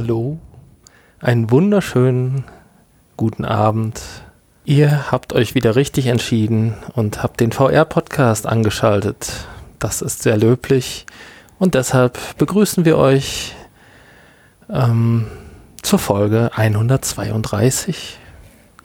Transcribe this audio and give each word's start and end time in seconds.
hallo. 0.00 0.38
Einen 1.18 1.50
wunderschönen 1.50 2.44
guten 3.18 3.44
Abend. 3.44 4.00
Ihr 4.64 5.12
habt 5.12 5.34
euch 5.34 5.54
wieder 5.54 5.76
richtig 5.76 6.06
entschieden 6.06 6.72
und 6.94 7.22
habt 7.22 7.38
den 7.38 7.52
VR-Podcast 7.52 8.46
angeschaltet. 8.46 9.46
Das 9.78 10.00
ist 10.00 10.22
sehr 10.22 10.38
löblich 10.38 11.04
und 11.58 11.74
deshalb 11.74 12.18
begrüßen 12.38 12.86
wir 12.86 12.96
euch 12.96 13.54
ähm, 14.70 15.26
zur 15.82 15.98
Folge 15.98 16.50
132. 16.54 18.18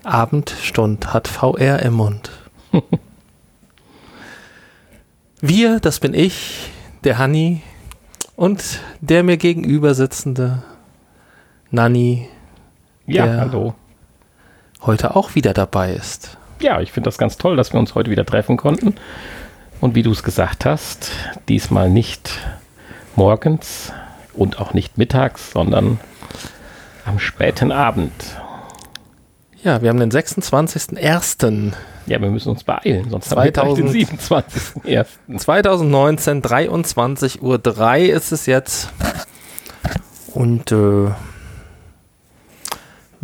Abendstund 0.04 1.13
hat 1.13 1.29
VR 1.29 1.82
im 1.82 1.93
Mund. 1.93 2.29
wir, 5.39 5.79
das 5.79 6.02
bin 6.02 6.13
ich, 6.13 6.71
der 7.05 7.18
Hanni 7.18 7.61
und 8.36 8.82
der 9.00 9.24
mir 9.24 9.38
gegenüber 9.38 9.93
sitzende 9.93 10.61
Nanni. 11.75 12.28
Ja, 13.06 13.28
hallo. 13.28 13.75
Heute 14.82 15.16
auch 15.16 15.36
wieder 15.36 15.54
dabei 15.54 15.93
ist. 15.93 16.38
Ja, 16.61 16.79
ich 16.79 16.92
finde 16.92 17.10
das 17.10 17.18
ganz 17.18 17.38
toll, 17.38 17.57
dass 17.57 17.74
wir 17.74 17.79
uns 17.79 17.96
heute 17.96 18.10
wieder 18.10 18.25
treffen 18.25 18.57
konnten. 18.57 18.96
Und 19.82 19.93
wie 19.93 20.02
du 20.02 20.11
es 20.11 20.24
gesagt 20.24 20.66
hast, 20.66 21.11
diesmal 21.50 21.89
nicht 21.89 22.32
morgens 23.16 23.92
und 24.33 24.60
auch 24.60 24.74
nicht 24.74 24.97
mittags, 24.97 25.52
sondern 25.52 26.00
am 27.06 27.19
späten 27.19 27.71
Abend. 27.71 28.14
Ja, 29.61 29.82
wir 29.82 29.89
haben 29.89 30.00
den 30.00 30.11
26.01. 30.11 31.74
Ja, 32.05 32.22
wir 32.22 32.30
müssen 32.30 32.50
uns 32.50 32.64
beeilen, 32.64 33.09
sonst 33.09 33.30
2000, 33.30 33.58
haben 33.58 33.78
wir 33.78 33.83
den 33.83 34.08
27.01. 34.08 35.38
2019, 35.39 36.42
23.03 36.42 37.42
Uhr 37.42 38.16
ist 38.16 38.31
es 38.31 38.45
jetzt. 38.45 38.89
Und 40.33 40.71
äh, 40.71 41.09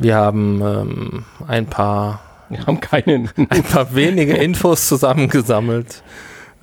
wir 0.02 0.16
haben 0.16 0.62
ähm, 0.62 1.26
ein 1.48 1.68
paar 1.68 2.22
wir 2.52 2.66
haben 2.68 2.82
keinen. 2.82 3.30
ein 3.50 3.64
paar 3.64 3.96
wenige 3.96 4.36
Infos 4.36 4.88
zusammengesammelt. 4.88 6.04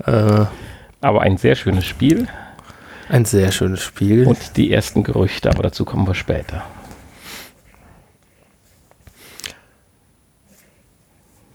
Äh, 0.04 0.44
aber 1.00 1.22
ein 1.22 1.38
sehr 1.38 1.54
schönes 1.54 1.86
Spiel. 1.86 2.28
Ein 3.08 3.24
sehr 3.24 3.52
schönes 3.52 3.82
Spiel. 3.82 4.26
Und 4.26 4.58
die 4.58 4.70
ersten 4.70 5.02
Gerüchte, 5.02 5.48
aber 5.48 5.62
dazu 5.62 5.86
kommen 5.86 6.06
wir 6.06 6.14
später. 6.14 6.62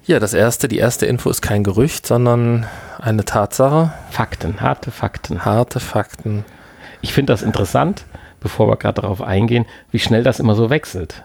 Ja, 0.05 0.19
das 0.19 0.33
erste, 0.33 0.67
die 0.67 0.79
erste 0.79 1.05
Info 1.05 1.29
ist 1.29 1.41
kein 1.41 1.63
Gerücht, 1.63 2.07
sondern 2.07 2.65
eine 2.99 3.23
Tatsache. 3.25 3.93
Fakten, 4.09 4.61
harte 4.61 4.89
Fakten. 4.89 5.45
Harte 5.45 5.79
Fakten. 5.79 6.43
Ich 7.01 7.13
finde 7.13 7.31
das 7.33 7.43
interessant, 7.43 8.05
bevor 8.39 8.67
wir 8.67 8.77
gerade 8.77 9.01
darauf 9.01 9.21
eingehen, 9.21 9.65
wie 9.91 9.99
schnell 9.99 10.23
das 10.23 10.39
immer 10.39 10.55
so 10.55 10.71
wechselt. 10.71 11.23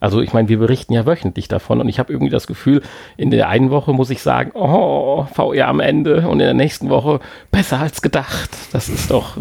Also 0.00 0.20
ich 0.20 0.32
meine, 0.32 0.48
wir 0.48 0.58
berichten 0.58 0.92
ja 0.92 1.06
wöchentlich 1.06 1.48
davon 1.48 1.80
und 1.80 1.88
ich 1.88 1.98
habe 1.98 2.12
irgendwie 2.12 2.30
das 2.30 2.46
Gefühl, 2.46 2.82
in 3.16 3.30
der 3.30 3.48
einen 3.48 3.70
Woche 3.70 3.92
muss 3.92 4.10
ich 4.10 4.22
sagen, 4.22 4.52
oh, 4.54 5.26
VR 5.32 5.66
am 5.68 5.80
Ende 5.80 6.28
und 6.28 6.38
in 6.40 6.46
der 6.46 6.54
nächsten 6.54 6.88
Woche 6.88 7.20
besser 7.50 7.80
als 7.80 8.00
gedacht. 8.00 8.50
Das 8.72 8.88
ist 8.88 9.10
doch 9.10 9.36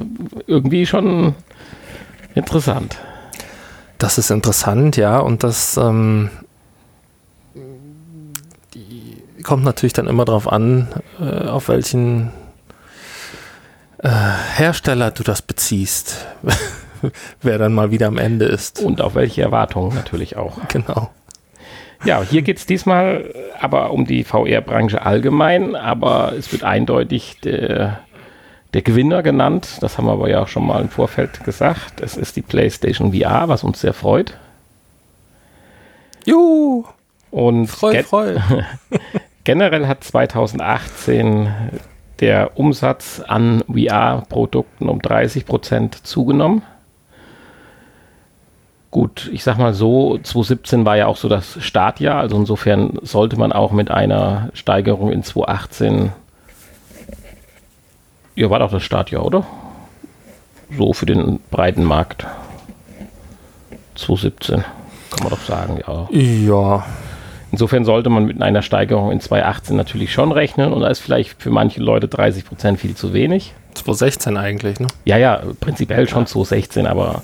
irgendwie 0.48 0.88
schon 0.88 1.36
interessant. 2.34 2.98
Das 4.00 4.18
ist 4.18 4.32
interessant, 4.32 4.98
ja, 4.98 5.20
und 5.20 5.44
das 5.44 5.78
ähm, 5.78 6.30
kommt 9.44 9.64
natürlich 9.64 9.94
dann 9.94 10.08
immer 10.08 10.26
darauf 10.26 10.52
an, 10.52 10.88
äh, 11.20 11.48
auf 11.48 11.70
welchen 11.70 12.32
äh, 14.00 14.10
Hersteller 14.10 15.12
du 15.12 15.24
das 15.24 15.42
beziehst. 15.42 16.26
Wer 17.42 17.58
dann 17.58 17.74
mal 17.74 17.92
wieder 17.92 18.08
am 18.08 18.18
Ende 18.18 18.46
ist. 18.46 18.82
Und 18.82 19.02
auf 19.02 19.16
welche 19.16 19.42
Erwartungen 19.42 19.96
natürlich 19.96 20.38
auch. 20.38 20.58
Genau. 20.68 21.10
Ja, 22.06 22.22
hier 22.22 22.44
geht 22.44 22.58
es 22.58 22.66
diesmal 22.66 23.34
aber 23.60 23.92
um 23.92 24.06
die 24.06 24.24
VR-Branche 24.24 25.04
allgemein, 25.04 25.76
aber 25.76 26.34
es 26.38 26.52
wird 26.52 26.64
eindeutig 26.64 27.40
der, 27.44 28.00
der 28.74 28.82
Gewinner 28.82 29.24
genannt. 29.24 29.78
Das 29.82 29.98
haben 29.98 30.06
wir 30.06 30.12
aber 30.12 30.30
ja 30.30 30.44
auch 30.44 30.48
schon 30.48 30.66
mal 30.66 30.82
im 30.82 30.90
Vorfeld 30.90 31.44
gesagt. 31.44 32.02
Es 32.02 32.16
ist 32.16 32.36
die 32.36 32.42
PlayStation 32.42 33.14
VR, 33.14 33.50
was 33.50 33.64
uns 33.64 33.82
sehr 33.82 33.94
freut. 33.94 34.38
Juhu! 36.26 36.86
Und 37.32 37.68
freu, 37.68 38.04
freu. 38.04 38.38
Generell 39.44 39.88
hat 39.88 40.04
2018 40.04 41.50
der 42.20 42.58
Umsatz 42.58 43.22
an 43.26 43.64
VR-Produkten 43.68 44.90
um 44.90 45.02
30 45.02 45.46
Prozent 45.46 46.06
zugenommen. 46.06 46.64
Gut, 48.98 49.30
ich 49.32 49.44
sag 49.44 49.60
mal 49.60 49.76
so, 49.76 50.18
2017 50.18 50.84
war 50.84 50.98
ja 50.98 51.06
auch 51.06 51.18
so 51.18 51.30
das 51.30 51.64
Startjahr, 51.64 52.20
also 52.20 52.36
insofern 52.36 52.98
sollte 53.04 53.38
man 53.38 53.52
auch 53.52 53.72
mit 53.72 53.92
einer 53.92 54.50
Steigerung 54.54 55.12
in 55.12 55.22
2018, 55.22 56.14
ja, 58.34 58.50
war 58.50 58.58
doch 58.58 58.72
das 58.72 58.82
Startjahr, 58.82 59.24
oder? 59.24 59.46
So 60.76 60.94
für 60.94 61.06
den 61.06 61.40
breiten 61.52 61.84
Markt. 61.84 62.26
2017, 63.94 64.64
kann 65.12 65.20
man 65.22 65.30
doch 65.30 65.42
sagen, 65.42 65.80
ja. 65.88 66.08
Ja, 66.10 66.86
Insofern 67.52 67.86
sollte 67.86 68.10
man 68.10 68.26
mit 68.26 68.42
einer 68.42 68.64
Steigerung 68.64 69.12
in 69.12 69.20
2018 69.20 69.76
natürlich 69.78 70.12
schon 70.12 70.32
rechnen 70.32 70.74
und 70.74 70.82
da 70.82 70.88
ist 70.88 71.02
vielleicht 71.02 71.40
für 71.40 71.52
manche 71.52 71.82
Leute 71.82 72.08
30 72.08 72.46
Prozent 72.46 72.80
viel 72.80 72.96
zu 72.96 73.14
wenig. 73.14 73.54
2016 73.76 74.38
eigentlich, 74.38 74.80
ne? 74.80 74.88
Ja, 75.06 75.18
ja, 75.18 75.44
prinzipiell 75.60 76.10
schon 76.10 76.26
2016, 76.26 76.88
aber 76.88 77.22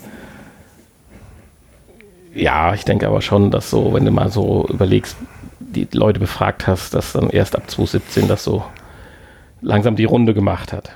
ja, 2.33 2.73
ich 2.73 2.85
denke 2.85 3.07
aber 3.07 3.21
schon, 3.21 3.51
dass 3.51 3.69
so, 3.69 3.93
wenn 3.93 4.05
du 4.05 4.11
mal 4.11 4.29
so 4.29 4.67
überlegst, 4.69 5.17
die 5.59 5.87
Leute 5.91 6.19
befragt 6.19 6.67
hast, 6.67 6.93
dass 6.93 7.13
dann 7.13 7.29
erst 7.29 7.55
ab 7.55 7.69
2017 7.69 8.27
das 8.27 8.43
so 8.43 8.63
langsam 9.61 9.95
die 9.95 10.05
Runde 10.05 10.33
gemacht 10.33 10.73
hat. 10.73 10.91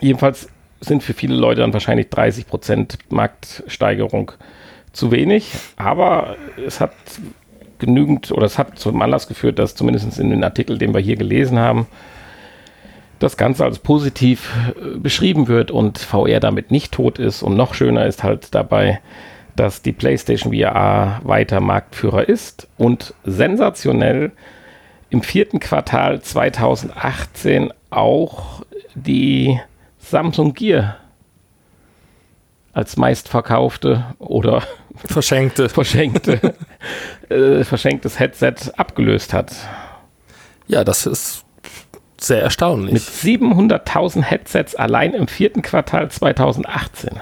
Jedenfalls 0.00 0.48
sind 0.80 1.02
für 1.02 1.14
viele 1.14 1.34
Leute 1.34 1.60
dann 1.60 1.72
wahrscheinlich 1.72 2.08
30 2.10 2.46
Prozent 2.46 2.98
Marktsteigerung 3.10 4.32
zu 4.92 5.10
wenig, 5.10 5.52
aber 5.76 6.36
es 6.66 6.80
hat 6.80 6.92
genügend, 7.78 8.30
oder 8.30 8.46
es 8.46 8.58
hat 8.58 8.78
zum 8.78 9.00
Anlass 9.02 9.28
geführt, 9.28 9.58
dass 9.58 9.74
zumindest 9.74 10.18
in 10.18 10.30
den 10.30 10.44
Artikel, 10.44 10.78
den 10.78 10.94
wir 10.94 11.00
hier 11.00 11.16
gelesen 11.16 11.58
haben, 11.58 11.86
das 13.18 13.36
Ganze 13.36 13.64
als 13.64 13.78
positiv 13.78 14.52
äh, 14.76 14.98
beschrieben 14.98 15.48
wird 15.48 15.70
und 15.70 15.98
VR 15.98 16.40
damit 16.40 16.70
nicht 16.70 16.92
tot 16.92 17.18
ist. 17.18 17.42
Und 17.42 17.56
noch 17.56 17.74
schöner 17.74 18.06
ist 18.06 18.22
halt 18.22 18.54
dabei, 18.54 19.00
dass 19.56 19.82
die 19.82 19.92
PlayStation 19.92 20.52
VR 20.54 21.20
weiter 21.24 21.60
Marktführer 21.60 22.28
ist 22.28 22.68
und 22.78 23.14
sensationell 23.24 24.32
im 25.10 25.22
vierten 25.22 25.60
Quartal 25.60 26.22
2018 26.22 27.72
auch 27.90 28.62
die 28.94 29.60
Samsung 29.98 30.54
Gear 30.54 30.96
als 32.72 32.96
meistverkaufte 32.96 34.06
oder 34.18 34.62
verschenkte, 35.04 35.68
verschenkte, 35.68 36.54
äh, 37.28 37.64
verschenktes 37.64 38.18
Headset 38.18 38.54
abgelöst 38.76 39.32
hat. 39.34 39.54
Ja, 40.66 40.84
das 40.84 41.06
ist 41.06 41.44
sehr 42.18 42.40
erstaunlich. 42.40 42.94
Mit 42.94 43.02
700.000 43.02 44.22
Headsets 44.22 44.74
allein 44.74 45.12
im 45.12 45.28
vierten 45.28 45.60
Quartal 45.60 46.10
2018. 46.10 47.20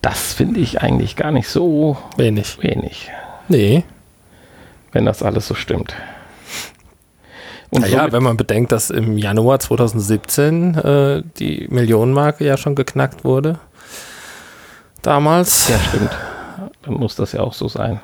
Das 0.00 0.32
finde 0.32 0.60
ich 0.60 0.80
eigentlich 0.80 1.16
gar 1.16 1.32
nicht 1.32 1.48
so 1.48 1.96
wenig. 2.16 2.58
wenig. 2.62 3.10
Nee. 3.48 3.84
Wenn 4.92 5.04
das 5.04 5.22
alles 5.22 5.46
so 5.46 5.54
stimmt. 5.54 5.94
Und 7.70 7.82
naja, 7.82 8.10
wenn 8.12 8.22
man 8.22 8.36
bedenkt, 8.36 8.72
dass 8.72 8.90
im 8.90 9.18
Januar 9.18 9.60
2017 9.60 10.74
äh, 10.74 11.22
die 11.38 11.66
Millionenmarke 11.68 12.44
ja 12.44 12.56
schon 12.56 12.74
geknackt 12.74 13.24
wurde 13.24 13.58
damals. 15.02 15.68
Ja, 15.68 15.78
stimmt. 15.78 16.10
Dann 16.82 16.94
muss 16.94 17.16
das 17.16 17.32
ja 17.32 17.40
auch 17.40 17.54
so 17.54 17.68
sein. 17.68 18.00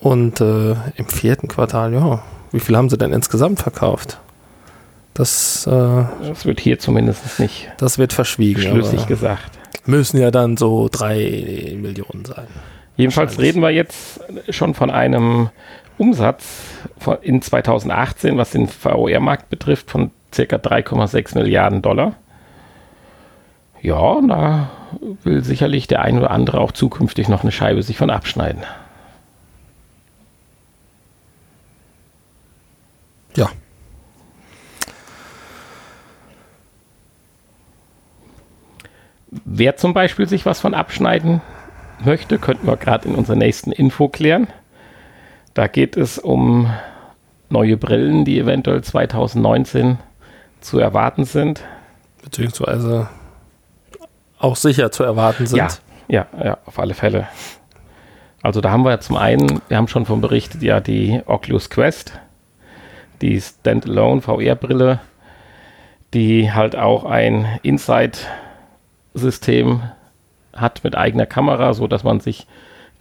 Und 0.00 0.40
äh, 0.40 0.72
im 0.96 1.08
vierten 1.08 1.48
Quartal, 1.48 1.94
ja, 1.94 2.22
wie 2.52 2.60
viel 2.60 2.76
haben 2.76 2.90
sie 2.90 2.98
denn 2.98 3.12
insgesamt 3.12 3.60
verkauft? 3.60 4.18
Das, 5.14 5.66
äh, 5.66 6.04
das 6.22 6.44
wird 6.44 6.60
hier 6.60 6.78
zumindest 6.78 7.40
nicht. 7.40 7.70
Das 7.78 7.96
wird 7.96 8.12
verschwiegen. 8.12 8.60
Schlüssig 8.60 9.06
gesagt. 9.06 9.55
Müssen 9.86 10.20
ja 10.20 10.30
dann 10.30 10.56
so 10.56 10.88
drei 10.90 11.76
Millionen 11.80 12.24
sein. 12.24 12.46
Jedenfalls 12.96 13.38
reden 13.38 13.62
wir 13.62 13.70
jetzt 13.70 14.20
schon 14.50 14.74
von 14.74 14.90
einem 14.90 15.50
Umsatz 15.98 16.64
in 17.22 17.40
2018, 17.40 18.36
was 18.36 18.50
den 18.50 18.68
VR-Markt 18.68 19.48
betrifft, 19.48 19.90
von 19.90 20.10
circa 20.34 20.56
3,6 20.56 21.38
Milliarden 21.38 21.82
Dollar. 21.82 22.14
Ja, 23.82 24.20
da 24.26 24.70
will 25.22 25.44
sicherlich 25.44 25.86
der 25.86 26.02
ein 26.02 26.18
oder 26.18 26.30
andere 26.30 26.60
auch 26.60 26.72
zukünftig 26.72 27.28
noch 27.28 27.42
eine 27.42 27.52
Scheibe 27.52 27.82
sich 27.82 27.96
von 27.96 28.10
abschneiden. 28.10 28.62
Ja. 33.36 33.50
Wer 39.44 39.76
zum 39.76 39.94
Beispiel 39.94 40.28
sich 40.28 40.46
was 40.46 40.60
von 40.60 40.74
abschneiden 40.74 41.40
möchte, 42.04 42.38
könnten 42.38 42.66
wir 42.66 42.76
gerade 42.76 43.08
in 43.08 43.14
unserer 43.14 43.36
nächsten 43.36 43.72
Info 43.72 44.08
klären. 44.08 44.48
Da 45.54 45.66
geht 45.66 45.96
es 45.96 46.18
um 46.18 46.70
neue 47.48 47.76
Brillen, 47.76 48.24
die 48.24 48.38
eventuell 48.38 48.82
2019 48.82 49.98
zu 50.60 50.78
erwarten 50.78 51.24
sind. 51.24 51.62
Beziehungsweise 52.22 53.08
auch 54.38 54.56
sicher 54.56 54.90
zu 54.90 55.02
erwarten 55.02 55.46
sind. 55.46 55.58
Ja, 55.58 55.68
ja, 56.08 56.44
ja, 56.44 56.58
auf 56.66 56.78
alle 56.78 56.94
Fälle. 56.94 57.28
Also 58.42 58.60
da 58.60 58.70
haben 58.70 58.84
wir 58.84 59.00
zum 59.00 59.16
einen, 59.16 59.60
wir 59.68 59.76
haben 59.76 59.88
schon 59.88 60.06
von 60.06 60.20
berichtet, 60.20 60.62
ja 60.62 60.80
die 60.80 61.20
Oculus 61.26 61.70
Quest, 61.70 62.12
die 63.22 63.40
Standalone 63.40 64.20
VR-Brille, 64.20 65.00
die 66.14 66.52
halt 66.52 66.76
auch 66.76 67.04
ein 67.04 67.58
Inside-System 69.16 69.82
hat 70.54 70.84
mit 70.84 70.96
eigener 70.96 71.26
Kamera, 71.26 71.74
so 71.74 71.86
dass 71.86 72.04
man 72.04 72.20
sich 72.20 72.46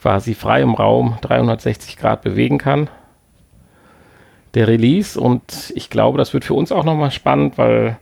quasi 0.01 0.33
frei 0.33 0.61
im 0.61 0.73
Raum 0.73 1.17
360 1.21 1.97
Grad 1.97 2.21
bewegen 2.21 2.57
kann. 2.57 2.89
Der 4.53 4.67
Release 4.67 5.19
und 5.19 5.73
ich 5.75 5.89
glaube, 5.89 6.17
das 6.17 6.33
wird 6.33 6.45
für 6.45 6.53
uns 6.53 6.71
auch 6.71 6.83
nochmal 6.83 7.11
spannend, 7.11 7.57
weil 7.57 7.97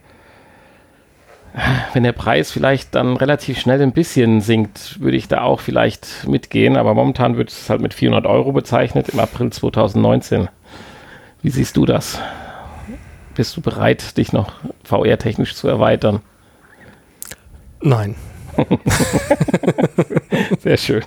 wenn 1.93 2.03
der 2.03 2.13
Preis 2.13 2.51
vielleicht 2.51 2.95
dann 2.95 3.15
relativ 3.15 3.59
schnell 3.59 3.81
ein 3.81 3.91
bisschen 3.91 4.41
sinkt, 4.41 4.99
würde 4.99 5.17
ich 5.17 5.27
da 5.27 5.41
auch 5.41 5.59
vielleicht 5.59 6.27
mitgehen. 6.27 6.77
Aber 6.77 6.93
momentan 6.93 7.37
wird 7.37 7.49
es 7.49 7.69
halt 7.69 7.81
mit 7.81 7.93
400 7.93 8.25
Euro 8.25 8.51
bezeichnet 8.51 9.09
im 9.09 9.19
April 9.19 9.51
2019. 9.51 10.49
Wie 11.41 11.49
siehst 11.49 11.77
du 11.77 11.85
das? 11.85 12.19
Bist 13.35 13.55
du 13.57 13.61
bereit, 13.61 14.17
dich 14.17 14.33
noch 14.33 14.51
VR-technisch 14.83 15.55
zu 15.55 15.67
erweitern? 15.67 16.21
Nein. 17.83 18.15
Sehr 20.59 20.77
schön. 20.77 21.03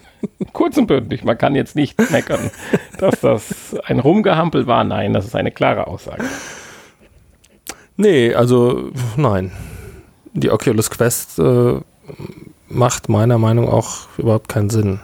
Kurz 0.52 0.76
und 0.76 0.87
bündig. 0.87 1.25
Man 1.25 1.38
kann 1.38 1.55
jetzt 1.55 1.76
nicht 1.76 1.99
meckern, 2.11 2.50
dass 2.99 3.20
das 3.20 3.76
ein 3.84 4.00
Rumgehampel 4.00 4.67
war. 4.67 4.84
Nein, 4.84 5.12
das 5.12 5.26
ist 5.26 5.37
eine 5.37 5.50
klare 5.50 5.87
Aussage. 5.87 6.25
Nee, 7.96 8.34
also 8.34 8.90
nein 9.17 9.52
die 10.37 10.50
Oculus 10.50 10.90
Quest 10.90 11.38
äh, 11.38 11.81
macht 12.69 13.08
meiner 13.08 13.38
Meinung 13.38 13.67
nach 13.67 13.73
auch 13.73 14.08
überhaupt 14.19 14.49
keinen 14.49 14.70
Sinn. 14.70 15.00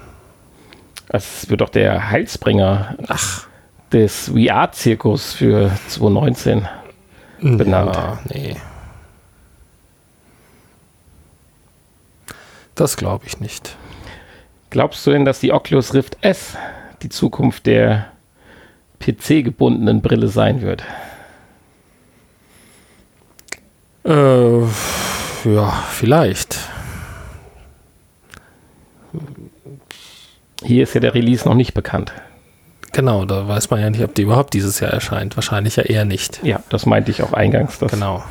Das 1.08 1.48
wird 1.50 1.60
doch 1.60 1.68
der 1.68 2.10
Heilsbringer 2.10 2.96
Ach. 3.08 3.46
des 3.92 4.30
VR-Zirkus 4.30 5.32
für 5.32 5.70
2019 5.88 6.68
benannt. 7.40 7.96
Ja, 7.96 8.18
nee. 8.28 8.56
Das 12.74 12.96
glaube 12.96 13.26
ich 13.26 13.40
nicht. 13.40 13.76
Glaubst 14.70 15.06
du 15.06 15.10
denn, 15.10 15.24
dass 15.24 15.40
die 15.40 15.52
Oculus 15.52 15.94
Rift 15.94 16.16
S 16.22 16.56
die 17.02 17.10
Zukunft 17.10 17.66
der 17.66 18.06
PC-gebundenen 19.00 20.00
Brille 20.00 20.28
sein 20.28 20.62
wird? 20.62 20.82
Äh 24.04 24.62
ja, 25.44 25.70
vielleicht. 25.90 26.58
Hier 30.64 30.84
ist 30.84 30.94
ja 30.94 31.00
der 31.00 31.14
Release 31.14 31.46
noch 31.46 31.54
nicht 31.54 31.74
bekannt. 31.74 32.12
Genau, 32.92 33.24
da 33.24 33.48
weiß 33.48 33.70
man 33.70 33.80
ja 33.80 33.90
nicht, 33.90 34.04
ob 34.04 34.14
die 34.14 34.22
überhaupt 34.22 34.54
dieses 34.54 34.80
Jahr 34.80 34.92
erscheint. 34.92 35.36
Wahrscheinlich 35.36 35.76
ja 35.76 35.82
eher 35.82 36.04
nicht. 36.04 36.40
Ja, 36.44 36.62
das 36.68 36.86
meinte 36.86 37.10
ich 37.10 37.22
auch 37.22 37.32
eingangs, 37.32 37.78
dass 37.78 37.90
genau. 37.90 38.22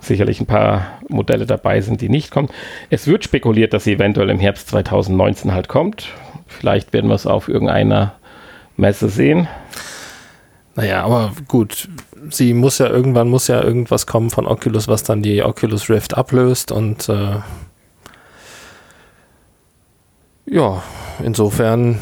Sicherlich 0.00 0.40
ein 0.40 0.46
paar 0.46 0.98
Modelle 1.08 1.46
dabei 1.46 1.80
sind, 1.80 2.00
die 2.00 2.08
nicht 2.08 2.30
kommen. 2.30 2.48
Es 2.90 3.06
wird 3.06 3.24
spekuliert, 3.24 3.72
dass 3.72 3.84
sie 3.84 3.94
eventuell 3.94 4.30
im 4.30 4.38
Herbst 4.38 4.68
2019 4.68 5.52
halt 5.52 5.68
kommt. 5.68 6.08
Vielleicht 6.46 6.92
werden 6.92 7.08
wir 7.08 7.14
es 7.14 7.26
auf 7.26 7.48
irgendeiner 7.48 8.14
Messe 8.76 9.08
sehen. 9.08 9.48
Naja, 10.74 11.02
aber 11.04 11.32
gut, 11.48 11.88
sie 12.30 12.54
muss 12.54 12.78
ja 12.78 12.88
irgendwann 12.88 13.28
muss 13.28 13.48
ja 13.48 13.62
irgendwas 13.62 14.06
kommen 14.06 14.30
von 14.30 14.46
Oculus, 14.46 14.86
was 14.86 15.02
dann 15.02 15.22
die 15.22 15.42
Oculus 15.42 15.90
Rift 15.90 16.16
ablöst 16.16 16.70
und 16.70 17.08
äh, 17.08 17.40
ja, 20.46 20.82
insofern 21.22 22.00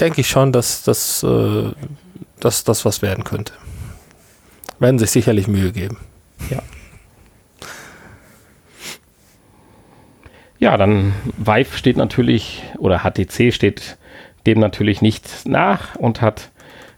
denke 0.00 0.20
ich 0.20 0.28
schon, 0.28 0.52
dass, 0.52 0.82
dass, 0.82 1.22
äh, 1.22 1.70
dass 2.40 2.64
das 2.64 2.84
was 2.84 3.00
werden 3.00 3.24
könnte. 3.24 3.52
Werden 4.82 4.98
sich 4.98 5.12
sicherlich 5.12 5.46
Mühe 5.46 5.70
geben. 5.70 5.96
Ja. 6.50 6.60
Ja, 10.58 10.76
dann 10.76 11.14
Vive 11.36 11.76
steht 11.76 11.96
natürlich, 11.96 12.64
oder 12.78 13.04
HTC 13.04 13.54
steht 13.54 13.96
dem 14.44 14.58
natürlich 14.58 15.00
nicht 15.00 15.46
nach 15.46 15.94
und 15.94 16.20
hat 16.20 16.50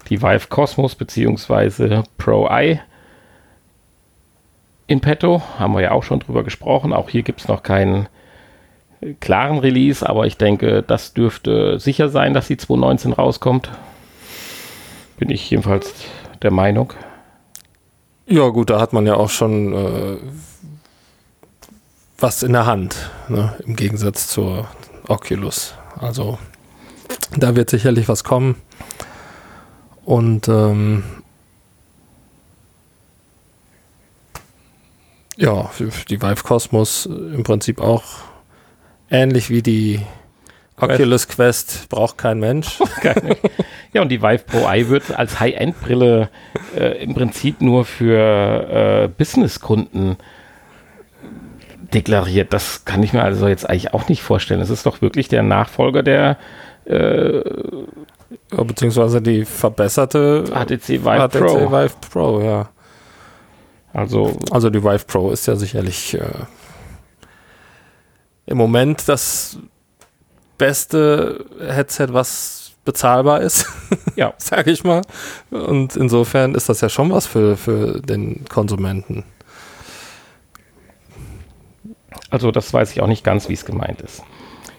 die 0.09 0.23
Vive 0.23 0.49
Cosmos 0.49 0.95
bzw. 0.95 2.05
Pro 2.17 2.49
Eye 2.49 2.81
in 4.87 5.03
petto. 5.03 5.43
Haben 5.59 5.75
wir 5.75 5.83
ja 5.83 5.91
auch 5.91 6.05
schon 6.05 6.21
drüber 6.21 6.43
gesprochen. 6.43 6.95
Auch 6.95 7.11
hier 7.11 7.23
gibt 7.23 7.43
es 7.43 7.49
noch 7.49 7.63
keinen 7.63 8.09
klaren 9.21 9.59
Release, 9.59 10.09
aber 10.09 10.25
ich 10.25 10.39
denke, 10.39 10.83
das 10.83 11.13
dürfte 11.13 11.79
sicher 11.79 12.09
sein, 12.09 12.33
dass 12.33 12.47
die 12.47 12.57
2019 12.57 13.13
rauskommt. 13.13 13.71
Bin 15.19 15.29
ich 15.29 15.51
jedenfalls 15.51 15.93
der 16.41 16.51
Meinung. 16.51 16.95
Ja, 18.27 18.49
gut, 18.49 18.71
da 18.71 18.81
hat 18.81 18.93
man 18.95 19.07
ja 19.07 19.15
auch 19.15 19.29
schon 19.29 19.73
äh, 19.75 20.17
was 22.19 22.43
in 22.43 22.55
der 22.55 22.65
Hand, 22.65 23.11
ne? 23.29 23.55
im 23.67 23.77
Gegensatz 23.77 24.29
zur 24.29 24.67
Oculus. 25.09 25.75
Also 25.99 26.39
da 27.37 27.55
wird 27.55 27.69
sicherlich 27.69 28.09
was 28.09 28.25
kommen. 28.25 28.57
Und 30.07 30.49
ähm, 30.49 31.05
ja, 35.37 35.71
die 36.09 36.23
Vive 36.23 36.43
Cosmos 36.45 37.07
im 37.07 37.43
Prinzip 37.43 37.81
auch 37.81 38.05
ähnlich 39.11 39.51
wie 39.51 39.63
die 39.63 40.01
Oculus 40.81 41.29
Quest 41.29 41.87
braucht 41.89 42.19
kein 42.19 42.41
Mensch. 42.41 42.81
ja, 43.93 44.03
und 44.03 44.09
die 44.09 44.23
Vive 44.23 44.45
Pro 44.45 44.69
Eye 44.69 44.89
wird 44.89 45.17
als 45.17 45.39
High-End-Brille 45.41 46.29
äh, 46.77 47.03
im 47.03 47.15
Prinzip 47.15 47.61
nur 47.61 47.85
für 47.85 49.05
äh, 49.05 49.09
Business-Kunden 49.09 50.17
deklariert. 51.93 52.53
Das 52.53 52.85
kann 52.85 53.03
ich 53.03 53.13
mir 53.13 53.23
also 53.23 53.47
jetzt 53.47 53.69
eigentlich 53.69 53.95
auch 53.95 54.09
nicht 54.09 54.23
vorstellen. 54.23 54.61
Es 54.61 54.71
ist 54.71 54.85
doch 54.87 55.01
wirklich 55.01 55.29
der 55.29 55.43
Nachfolger 55.43 56.03
der 56.03 56.39
äh, 56.87 57.41
beziehungsweise 58.51 59.23
die 59.23 59.45
verbesserte 59.45 60.45
HTC 60.51 61.05
Vive 61.05 61.29
HTC 61.29 61.39
Pro. 61.39 61.73
Vive 61.73 61.95
Pro, 62.11 62.41
ja. 62.41 62.69
Also, 63.93 64.37
also 64.51 64.71
die 64.71 64.83
Vive 64.83 65.05
Pro 65.07 65.31
ist 65.31 65.47
ja 65.47 65.57
sicherlich 65.57 66.15
äh, 66.15 66.27
im 68.47 68.59
Moment 68.59 69.09
das 69.09 69.59
beste 70.59 71.45
Headset, 71.61 72.09
was 72.11 72.73
bezahlbar 72.85 73.41
ist. 73.41 73.67
ja. 74.17 74.35
Sag 74.39 74.67
ich 74.67 74.85
mal. 74.85 75.03
Und 75.51 75.97
insofern 75.97 76.55
ist 76.55 76.69
das 76.69 76.81
ja 76.81 76.89
schon 76.89 77.11
was 77.11 77.27
für, 77.27 77.57
für 77.57 78.01
den 78.01 78.45
Konsumenten. 78.49 79.25
Also 82.31 82.51
das 82.51 82.73
weiß 82.73 82.93
ich 82.93 83.01
auch 83.01 83.07
nicht 83.07 83.25
ganz, 83.25 83.49
wie 83.49 83.55
es 83.55 83.65
gemeint 83.65 84.01
ist. 84.01 84.23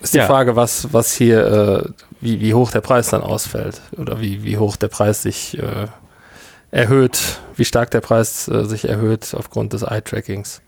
Ist 0.02 0.14
die 0.14 0.20
ja. 0.20 0.28
Frage, 0.28 0.56
was, 0.56 0.94
was 0.94 1.14
hier, 1.14 1.46
äh, 1.46 1.90
wie, 2.22 2.40
wie 2.42 2.54
hoch 2.54 2.72
der 2.72 2.82
Preis 2.82 3.10
dann 3.10 3.22
ausfällt 3.22 3.82
oder 3.98 4.20
wie, 4.22 4.44
wie 4.44 4.58
hoch 4.58 4.76
der 4.76 4.90
Preis 4.90 5.24
sich 5.24 5.58
äh, 5.58 5.88
erhöht, 6.72 7.40
wie 7.56 7.66
stark 7.66 7.92
der 7.92 8.02
Preis 8.02 8.48
äh, 8.48 8.66
sich 8.66 8.88
erhöht 8.88 9.34
aufgrund 9.34 9.74
des 9.74 9.84
Eye-Trackings. 9.84 10.62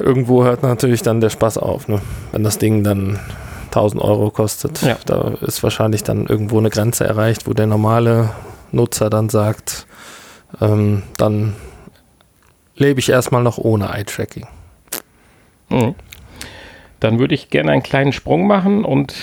Irgendwo 0.00 0.44
hört 0.44 0.62
natürlich 0.62 1.02
dann 1.02 1.20
der 1.20 1.30
Spaß 1.30 1.58
auf, 1.58 1.88
ne? 1.88 2.00
wenn 2.32 2.44
das 2.44 2.58
Ding 2.58 2.84
dann 2.84 3.18
1000 3.66 4.02
Euro 4.02 4.30
kostet. 4.30 4.82
Ja. 4.82 4.96
Da 5.06 5.34
ist 5.40 5.62
wahrscheinlich 5.62 6.04
dann 6.04 6.26
irgendwo 6.26 6.58
eine 6.58 6.70
Grenze 6.70 7.04
erreicht, 7.04 7.46
wo 7.46 7.54
der 7.54 7.66
normale 7.66 8.30
Nutzer 8.70 9.10
dann 9.10 9.28
sagt, 9.28 9.86
ähm, 10.60 11.02
dann 11.16 11.54
lebe 12.76 13.00
ich 13.00 13.08
erstmal 13.08 13.42
noch 13.42 13.58
ohne 13.58 13.88
Eye-Tracking. 13.94 14.46
Mhm. 15.70 15.94
Dann 17.00 17.18
würde 17.18 17.34
ich 17.34 17.50
gerne 17.50 17.72
einen 17.72 17.82
kleinen 17.82 18.12
Sprung 18.12 18.46
machen 18.46 18.84
und 18.84 19.14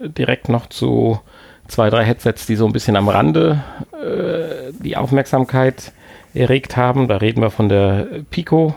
direkt 0.00 0.48
noch 0.48 0.68
zu 0.68 1.20
zwei, 1.66 1.90
drei 1.90 2.04
Headsets, 2.04 2.46
die 2.46 2.56
so 2.56 2.66
ein 2.66 2.72
bisschen 2.72 2.96
am 2.96 3.08
Rande 3.08 3.64
äh, 3.92 4.72
die 4.78 4.96
Aufmerksamkeit 4.96 5.92
erregt 6.34 6.76
haben. 6.76 7.08
Da 7.08 7.16
reden 7.16 7.40
wir 7.40 7.50
von 7.50 7.68
der 7.68 8.06
Pico. 8.30 8.74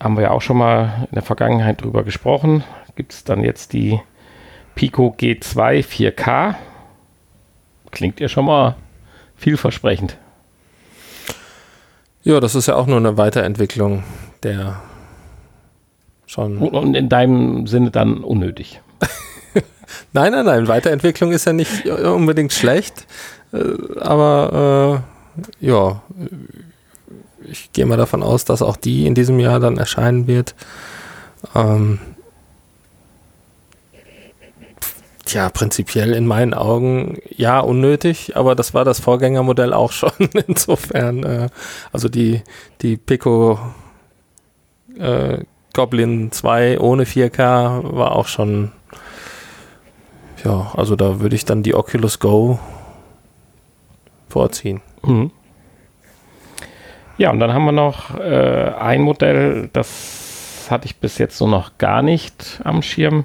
Haben 0.00 0.16
wir 0.16 0.24
ja 0.24 0.30
auch 0.30 0.42
schon 0.42 0.58
mal 0.58 1.06
in 1.10 1.14
der 1.14 1.22
Vergangenheit 1.22 1.82
drüber 1.82 2.04
gesprochen. 2.04 2.64
Gibt 2.96 3.12
es 3.12 3.24
dann 3.24 3.42
jetzt 3.42 3.72
die 3.72 4.00
Pico 4.74 5.14
G2 5.18 5.84
4K. 5.84 6.54
Klingt 7.90 8.20
ja 8.20 8.28
schon 8.28 8.44
mal 8.44 8.76
vielversprechend. 9.36 10.18
Ja, 12.22 12.40
das 12.40 12.54
ist 12.54 12.66
ja 12.66 12.74
auch 12.74 12.86
nur 12.86 12.98
eine 12.98 13.16
Weiterentwicklung 13.16 14.02
der 14.42 14.80
schon. 16.26 16.58
Und 16.58 16.94
in 16.94 17.08
deinem 17.08 17.66
Sinne 17.66 17.90
dann 17.90 18.18
unnötig. 18.18 18.80
nein, 20.12 20.32
nein, 20.32 20.44
nein. 20.44 20.68
Weiterentwicklung 20.68 21.32
ist 21.32 21.46
ja 21.46 21.52
nicht 21.52 21.86
unbedingt 21.86 22.52
schlecht. 22.52 23.06
Äh, 23.52 24.00
aber 24.00 25.02
äh, 25.60 25.66
ja, 25.66 26.02
ich 27.50 27.72
gehe 27.72 27.86
mal 27.86 27.96
davon 27.96 28.22
aus, 28.22 28.44
dass 28.44 28.62
auch 28.62 28.76
die 28.76 29.06
in 29.06 29.14
diesem 29.14 29.38
Jahr 29.38 29.60
dann 29.60 29.78
erscheinen 29.78 30.26
wird. 30.26 30.54
Ähm, 31.54 31.98
Tja, 35.26 35.48
prinzipiell 35.48 36.12
in 36.12 36.24
meinen 36.24 36.54
Augen 36.54 37.18
ja 37.30 37.58
unnötig, 37.58 38.36
aber 38.36 38.54
das 38.54 38.74
war 38.74 38.84
das 38.84 39.00
Vorgängermodell 39.00 39.72
auch 39.72 39.90
schon. 39.90 40.12
Insofern, 40.46 41.24
äh, 41.24 41.48
also 41.92 42.08
die, 42.08 42.42
die 42.80 42.96
Pico 42.96 43.58
äh, 44.96 45.38
Goblin 45.74 46.30
2 46.30 46.78
ohne 46.78 47.04
4K 47.04 47.96
war 47.96 48.12
auch 48.12 48.28
schon, 48.28 48.70
ja, 50.44 50.72
also 50.76 50.94
da 50.94 51.18
würde 51.18 51.34
ich 51.34 51.44
dann 51.44 51.64
die 51.64 51.74
Oculus 51.74 52.20
Go 52.20 52.60
vorziehen. 54.28 54.80
Mhm. 55.02 55.32
Ja, 57.18 57.30
und 57.30 57.40
dann 57.40 57.54
haben 57.54 57.64
wir 57.64 57.72
noch 57.72 58.18
äh, 58.18 58.72
ein 58.78 59.00
Modell, 59.00 59.70
das 59.72 60.66
hatte 60.70 60.86
ich 60.86 60.96
bis 60.96 61.16
jetzt 61.16 61.38
so 61.38 61.46
noch 61.46 61.78
gar 61.78 62.02
nicht 62.02 62.60
am 62.62 62.82
Schirm 62.82 63.24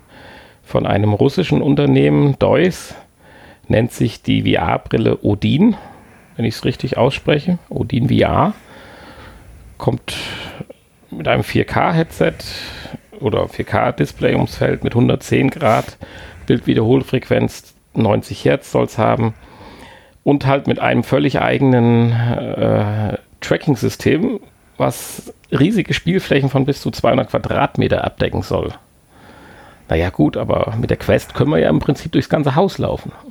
von 0.63 0.87
einem 0.87 1.13
russischen 1.13 1.61
Unternehmen, 1.61 2.39
Deus, 2.39 2.95
nennt 3.67 3.91
sich 3.91 4.21
die 4.21 4.43
VR-Brille 4.43 5.19
Odin, 5.23 5.75
wenn 6.37 6.45
ich 6.45 6.55
es 6.55 6.63
richtig 6.63 6.97
ausspreche. 6.97 7.57
Odin 7.67 8.07
VR. 8.09 8.53
Kommt 9.77 10.15
mit 11.09 11.27
einem 11.27 11.43
4K-Headset 11.43 12.35
oder 13.19 13.43
4K-Display 13.43 14.35
ums 14.35 14.55
Feld 14.55 14.83
mit 14.85 14.93
110 14.93 15.49
Grad, 15.49 15.97
Bildwiederholfrequenz 16.45 17.73
90 17.93 18.45
Hertz 18.45 18.71
soll 18.71 18.85
es 18.85 18.97
haben 18.97 19.33
und 20.23 20.45
halt 20.45 20.67
mit 20.67 20.79
einem 20.79 21.03
völlig 21.03 21.41
eigenen 21.41 22.11
äh, 22.13 23.17
Tracking-System, 23.41 24.39
was 24.77 25.33
riesige 25.51 25.93
Spielflächen 25.93 26.49
von 26.49 26.65
bis 26.65 26.81
zu 26.81 26.91
200 26.91 27.29
Quadratmeter 27.29 28.03
abdecken 28.03 28.41
soll. 28.41 28.73
Naja, 29.89 30.09
gut, 30.09 30.37
aber 30.37 30.73
mit 30.79 30.89
der 30.89 30.97
Quest 30.97 31.33
können 31.33 31.51
wir 31.51 31.59
ja 31.59 31.69
im 31.69 31.79
Prinzip 31.79 32.13
durchs 32.13 32.29
ganze 32.29 32.55
Haus 32.55 32.77
laufen. 32.77 33.11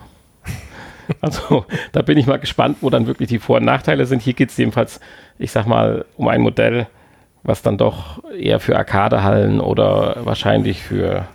Also, 1.20 1.66
da 1.90 2.02
bin 2.02 2.16
ich 2.18 2.28
mal 2.28 2.38
gespannt, 2.38 2.76
wo 2.82 2.88
dann 2.88 3.08
wirklich 3.08 3.28
die 3.28 3.40
Vor- 3.40 3.56
und 3.56 3.64
Nachteile 3.64 4.06
sind. 4.06 4.22
Hier 4.22 4.32
geht 4.32 4.50
es 4.50 4.56
jedenfalls, 4.56 5.00
ich 5.40 5.50
sag 5.50 5.66
mal, 5.66 6.04
um 6.16 6.28
ein 6.28 6.40
Modell, 6.40 6.86
was 7.42 7.62
dann 7.62 7.78
doch 7.78 8.22
eher 8.32 8.60
für 8.60 8.76
Arcadehallen 8.76 9.60
oder 9.60 10.18
wahrscheinlich 10.24 10.80
für 10.84 11.26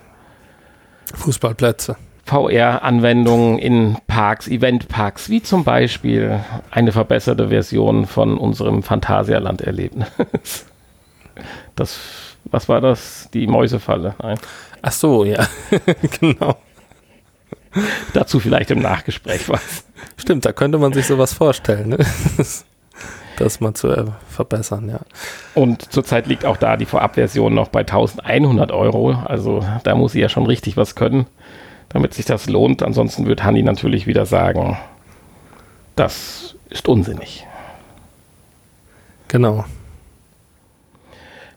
Fußballplätze. 1.12 1.96
VR-Anwendungen 2.26 3.58
in 3.58 3.96
Parks, 4.08 4.48
Eventparks, 4.48 5.30
wie 5.30 5.42
zum 5.42 5.62
Beispiel 5.64 6.40
eine 6.70 6.90
verbesserte 6.90 7.48
Version 7.48 8.06
von 8.06 8.36
unserem 8.36 8.82
Phantasialand-Erlebnis. 8.82 10.08
Das, 11.74 11.98
was 12.44 12.66
war 12.66 12.80
das? 12.80 13.28
Die 13.34 13.46
Mäusefalle? 13.46 14.14
Nein. 14.22 14.38
Ach 14.80 14.92
so, 14.92 15.26
ja, 15.26 15.46
genau. 16.20 16.56
Dazu 18.14 18.40
vielleicht 18.40 18.70
im 18.70 18.78
Nachgespräch 18.78 19.46
was. 19.50 19.84
Stimmt, 20.16 20.46
da 20.46 20.52
könnte 20.52 20.78
man 20.78 20.94
sich 20.94 21.06
sowas 21.06 21.34
vorstellen, 21.34 21.90
ne? 21.90 21.98
das 23.36 23.60
mal 23.60 23.74
zu 23.74 23.88
äh, 23.88 24.06
verbessern, 24.30 24.88
ja. 24.88 25.00
Und 25.54 25.92
zurzeit 25.92 26.26
liegt 26.26 26.46
auch 26.46 26.56
da 26.56 26.78
die 26.78 26.86
Vorabversion 26.86 27.52
noch 27.52 27.68
bei 27.68 27.80
1100 27.80 28.72
Euro. 28.72 29.12
Also 29.12 29.62
da 29.84 29.94
muss 29.94 30.12
sie 30.12 30.20
ja 30.20 30.30
schon 30.30 30.46
richtig 30.46 30.78
was 30.78 30.94
können, 30.94 31.26
damit 31.88 32.14
sich 32.14 32.24
das 32.24 32.48
lohnt. 32.48 32.82
Ansonsten 32.82 33.26
wird 33.26 33.44
Hanni 33.44 33.62
natürlich 33.62 34.06
wieder 34.06 34.26
sagen, 34.26 34.76
das 35.94 36.56
ist 36.68 36.88
unsinnig. 36.88 37.46
Genau. 39.28 39.64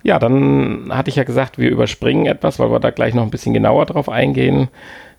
Ja, 0.02 0.18
dann 0.18 0.90
hatte 0.92 1.10
ich 1.10 1.18
ja 1.18 1.24
gesagt, 1.24 1.58
wir 1.58 1.70
überspringen 1.70 2.26
etwas, 2.26 2.58
weil 2.58 2.72
wir 2.72 2.80
da 2.80 2.90
gleich 2.90 3.14
noch 3.14 3.24
ein 3.24 3.32
bisschen 3.32 3.54
genauer 3.54 3.86
drauf 3.86 4.08
eingehen, 4.08 4.70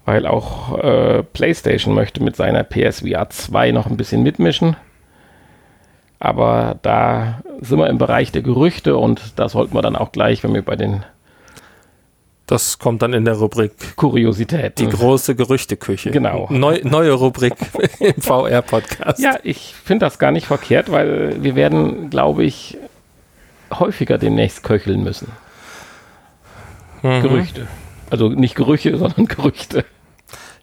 weil 0.07 0.27
auch 0.27 0.79
äh, 0.79 1.23
PlayStation 1.23 1.95
möchte 1.95 2.23
mit 2.23 2.35
seiner 2.35 2.65
PSVR 2.65 3.29
2 3.29 3.73
noch 3.73 3.87
ein 3.87 3.99
bisschen 3.99 4.23
mitmischen. 4.23 4.77
Aber 6.19 6.79
da 6.83 7.43
sind 7.61 7.79
wir 7.79 7.89
im 7.89 7.99
Bereich 7.99 8.33
der 8.33 8.43
Gerüchte 8.43 8.97
und 8.97 9.39
da 9.39 9.49
sollten 9.49 9.75
wir 9.75 9.83
dann 9.83 9.97
auch 9.97 10.13
gleich, 10.13 10.43
wenn 10.45 10.55
wir 10.55 10.63
bei 10.63 10.77
den 10.77 11.05
das 12.51 12.81
kommt 12.81 13.03
dann 13.03 13.13
in 13.13 13.25
der 13.25 13.35
Rubrik 13.35 13.97
Kuriosität. 13.97 14.81
Die 14.81 14.89
große 14.89 15.37
Gerüchteküche. 15.37 16.11
Genau. 16.11 16.49
Neu, 16.51 16.81
neue 16.83 17.13
Rubrik 17.13 17.55
im 18.01 18.21
VR-Podcast. 18.21 19.21
Ja, 19.21 19.39
ich 19.45 19.75
finde 19.85 20.07
das 20.07 20.19
gar 20.19 20.33
nicht 20.33 20.49
verkehrt, 20.49 20.91
weil 20.91 21.43
wir 21.45 21.55
werden, 21.55 22.11
glaube 22.11 22.43
ich, 22.43 22.77
häufiger 23.73 24.19
demnächst 24.19 24.65
köcheln 24.65 25.05
müssen. 25.05 25.29
Mhm. 27.03 27.23
Gerüchte. 27.23 27.69
Also 28.11 28.29
nicht 28.31 28.57
Gerüche, 28.57 28.97
sondern 28.99 29.27
Gerüchte. 29.27 29.85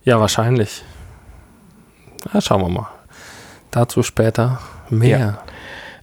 Ja, 0.04 0.20
wahrscheinlich. 0.20 0.84
Na, 2.34 2.42
schauen 2.42 2.62
wir 2.64 2.70
mal. 2.70 2.90
Dazu 3.72 4.04
später 4.04 4.60
mehr. 4.90 5.20
Ja. 5.20 5.44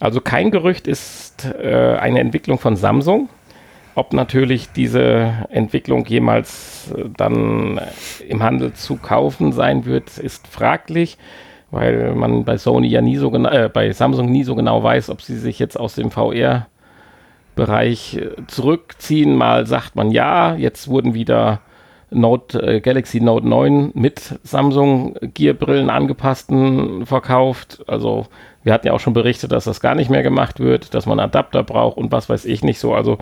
Also 0.01 0.23
kein 0.23 0.51
Gerücht 0.51 0.87
ist 0.87 1.45
äh, 1.45 1.97
eine 1.97 2.21
Entwicklung 2.21 2.59
von 2.59 2.77
Samsung. 2.77 3.29
Ob 3.97 4.13
natürlich 4.13 4.73
diese 4.73 5.47
Entwicklung 5.51 6.05
jemals 6.07 6.93
äh, 6.97 7.05
dann 7.17 7.81
im 8.29 8.43
Handel 8.43 8.73
zu 8.73 8.97
kaufen 8.97 9.53
sein 9.53 9.85
wird, 9.85 10.19
ist 10.19 10.49
fraglich, 10.49 11.17
weil 11.71 12.15
man 12.15 12.45
bei 12.45 12.59
Sony 12.59 12.89
ja 12.89 13.01
nie 13.01 13.17
so 13.17 13.31
genau, 13.31 13.51
äh, 13.51 13.71
bei 13.73 13.93
Samsung 13.93 14.31
nie 14.31 14.45
so 14.45 14.55
genau 14.55 14.83
weiß, 14.83 15.11
ob 15.11 15.23
sie 15.23 15.37
sich 15.37 15.59
jetzt 15.59 15.79
aus 15.79 15.95
dem 15.95 16.11
VR 16.11 16.67
Bereich 17.55 18.17
äh, 18.17 18.31
zurückziehen. 18.49 19.37
Mal 19.37 19.67
sagt 19.67 19.95
man 19.95 20.11
ja, 20.11 20.57
jetzt 20.57 20.89
wurden 20.89 21.15
wieder 21.15 21.61
Note, 22.11 22.61
äh, 22.61 22.81
Galaxy 22.81 23.21
Note 23.21 23.47
9 23.47 23.93
mit 23.95 24.41
Samsung 24.43 25.17
Gear 25.35 25.55
Brillen 25.55 25.91
angepassten 25.91 27.07
verkauft. 27.07 27.85
Also 27.87 28.27
wir 28.65 28.73
hatten 28.73 28.89
ja 28.89 28.93
auch 28.93 29.01
schon 29.01 29.13
berichtet, 29.13 29.53
dass 29.53 29.65
das 29.65 29.81
gar 29.81 29.95
nicht 29.95 30.11
mehr 30.11 30.23
gemacht 30.23 30.59
wird, 30.59 30.95
dass 30.95 31.07
man 31.07 31.21
Adapter 31.21 31.63
braucht 31.63 31.97
und 31.97 32.11
was 32.13 32.29
weiß 32.29 32.45
ich 32.45 32.65
nicht 32.65 32.81
so. 32.81 32.95
Also 32.95 33.19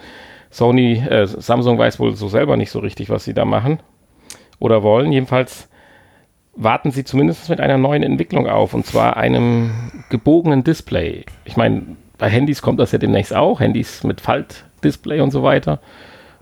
Sony, 0.53 0.99
äh, 0.99 1.27
Samsung 1.27 1.79
weiß 1.79 1.99
wohl 1.99 2.15
so 2.15 2.29
selber 2.29 2.59
nicht 2.59 2.71
so 2.71 2.79
richtig, 2.79 3.09
was 3.09 3.25
sie 3.25 3.33
da 3.33 3.47
machen 3.47 3.81
oder 4.59 4.83
wollen. 4.83 5.11
Jedenfalls 5.11 5.69
warten 6.55 6.91
sie 6.91 7.05
zumindest 7.05 7.49
mit 7.49 7.59
einer 7.59 7.79
neuen 7.79 8.03
Entwicklung 8.03 8.47
auf 8.47 8.75
und 8.75 8.85
zwar 8.85 9.17
einem 9.17 9.71
gebogenen 10.11 10.63
Display. 10.63 11.25
Ich 11.47 11.57
meine, 11.57 11.97
bei 12.19 12.29
Handys 12.29 12.61
kommt 12.61 12.79
das 12.79 12.93
ja 12.93 12.99
demnächst 12.99 13.35
auch, 13.35 13.61
Handys 13.61 14.05
mit 14.05 14.21
Faltdisplay 14.21 15.21
und 15.21 15.31
so 15.31 15.43
weiter. 15.43 15.81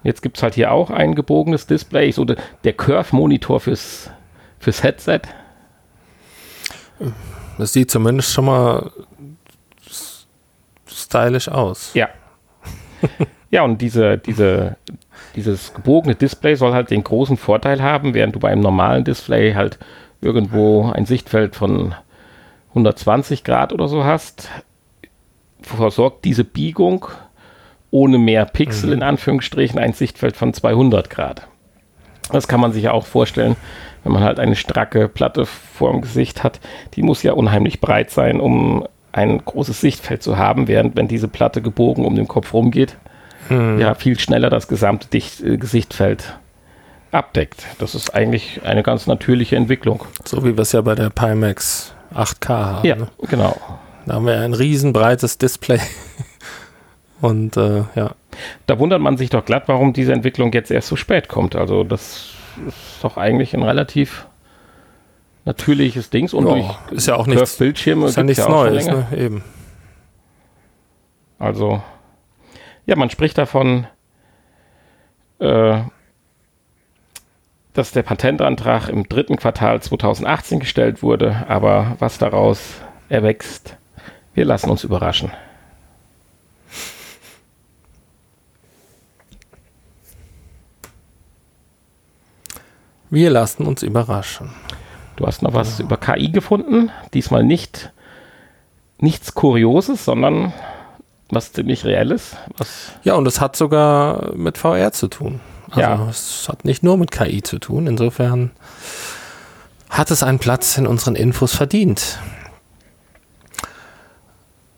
Jetzt 0.02 0.22
gibt 0.22 0.38
es 0.38 0.42
halt 0.42 0.54
hier 0.54 0.72
auch 0.72 0.90
ein 0.90 1.14
gebogenes 1.14 1.68
Display, 1.68 2.10
so 2.10 2.24
de, 2.24 2.36
der 2.64 2.72
Curve-Monitor 2.72 3.60
fürs, 3.60 4.10
fürs 4.58 4.82
Headset. 4.82 5.20
Das 7.58 7.72
sieht 7.72 7.92
zumindest 7.92 8.32
schon 8.32 8.46
mal 8.46 8.90
stylisch 10.88 11.48
aus. 11.48 11.94
Ja. 11.94 12.08
ja, 13.50 13.62
und 13.62 13.82
diese, 13.82 14.18
diese, 14.18 14.76
dieses 15.34 15.74
gebogene 15.74 16.14
Display 16.14 16.54
soll 16.54 16.72
halt 16.72 16.90
den 16.90 17.02
großen 17.02 17.36
Vorteil 17.36 17.82
haben, 17.82 18.14
während 18.14 18.34
du 18.34 18.40
bei 18.40 18.50
einem 18.50 18.62
normalen 18.62 19.04
Display 19.04 19.54
halt 19.54 19.78
irgendwo 20.20 20.90
ein 20.90 21.06
Sichtfeld 21.06 21.56
von 21.56 21.94
120 22.70 23.42
Grad 23.42 23.72
oder 23.72 23.88
so 23.88 24.04
hast, 24.04 24.48
versorgt 25.62 26.24
diese 26.24 26.44
Biegung 26.44 27.06
ohne 27.90 28.18
mehr 28.18 28.44
Pixel 28.44 28.88
mhm. 28.88 28.94
in 28.94 29.02
Anführungsstrichen 29.02 29.78
ein 29.78 29.92
Sichtfeld 29.92 30.36
von 30.36 30.54
200 30.54 31.10
Grad. 31.10 31.48
Das 32.30 32.46
kann 32.46 32.60
man 32.60 32.72
sich 32.72 32.84
ja 32.84 32.92
auch 32.92 33.06
vorstellen, 33.06 33.56
wenn 34.04 34.12
man 34.12 34.22
halt 34.22 34.38
eine 34.38 34.54
stracke 34.54 35.08
Platte 35.08 35.46
vor 35.46 35.90
dem 35.90 36.00
Gesicht 36.00 36.44
hat. 36.44 36.60
Die 36.94 37.02
muss 37.02 37.24
ja 37.24 37.32
unheimlich 37.32 37.80
breit 37.80 38.10
sein, 38.10 38.40
um 38.40 38.86
ein 39.10 39.44
großes 39.44 39.80
Sichtfeld 39.80 40.22
zu 40.22 40.38
haben, 40.38 40.68
während 40.68 40.96
wenn 40.96 41.08
diese 41.08 41.26
Platte 41.26 41.60
gebogen 41.62 42.04
um 42.04 42.14
den 42.14 42.28
Kopf 42.28 42.54
rumgeht, 42.54 42.96
mhm. 43.50 43.78
ja 43.78 43.94
viel 43.94 44.18
schneller 44.18 44.50
das 44.50 44.68
gesamte 44.68 45.08
Dicht 45.08 45.42
äh, 45.42 45.56
Gesichtfeld 45.56 46.38
abdeckt. 47.12 47.66
Das 47.78 47.94
ist 47.94 48.14
eigentlich 48.14 48.60
eine 48.64 48.82
ganz 48.82 49.06
natürliche 49.06 49.56
Entwicklung. 49.56 50.04
So 50.24 50.44
wie 50.44 50.56
wir 50.56 50.62
es 50.62 50.72
ja 50.72 50.80
bei 50.80 50.94
der 50.94 51.10
Pimax 51.10 51.92
8K 52.14 52.48
haben. 52.48 52.86
Ja, 52.86 52.96
ne? 52.96 53.08
genau. 53.28 53.56
Da 54.06 54.14
haben 54.14 54.26
wir 54.26 54.38
ein 54.40 54.54
riesenbreites 54.54 55.38
Display. 55.38 55.80
Und 57.20 57.56
äh, 57.56 57.84
ja. 57.94 58.12
Da 58.66 58.78
wundert 58.78 59.00
man 59.00 59.16
sich 59.16 59.30
doch 59.30 59.44
glatt, 59.44 59.64
warum 59.66 59.92
diese 59.92 60.12
Entwicklung 60.12 60.52
jetzt 60.52 60.70
erst 60.70 60.88
so 60.88 60.96
spät 60.96 61.28
kommt. 61.28 61.54
Also 61.54 61.84
das 61.84 62.30
ist 62.66 63.02
doch 63.02 63.16
eigentlich 63.16 63.54
ein 63.54 63.62
relativ 63.62 64.26
natürliches 65.44 66.10
Ding. 66.10 66.30
Und 66.32 66.44
durch 66.44 66.66
ist 66.90 67.06
ja 67.06 67.16
auch 67.16 67.26
nichts, 67.26 67.56
Bildschirme 67.56 68.06
ist 68.06 68.16
ja 68.16 68.22
nichts 68.22 68.44
ja 68.44 68.48
Neues, 68.48 68.86
ne? 68.86 69.06
eben. 69.16 69.44
Also, 71.38 71.82
ja, 72.90 72.96
man 72.96 73.08
spricht 73.08 73.38
davon, 73.38 73.86
äh, 75.38 75.78
dass 77.72 77.92
der 77.92 78.02
Patentantrag 78.02 78.88
im 78.88 79.08
dritten 79.08 79.36
Quartal 79.36 79.80
2018 79.80 80.58
gestellt 80.58 81.00
wurde, 81.00 81.46
aber 81.48 81.94
was 82.00 82.18
daraus 82.18 82.80
erwächst, 83.08 83.76
wir 84.34 84.44
lassen 84.44 84.70
uns 84.70 84.82
überraschen. 84.82 85.30
Wir 93.08 93.30
lassen 93.30 93.66
uns 93.66 93.84
überraschen. 93.84 94.50
Du 95.14 95.28
hast 95.28 95.42
noch 95.42 95.54
was 95.54 95.78
ja. 95.78 95.84
über 95.84 95.96
KI 95.96 96.32
gefunden. 96.32 96.90
Diesmal 97.14 97.44
nicht 97.44 97.92
nichts 98.98 99.34
Kurioses, 99.34 100.04
sondern 100.04 100.52
was 101.30 101.52
ziemlich 101.52 101.84
Reelles. 101.84 102.36
Was 102.56 102.92
ja, 103.02 103.14
und 103.14 103.26
es 103.26 103.40
hat 103.40 103.56
sogar 103.56 104.34
mit 104.34 104.58
VR 104.58 104.92
zu 104.92 105.08
tun. 105.08 105.40
Also 105.70 105.80
ja. 105.80 106.08
es 106.08 106.48
hat 106.48 106.64
nicht 106.64 106.82
nur 106.82 106.96
mit 106.96 107.10
KI 107.10 107.42
zu 107.42 107.58
tun. 107.58 107.86
Insofern 107.86 108.50
hat 109.88 110.10
es 110.10 110.22
einen 110.22 110.38
Platz 110.38 110.76
in 110.78 110.86
unseren 110.86 111.14
Infos 111.14 111.54
verdient. 111.54 112.18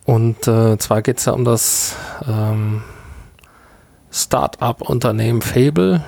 Und 0.04 0.48
äh, 0.48 0.76
zwar 0.78 1.02
geht 1.02 1.18
es 1.18 1.26
ja 1.26 1.32
um 1.32 1.44
das 1.44 1.94
ähm, 2.26 2.82
Start-up-Unternehmen 4.10 5.42
Fable. 5.42 6.02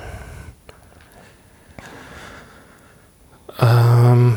Ähm, 3.61 4.37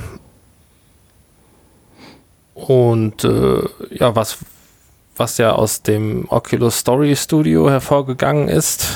und 2.54 3.24
äh, 3.24 3.62
ja, 3.92 4.16
was, 4.16 4.38
was 5.18 5.38
ja 5.38 5.54
aus 5.54 5.82
dem 5.82 6.26
Oculus 6.30 6.80
Story 6.80 7.16
Studio 7.16 7.70
hervorgegangen 7.70 8.48
ist. 8.48 8.88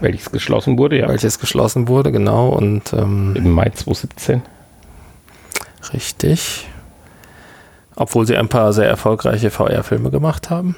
Welches 0.00 0.30
geschlossen 0.30 0.78
wurde, 0.78 0.98
ja. 0.98 1.08
Welches 1.08 1.38
geschlossen 1.38 1.88
wurde, 1.88 2.10
genau. 2.10 2.48
Und, 2.48 2.92
ähm, 2.92 3.34
Im 3.36 3.50
Mai 3.50 3.70
2017. 3.70 4.42
Richtig. 5.92 6.66
Obwohl 7.96 8.26
sie 8.26 8.36
ein 8.36 8.48
paar 8.48 8.72
sehr 8.72 8.88
erfolgreiche 8.88 9.50
VR-Filme 9.50 10.10
gemacht 10.10 10.48
haben. 10.48 10.76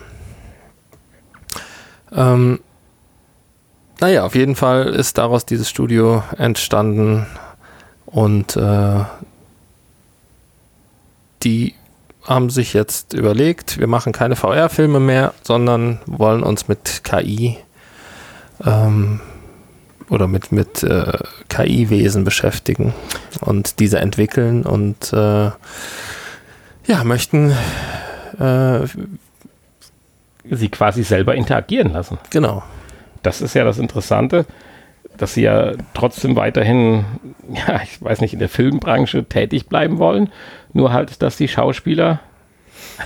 Ähm, 2.12 2.60
naja, 4.00 4.24
auf 4.24 4.34
jeden 4.34 4.56
Fall 4.56 4.86
ist 4.88 5.18
daraus 5.18 5.46
dieses 5.46 5.68
Studio 5.68 6.24
entstanden 6.36 7.26
und 8.06 8.56
äh, 8.56 9.04
die 11.44 11.74
haben 12.24 12.50
sich 12.50 12.72
jetzt 12.72 13.14
überlegt, 13.14 13.78
wir 13.78 13.86
machen 13.86 14.12
keine 14.12 14.36
VR-Filme 14.36 15.00
mehr, 15.00 15.34
sondern 15.42 16.00
wollen 16.06 16.42
uns 16.42 16.68
mit 16.68 17.02
KI 17.04 17.58
ähm, 18.64 19.20
oder 20.08 20.28
mit, 20.28 20.52
mit 20.52 20.82
äh, 20.82 21.18
KI-Wesen 21.48 22.24
beschäftigen 22.24 22.94
und 23.40 23.80
diese 23.80 23.98
entwickeln 23.98 24.62
und 24.64 25.12
äh, 25.12 25.50
ja, 26.86 27.04
möchten 27.04 27.50
äh, 28.38 28.86
sie 30.50 30.68
quasi 30.68 31.02
selber 31.02 31.34
interagieren 31.34 31.92
lassen. 31.92 32.18
Genau. 32.30 32.62
Das 33.22 33.40
ist 33.40 33.54
ja 33.54 33.64
das 33.64 33.78
Interessante 33.78 34.46
dass 35.16 35.34
sie 35.34 35.42
ja 35.42 35.72
trotzdem 35.94 36.36
weiterhin, 36.36 37.04
ja, 37.48 37.80
ich 37.82 38.02
weiß 38.02 38.20
nicht, 38.20 38.32
in 38.32 38.38
der 38.38 38.48
Filmbranche 38.48 39.24
tätig 39.24 39.68
bleiben 39.68 39.98
wollen. 39.98 40.30
Nur 40.72 40.92
halt, 40.92 41.22
dass 41.22 41.36
die 41.36 41.48
Schauspieler, 41.48 42.20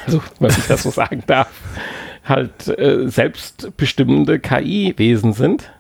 also 0.07 0.23
wenn 0.39 0.51
ich 0.51 0.67
das 0.67 0.83
so 0.83 0.91
sagen 0.91 1.23
darf, 1.27 1.51
halt 2.25 2.69
äh, 2.69 3.09
selbstbestimmende 3.09 4.39
KI-Wesen 4.39 5.33
sind 5.33 5.71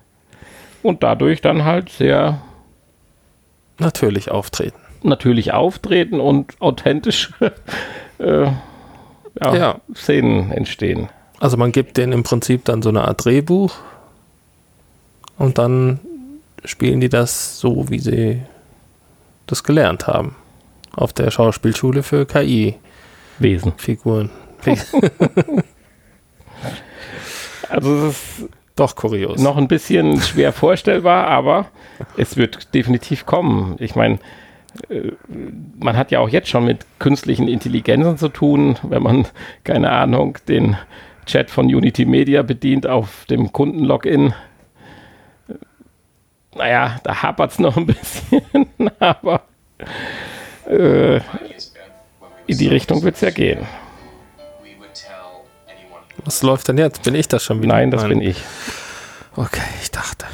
und 0.82 1.02
dadurch 1.02 1.40
dann 1.40 1.64
halt 1.64 1.90
sehr 1.90 2.40
natürlich 3.78 4.30
auftreten. 4.30 4.78
Natürlich 5.02 5.52
auftreten 5.52 6.20
und 6.20 6.60
authentisch 6.60 7.32
äh, 8.18 8.44
ja, 9.40 9.54
ja. 9.54 9.80
Szenen 9.94 10.50
entstehen. 10.50 11.08
Also 11.38 11.56
man 11.56 11.72
gibt 11.72 11.96
denen 11.96 12.12
im 12.12 12.22
Prinzip 12.22 12.64
dann 12.64 12.82
so 12.82 12.88
eine 12.88 13.06
Art 13.06 13.24
Drehbuch 13.24 13.74
und 15.36 15.58
dann 15.58 16.00
spielen 16.64 17.00
die 17.00 17.10
das 17.10 17.60
so, 17.60 17.90
wie 17.90 17.98
sie 17.98 18.42
das 19.46 19.62
gelernt 19.62 20.06
haben. 20.06 20.34
Auf 20.96 21.12
der 21.12 21.30
Schauspielschule 21.30 22.02
für 22.02 22.26
KI-Wesen. 22.26 23.74
Figuren. 23.76 24.30
also 27.68 28.08
es 28.08 28.38
ist 28.38 28.48
doch 28.74 28.96
kurios. 28.96 29.40
Noch 29.40 29.56
ein 29.56 29.68
bisschen 29.68 30.20
schwer 30.20 30.52
vorstellbar, 30.52 31.28
aber 31.28 31.66
es 32.16 32.36
wird 32.36 32.74
definitiv 32.74 33.26
kommen. 33.26 33.76
Ich 33.78 33.94
meine, 33.94 34.18
äh, 34.88 35.12
man 35.78 35.96
hat 35.96 36.10
ja 36.10 36.18
auch 36.18 36.28
jetzt 36.28 36.48
schon 36.48 36.64
mit 36.64 36.84
künstlichen 36.98 37.46
Intelligenzen 37.46 38.18
zu 38.18 38.28
tun, 38.28 38.76
wenn 38.82 39.02
man, 39.02 39.26
keine 39.62 39.92
Ahnung, 39.92 40.38
den 40.48 40.76
Chat 41.26 41.50
von 41.50 41.66
Unity 41.66 42.06
Media 42.06 42.42
bedient 42.42 42.86
auf 42.86 43.24
dem 43.28 43.52
Kundenlogin 43.52 44.34
naja, 46.56 46.96
da 47.02 47.22
hapert 47.22 47.52
es 47.52 47.58
noch 47.58 47.76
ein 47.76 47.86
bisschen, 47.86 48.42
aber 48.98 49.42
äh, 50.68 51.20
in 52.46 52.58
die 52.58 52.68
Richtung 52.68 53.02
wird 53.02 53.16
es 53.16 53.20
ja 53.20 53.30
gehen. 53.30 53.66
Was 56.24 56.42
läuft 56.42 56.68
denn 56.68 56.78
jetzt? 56.78 57.02
Bin 57.04 57.14
ich 57.14 57.28
das 57.28 57.44
schon 57.44 57.62
wieder? 57.62 57.74
Nein, 57.74 57.90
das 57.90 58.02
Nein. 58.02 58.10
bin 58.10 58.20
ich. 58.20 58.42
Okay, 59.36 59.62
ich 59.82 59.90
dachte. 59.90 60.26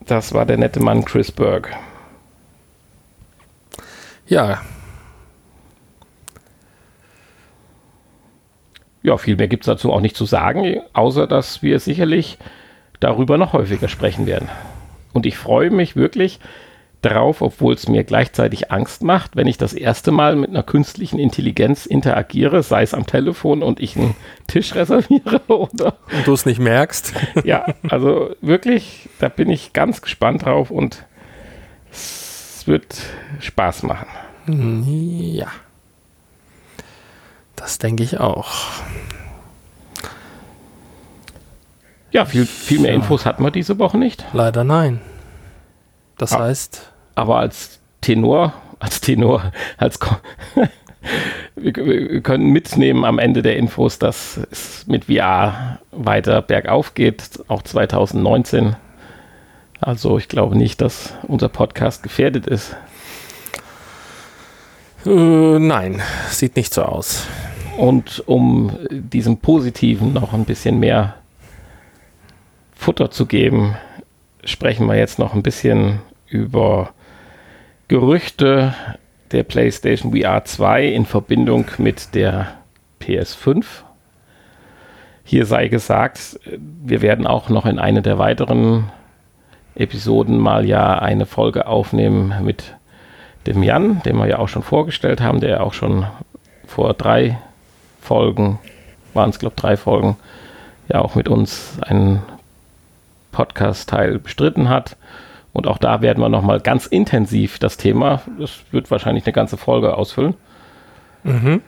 Das 0.00 0.32
war 0.32 0.46
der 0.46 0.56
nette 0.56 0.80
Mann 0.80 1.04
Chris 1.04 1.32
Berg. 1.32 1.76
Ja. 4.26 4.62
Ja, 9.02 9.18
viel 9.18 9.36
mehr 9.36 9.48
gibt 9.48 9.64
es 9.64 9.66
dazu 9.66 9.92
auch 9.92 10.00
nicht 10.00 10.16
zu 10.16 10.24
sagen, 10.24 10.80
außer 10.92 11.26
dass 11.26 11.62
wir 11.62 11.78
sicherlich 11.78 12.38
darüber 12.98 13.36
noch 13.38 13.52
häufiger 13.52 13.88
sprechen 13.88 14.26
werden. 14.26 14.48
Und 15.12 15.26
ich 15.26 15.36
freue 15.36 15.70
mich 15.70 15.96
wirklich 15.96 16.40
darauf, 17.06 17.40
obwohl 17.40 17.74
es 17.74 17.88
mir 17.88 18.04
gleichzeitig 18.04 18.70
Angst 18.70 19.02
macht, 19.02 19.36
wenn 19.36 19.46
ich 19.46 19.58
das 19.58 19.72
erste 19.72 20.10
Mal 20.10 20.36
mit 20.36 20.50
einer 20.50 20.62
künstlichen 20.62 21.18
Intelligenz 21.18 21.86
interagiere, 21.86 22.62
sei 22.62 22.82
es 22.82 22.94
am 22.94 23.06
Telefon 23.06 23.62
und 23.62 23.80
ich 23.80 23.96
einen 23.96 24.14
Tisch 24.46 24.74
reserviere 24.74 25.40
oder. 25.48 25.96
Und 26.12 26.26
du 26.26 26.32
es 26.32 26.46
nicht 26.46 26.58
merkst. 26.58 27.14
ja, 27.44 27.66
also 27.88 28.34
wirklich, 28.40 29.08
da 29.18 29.28
bin 29.28 29.50
ich 29.50 29.72
ganz 29.72 30.02
gespannt 30.02 30.44
drauf 30.44 30.70
und 30.70 31.04
es 31.90 32.64
wird 32.66 32.96
Spaß 33.40 33.84
machen. 33.84 34.08
Ja. 34.46 35.48
Das 37.54 37.78
denke 37.78 38.02
ich 38.02 38.18
auch. 38.18 38.52
Ja, 42.10 42.24
viel, 42.24 42.46
viel 42.46 42.80
mehr 42.80 42.94
Infos 42.94 43.26
hatten 43.26 43.42
wir 43.42 43.50
diese 43.50 43.78
Woche 43.78 43.98
nicht. 43.98 44.24
Leider 44.32 44.64
nein. 44.64 45.00
Das 46.18 46.32
aber, 46.32 46.44
heißt. 46.44 46.92
Aber 47.16 47.38
als 47.38 47.80
Tenor, 48.02 48.52
als 48.78 49.00
Tenor, 49.00 49.50
als 49.78 49.98
wir, 51.56 51.74
wir, 51.74 52.20
können 52.20 52.50
mitnehmen 52.50 53.04
am 53.04 53.18
Ende 53.18 53.42
der 53.42 53.56
Infos, 53.56 53.98
dass 53.98 54.38
es 54.50 54.86
mit 54.86 55.06
VR 55.06 55.80
weiter 55.90 56.42
bergauf 56.42 56.94
geht, 56.94 57.40
auch 57.48 57.62
2019. 57.62 58.76
Also 59.80 60.18
ich 60.18 60.28
glaube 60.28 60.56
nicht, 60.56 60.80
dass 60.80 61.14
unser 61.22 61.48
Podcast 61.48 62.02
gefährdet 62.02 62.46
ist. 62.46 62.76
Äh, 65.04 65.58
nein, 65.58 66.02
sieht 66.28 66.56
nicht 66.56 66.72
so 66.72 66.82
aus. 66.82 67.26
Und 67.78 68.22
um 68.26 68.72
diesem 68.90 69.38
Positiven 69.38 70.12
noch 70.12 70.32
ein 70.32 70.44
bisschen 70.44 70.78
mehr 70.78 71.14
Futter 72.74 73.10
zu 73.10 73.26
geben, 73.26 73.76
sprechen 74.44 74.86
wir 74.86 74.96
jetzt 74.96 75.18
noch 75.18 75.34
ein 75.34 75.42
bisschen 75.42 76.00
über 76.28 76.90
Gerüchte 77.88 78.74
der 79.30 79.44
PlayStation 79.44 80.12
VR 80.12 80.44
2 80.44 80.86
in 80.86 81.06
Verbindung 81.06 81.66
mit 81.78 82.16
der 82.16 82.48
PS5. 83.00 83.64
Hier 85.22 85.46
sei 85.46 85.68
gesagt, 85.68 86.40
wir 86.58 87.00
werden 87.00 87.28
auch 87.28 87.48
noch 87.48 87.64
in 87.64 87.78
einer 87.78 88.00
der 88.00 88.18
weiteren 88.18 88.90
Episoden 89.76 90.36
mal 90.36 90.64
ja 90.66 90.98
eine 90.98 91.26
Folge 91.26 91.68
aufnehmen 91.68 92.34
mit 92.42 92.74
dem 93.46 93.62
Jan, 93.62 94.02
den 94.02 94.16
wir 94.16 94.26
ja 94.26 94.38
auch 94.40 94.48
schon 94.48 94.64
vorgestellt 94.64 95.20
haben, 95.20 95.38
der 95.38 95.62
auch 95.62 95.72
schon 95.72 96.06
vor 96.66 96.92
drei 96.92 97.38
Folgen, 98.00 98.58
waren 99.14 99.30
es 99.30 99.38
glaube 99.38 99.54
drei 99.54 99.76
Folgen, 99.76 100.16
ja 100.88 101.00
auch 101.00 101.14
mit 101.14 101.28
uns 101.28 101.78
einen 101.82 102.20
Podcast-Teil 103.30 104.18
bestritten 104.18 104.68
hat. 104.68 104.96
Und 105.56 105.66
auch 105.66 105.78
da 105.78 106.02
werden 106.02 106.22
wir 106.22 106.28
nochmal 106.28 106.60
ganz 106.60 106.84
intensiv 106.84 107.58
das 107.58 107.78
Thema, 107.78 108.20
das 108.38 108.60
wird 108.72 108.90
wahrscheinlich 108.90 109.24
eine 109.24 109.32
ganze 109.32 109.56
Folge 109.56 109.96
ausfüllen, 109.96 110.34
mhm. 111.24 111.62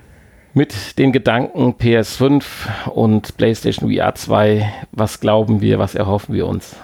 mit 0.53 0.99
den 0.99 1.11
Gedanken 1.11 1.73
PS5 1.73 2.45
und 2.93 3.39
PlayStation 3.39 3.91
VR 3.91 4.15
2, 4.15 4.71
was 4.93 5.21
glauben 5.21 5.63
wir, 5.63 5.79
was 5.79 5.95
erhoffen 5.95 6.35
wir 6.35 6.47
uns? 6.47 6.77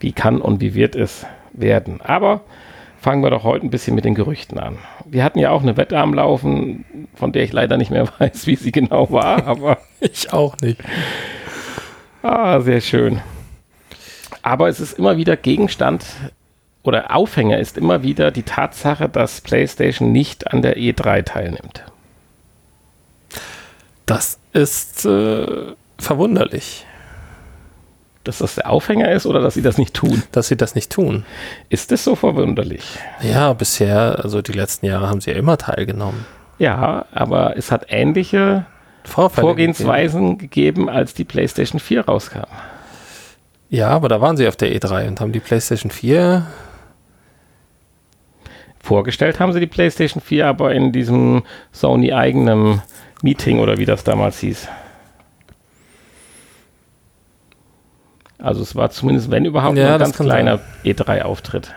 Wie 0.00 0.10
kann 0.10 0.40
und 0.40 0.60
wie 0.60 0.74
wird 0.74 0.96
es 0.96 1.24
werden? 1.52 2.00
Aber 2.00 2.40
fangen 3.00 3.22
wir 3.22 3.30
doch 3.30 3.44
heute 3.44 3.64
ein 3.64 3.70
bisschen 3.70 3.94
mit 3.94 4.04
den 4.04 4.16
Gerüchten 4.16 4.58
an. 4.58 4.78
Wir 5.04 5.22
hatten 5.22 5.38
ja 5.38 5.50
auch 5.50 5.62
eine 5.62 5.76
Wette 5.76 5.98
am 5.98 6.14
Laufen, 6.14 6.84
von 7.14 7.30
der 7.30 7.44
ich 7.44 7.52
leider 7.52 7.76
nicht 7.76 7.92
mehr 7.92 8.08
weiß, 8.18 8.48
wie 8.48 8.56
sie 8.56 8.72
genau 8.72 9.12
war, 9.12 9.46
aber 9.46 9.78
ich 10.00 10.32
auch 10.32 10.56
nicht. 10.60 10.80
Ah, 12.24 12.58
sehr 12.58 12.80
schön. 12.80 13.20
Aber 14.46 14.68
es 14.68 14.78
ist 14.78 14.92
immer 14.92 15.16
wieder 15.16 15.36
Gegenstand 15.36 16.04
oder 16.84 17.12
Aufhänger 17.16 17.58
ist 17.58 17.76
immer 17.76 18.04
wieder 18.04 18.30
die 18.30 18.44
Tatsache, 18.44 19.08
dass 19.08 19.40
PlayStation 19.40 20.12
nicht 20.12 20.52
an 20.52 20.62
der 20.62 20.76
E3 20.76 21.24
teilnimmt. 21.24 21.82
Das 24.06 24.38
ist 24.52 25.04
äh, 25.04 25.74
verwunderlich. 25.98 26.86
Dass 28.22 28.38
das 28.38 28.54
der 28.54 28.70
Aufhänger 28.70 29.10
ist 29.10 29.26
oder 29.26 29.40
dass 29.40 29.54
sie 29.54 29.62
das 29.62 29.78
nicht 29.78 29.94
tun? 29.94 30.22
Dass 30.30 30.46
sie 30.46 30.56
das 30.56 30.76
nicht 30.76 30.92
tun. 30.92 31.24
Ist 31.68 31.90
das 31.90 32.04
so 32.04 32.14
verwunderlich? 32.14 32.84
Ja, 33.22 33.52
bisher, 33.52 34.20
also 34.22 34.42
die 34.42 34.52
letzten 34.52 34.86
Jahre 34.86 35.08
haben 35.08 35.20
sie 35.20 35.32
ja 35.32 35.36
immer 35.36 35.58
teilgenommen. 35.58 36.24
Ja, 36.60 37.06
aber 37.10 37.56
es 37.56 37.72
hat 37.72 37.86
ähnliche 37.88 38.64
Vorfälle 39.02 39.44
Vorgehensweisen 39.44 40.38
gegeben. 40.38 40.84
gegeben, 40.84 40.88
als 40.88 41.14
die 41.14 41.24
PlayStation 41.24 41.80
4 41.80 42.04
rauskam. 42.04 42.46
Ja, 43.68 43.88
aber 43.88 44.08
da 44.08 44.20
waren 44.20 44.36
sie 44.36 44.46
auf 44.46 44.56
der 44.56 44.74
E3 44.74 45.08
und 45.08 45.20
haben 45.20 45.32
die 45.32 45.40
PlayStation 45.40 45.90
4 45.90 46.46
vorgestellt 48.86 49.40
haben 49.40 49.52
sie 49.52 49.60
die 49.60 49.66
PlayStation 49.66 50.22
4, 50.22 50.46
aber 50.46 50.72
in 50.72 50.92
diesem 50.92 51.42
Sony 51.72 52.12
eigenen 52.12 52.80
Meeting 53.22 53.58
oder 53.58 53.76
wie 53.78 53.84
das 53.84 54.04
damals 54.04 54.38
hieß. 54.38 54.68
Also 58.38 58.62
es 58.62 58.76
war 58.76 58.90
zumindest, 58.90 59.30
wenn 59.30 59.44
überhaupt, 59.44 59.76
ja, 59.76 59.94
ein 59.94 59.98
ganz 59.98 60.16
kleiner 60.16 60.60
E3-Auftritt. 60.84 61.74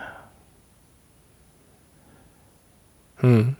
Hm. 3.16 3.56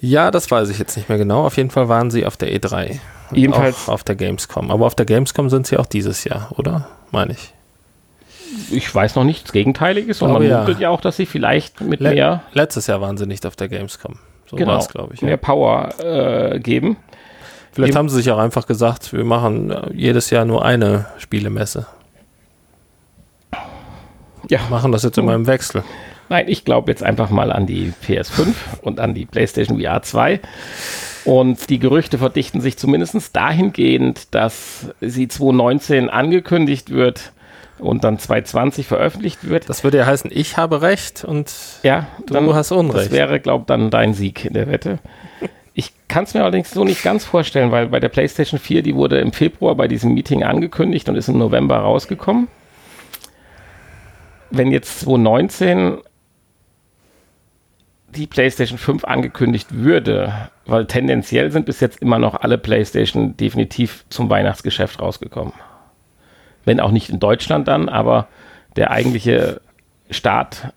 Ja, 0.00 0.30
das 0.30 0.50
weiß 0.50 0.68
ich 0.70 0.78
jetzt 0.78 0.96
nicht 0.96 1.08
mehr 1.08 1.18
genau. 1.18 1.44
Auf 1.44 1.56
jeden 1.56 1.70
Fall 1.70 1.88
waren 1.88 2.10
sie 2.10 2.24
auf 2.24 2.36
der 2.36 2.54
E3. 2.54 2.98
Ebenfalls 3.32 3.88
auf 3.88 4.04
der 4.04 4.14
Gamescom. 4.14 4.70
Aber 4.70 4.86
auf 4.86 4.94
der 4.94 5.06
Gamescom 5.06 5.50
sind 5.50 5.66
sie 5.66 5.76
auch 5.76 5.86
dieses 5.86 6.24
Jahr, 6.24 6.50
oder? 6.56 6.88
Meine 7.10 7.32
ich. 7.32 7.52
Ich 8.70 8.94
weiß 8.94 9.16
noch 9.16 9.24
nichts 9.24 9.52
Gegenteiliges 9.52 10.22
und 10.22 10.32
man 10.32 10.42
ja. 10.42 10.58
munkelt 10.58 10.80
ja 10.80 10.88
auch, 10.88 11.00
dass 11.00 11.16
sie 11.16 11.26
vielleicht 11.26 11.80
mit 11.80 12.00
Le 12.00 12.14
mehr. 12.14 12.42
Letztes 12.52 12.86
Jahr 12.86 13.00
waren 13.00 13.18
sie 13.18 13.26
nicht 13.26 13.44
auf 13.44 13.56
der 13.56 13.68
Gamescom. 13.68 14.16
So 14.46 14.56
genau, 14.56 14.78
glaube 14.86 15.14
ich. 15.14 15.20
Mehr 15.20 15.36
Power 15.36 15.90
äh, 16.00 16.58
geben. 16.58 16.96
Vielleicht 17.72 17.90
Eben. 17.90 17.98
haben 17.98 18.08
sie 18.08 18.16
sich 18.16 18.30
auch 18.30 18.38
einfach 18.38 18.66
gesagt, 18.66 19.12
wir 19.12 19.24
machen 19.24 19.70
äh, 19.70 19.92
jedes 19.92 20.30
Jahr 20.30 20.44
nur 20.44 20.64
eine 20.64 21.06
Spielemesse. 21.18 21.86
Ja. 24.48 24.60
Machen 24.70 24.92
das 24.92 25.02
jetzt 25.02 25.18
immer 25.18 25.34
im 25.34 25.46
Wechsel. 25.46 25.84
Nein, 26.28 26.46
ich 26.48 26.64
glaube 26.64 26.90
jetzt 26.90 27.02
einfach 27.02 27.30
mal 27.30 27.52
an 27.52 27.66
die 27.66 27.92
PS5 28.06 28.54
und 28.82 29.00
an 29.00 29.14
die 29.14 29.24
PlayStation 29.24 29.80
VR 29.80 30.02
2. 30.02 30.40
Und 31.24 31.68
die 31.70 31.78
Gerüchte 31.78 32.18
verdichten 32.18 32.60
sich 32.60 32.78
zumindest 32.78 33.34
dahingehend, 33.34 34.34
dass 34.34 34.86
sie 35.00 35.28
2019 35.28 36.08
angekündigt 36.10 36.90
wird 36.90 37.32
und 37.78 38.04
dann 38.04 38.18
2020 38.18 38.86
veröffentlicht 38.86 39.48
wird. 39.48 39.68
Das 39.68 39.84
würde 39.84 39.98
ja 39.98 40.06
heißen, 40.06 40.30
ich 40.32 40.56
habe 40.56 40.82
recht 40.82 41.24
und 41.24 41.52
ja, 41.82 42.06
du 42.26 42.54
hast 42.54 42.72
Unrecht. 42.72 43.06
Das 43.06 43.12
wäre, 43.12 43.40
glaube 43.40 43.62
ich, 43.62 43.66
dann 43.66 43.90
dein 43.90 44.14
Sieg 44.14 44.44
in 44.44 44.54
der 44.54 44.68
Wette. 44.68 44.98
Ich 45.74 45.92
kann 46.08 46.24
es 46.24 46.34
mir 46.34 46.42
allerdings 46.42 46.72
so 46.72 46.84
nicht 46.84 47.02
ganz 47.02 47.24
vorstellen, 47.24 47.70
weil 47.70 47.86
bei 47.86 48.00
der 48.00 48.08
PlayStation 48.08 48.58
4, 48.58 48.82
die 48.82 48.96
wurde 48.96 49.20
im 49.20 49.32
Februar 49.32 49.74
bei 49.76 49.86
diesem 49.86 50.14
Meeting 50.14 50.42
angekündigt 50.42 51.08
und 51.08 51.16
ist 51.16 51.28
im 51.28 51.38
November 51.38 51.78
rausgekommen. 51.78 52.48
Wenn 54.50 54.72
jetzt 54.72 55.00
2019 55.00 55.98
die 58.14 58.26
PlayStation 58.26 58.78
5 58.78 59.04
angekündigt 59.04 59.68
würde, 59.70 60.50
weil 60.66 60.86
tendenziell 60.86 61.50
sind 61.50 61.66
bis 61.66 61.80
jetzt 61.80 62.00
immer 62.00 62.18
noch 62.18 62.34
alle 62.34 62.58
PlayStation 62.58 63.36
definitiv 63.36 64.04
zum 64.08 64.30
Weihnachtsgeschäft 64.30 65.00
rausgekommen 65.00 65.52
wenn 66.68 66.80
auch 66.80 66.92
nicht 66.92 67.08
in 67.08 67.18
Deutschland 67.18 67.66
dann, 67.66 67.88
aber 67.88 68.28
der 68.76 68.92
eigentliche 68.92 69.60
Start 70.10 70.68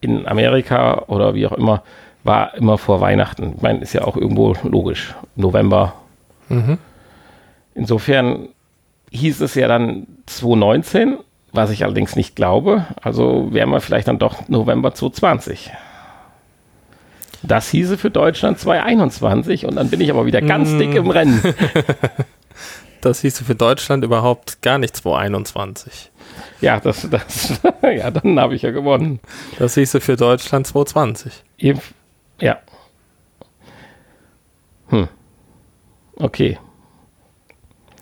in 0.00 0.26
Amerika 0.26 1.04
oder 1.06 1.34
wie 1.34 1.46
auch 1.46 1.52
immer 1.52 1.82
war 2.24 2.54
immer 2.54 2.76
vor 2.76 3.00
Weihnachten. 3.00 3.54
Ich 3.56 3.62
meine, 3.62 3.80
ist 3.80 3.94
ja 3.94 4.02
auch 4.04 4.16
irgendwo 4.16 4.54
logisch. 4.62 5.14
November. 5.36 5.94
Mhm. 6.48 6.78
Insofern 7.74 8.48
hieß 9.10 9.40
es 9.40 9.54
ja 9.54 9.68
dann 9.68 10.06
2019, 10.26 11.18
was 11.52 11.70
ich 11.70 11.84
allerdings 11.84 12.16
nicht 12.16 12.36
glaube. 12.36 12.86
Also 13.00 13.48
wären 13.52 13.70
wir 13.70 13.80
vielleicht 13.80 14.08
dann 14.08 14.18
doch 14.18 14.48
November 14.48 14.92
2020. 14.92 15.70
Das 17.42 17.68
hieße 17.70 17.98
für 17.98 18.10
Deutschland 18.10 18.58
2021 18.58 19.66
und 19.66 19.76
dann 19.76 19.90
bin 19.90 20.00
ich 20.00 20.10
aber 20.10 20.26
wieder 20.26 20.40
ganz 20.40 20.70
mm. 20.70 20.78
dick 20.78 20.94
im 20.94 21.10
Rennen. 21.10 21.42
Das 23.02 23.20
hieße 23.22 23.44
für 23.44 23.56
Deutschland 23.56 24.04
überhaupt 24.04 24.62
gar 24.62 24.78
nicht 24.78 24.96
221. 24.96 26.12
Ja, 26.60 26.78
das, 26.78 27.08
das, 27.10 27.60
ja, 27.82 28.12
dann 28.12 28.38
habe 28.38 28.54
ich 28.54 28.62
ja 28.62 28.70
gewonnen. 28.70 29.18
Das 29.58 29.74
hieße 29.74 30.00
für 30.00 30.16
Deutschland 30.16 30.68
220. 30.68 31.42
Ja. 32.40 32.58
Hm. 34.88 35.08
Okay. 36.14 36.58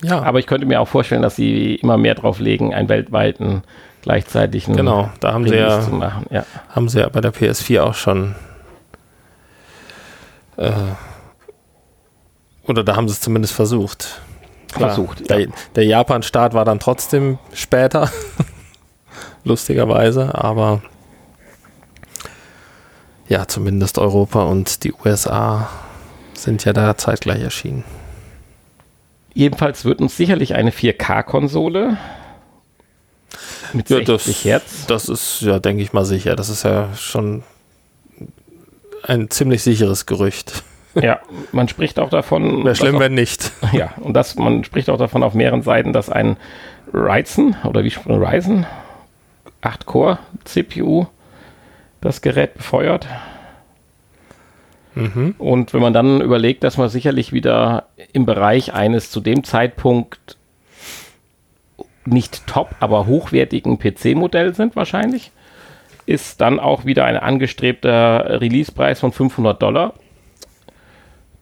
Ja. 0.03 0.21
Aber 0.21 0.37
ich 0.37 0.45
könnte 0.45 0.67
mir 0.67 0.79
auch 0.79 0.87
vorstellen, 0.87 1.23
dass 1.23 1.35
sie 1.35 1.75
immer 1.75 1.97
mehr 1.97 2.13
drauf 2.13 2.39
legen, 2.39 2.71
einen 2.73 2.87
weltweiten 2.87 3.63
gleichzeitigen 4.03 4.75
Genau, 4.75 5.09
da 5.19 5.33
haben 5.33 5.45
Release 5.45 5.63
sie 5.63 5.81
ja, 5.81 5.81
zu 5.81 5.95
machen. 5.95 6.25
ja, 6.29 6.45
haben 6.69 6.89
sie 6.89 6.99
ja 6.99 7.09
bei 7.09 7.21
der 7.21 7.33
PS4 7.33 7.81
auch 7.81 7.95
schon 7.95 8.35
äh, 10.61 10.73
oder 12.67 12.83
da 12.83 12.95
haben 12.95 13.07
sie 13.07 13.13
es 13.13 13.21
zumindest 13.21 13.53
versucht 13.53 14.21
versucht. 14.71 15.29
Der, 15.29 15.47
der 15.75 15.85
Japan-Start 15.85 16.53
war 16.53 16.65
dann 16.65 16.79
trotzdem 16.79 17.39
später, 17.53 18.09
lustigerweise, 19.43 20.35
aber 20.35 20.81
ja, 23.27 23.47
zumindest 23.47 23.97
Europa 23.97 24.43
und 24.43 24.83
die 24.83 24.93
USA 24.93 25.69
sind 26.33 26.65
ja 26.65 26.73
da 26.73 26.97
zeitgleich 26.97 27.41
erschienen. 27.41 27.83
Jedenfalls 29.33 29.85
wird 29.85 30.01
uns 30.01 30.17
sicherlich 30.17 30.55
eine 30.55 30.71
4K-Konsole 30.71 31.97
mit 33.71 33.89
ja, 33.89 33.97
60 33.97 34.05
das, 34.07 34.43
Hertz. 34.43 34.85
Das 34.87 35.07
ist 35.07 35.41
ja, 35.41 35.59
denke 35.59 35.81
ich 35.81 35.93
mal, 35.93 36.03
sicher. 36.03 36.35
Das 36.35 36.49
ist 36.49 36.63
ja 36.63 36.93
schon 36.95 37.43
ein 39.03 39.29
ziemlich 39.29 39.63
sicheres 39.63 40.05
Gerücht. 40.05 40.63
Ja, 40.95 41.19
man 41.51 41.67
spricht 41.67 41.99
auch 41.99 42.09
davon. 42.09 42.63
Wäre 42.65 42.75
schlimm, 42.75 42.99
wenn 42.99 43.13
nicht. 43.13 43.51
Ja, 43.71 43.93
und 43.97 44.13
das, 44.13 44.35
man 44.35 44.63
spricht 44.63 44.89
auch 44.89 44.97
davon 44.97 45.23
auf 45.23 45.33
mehreren 45.33 45.61
Seiten, 45.61 45.93
dass 45.93 46.09
ein 46.09 46.37
Ryzen 46.93 47.55
oder 47.63 47.83
wie 47.83 47.91
Ryzen 48.05 48.65
8-Core 49.61 50.19
CPU 50.43 51.05
das 52.01 52.21
Gerät 52.21 52.55
befeuert. 52.55 53.07
Mhm. 54.95 55.35
Und 55.37 55.73
wenn 55.73 55.81
man 55.81 55.93
dann 55.93 56.19
überlegt, 56.19 56.63
dass 56.63 56.77
man 56.77 56.89
sicherlich 56.89 57.31
wieder 57.31 57.85
im 58.11 58.25
Bereich 58.25 58.73
eines 58.73 59.09
zu 59.09 59.21
dem 59.21 59.43
Zeitpunkt 59.43 60.37
nicht 62.05 62.47
top, 62.47 62.75
aber 62.79 63.05
hochwertigen 63.05 63.79
PC-Modell 63.79 64.53
sind 64.53 64.75
wahrscheinlich, 64.75 65.31
ist 66.05 66.41
dann 66.41 66.59
auch 66.59 66.85
wieder 66.85 67.05
ein 67.05 67.17
angestrebter 67.17 68.41
Release-Preis 68.41 68.99
von 68.99 69.11
500 69.11 69.61
Dollar 69.61 69.93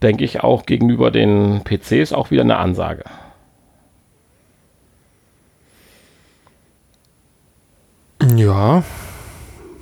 denke 0.02 0.24
ich, 0.24 0.41
auch 0.41 0.65
gegenüber 0.65 1.12
den 1.12 1.62
PCs 1.63 2.13
auch 2.13 2.32
wieder 2.32 2.43
eine 2.43 2.58
Ansage. 2.58 3.04
Ja, 8.36 8.84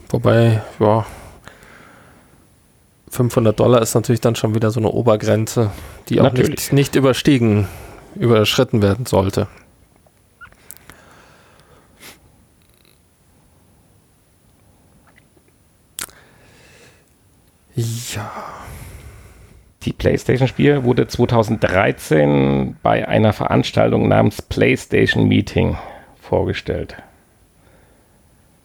wobei, 0.10 0.62
ja, 0.80 1.06
500 3.10 3.60
Dollar 3.60 3.82
ist 3.82 3.96
natürlich 3.96 4.22
dann 4.22 4.36
schon 4.36 4.54
wieder 4.54 4.70
so 4.70 4.80
eine 4.80 4.90
Obergrenze, 4.90 5.72
die 6.10 6.22
auch 6.22 6.32
nicht, 6.32 6.72
nicht 6.72 6.96
überstiegen, 6.96 7.68
überschritten 8.16 8.82
werden 8.82 9.06
sollte. 9.06 9.48
Ja. 17.78 18.32
Die 19.84 19.94
PlayStation-Spiel 19.94 20.84
wurde 20.84 21.08
2013 21.08 22.76
bei 22.82 23.08
einer 23.08 23.32
Veranstaltung 23.32 24.08
namens 24.08 24.42
PlayStation 24.42 25.28
Meeting 25.28 25.78
vorgestellt. 26.20 26.98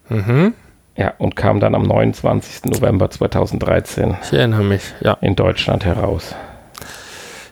Mhm. 0.09 0.55
Ja, 0.97 1.15
und 1.19 1.37
kam 1.37 1.61
dann 1.61 1.75
am 1.75 1.83
29. 1.83 2.65
November 2.65 3.11
2013 3.11 4.17
Ich 4.23 4.33
erinnere 4.33 4.65
mich, 4.65 4.83
ja. 5.01 5.17
in 5.21 5.37
Deutschland 5.37 5.85
heraus. 5.85 6.35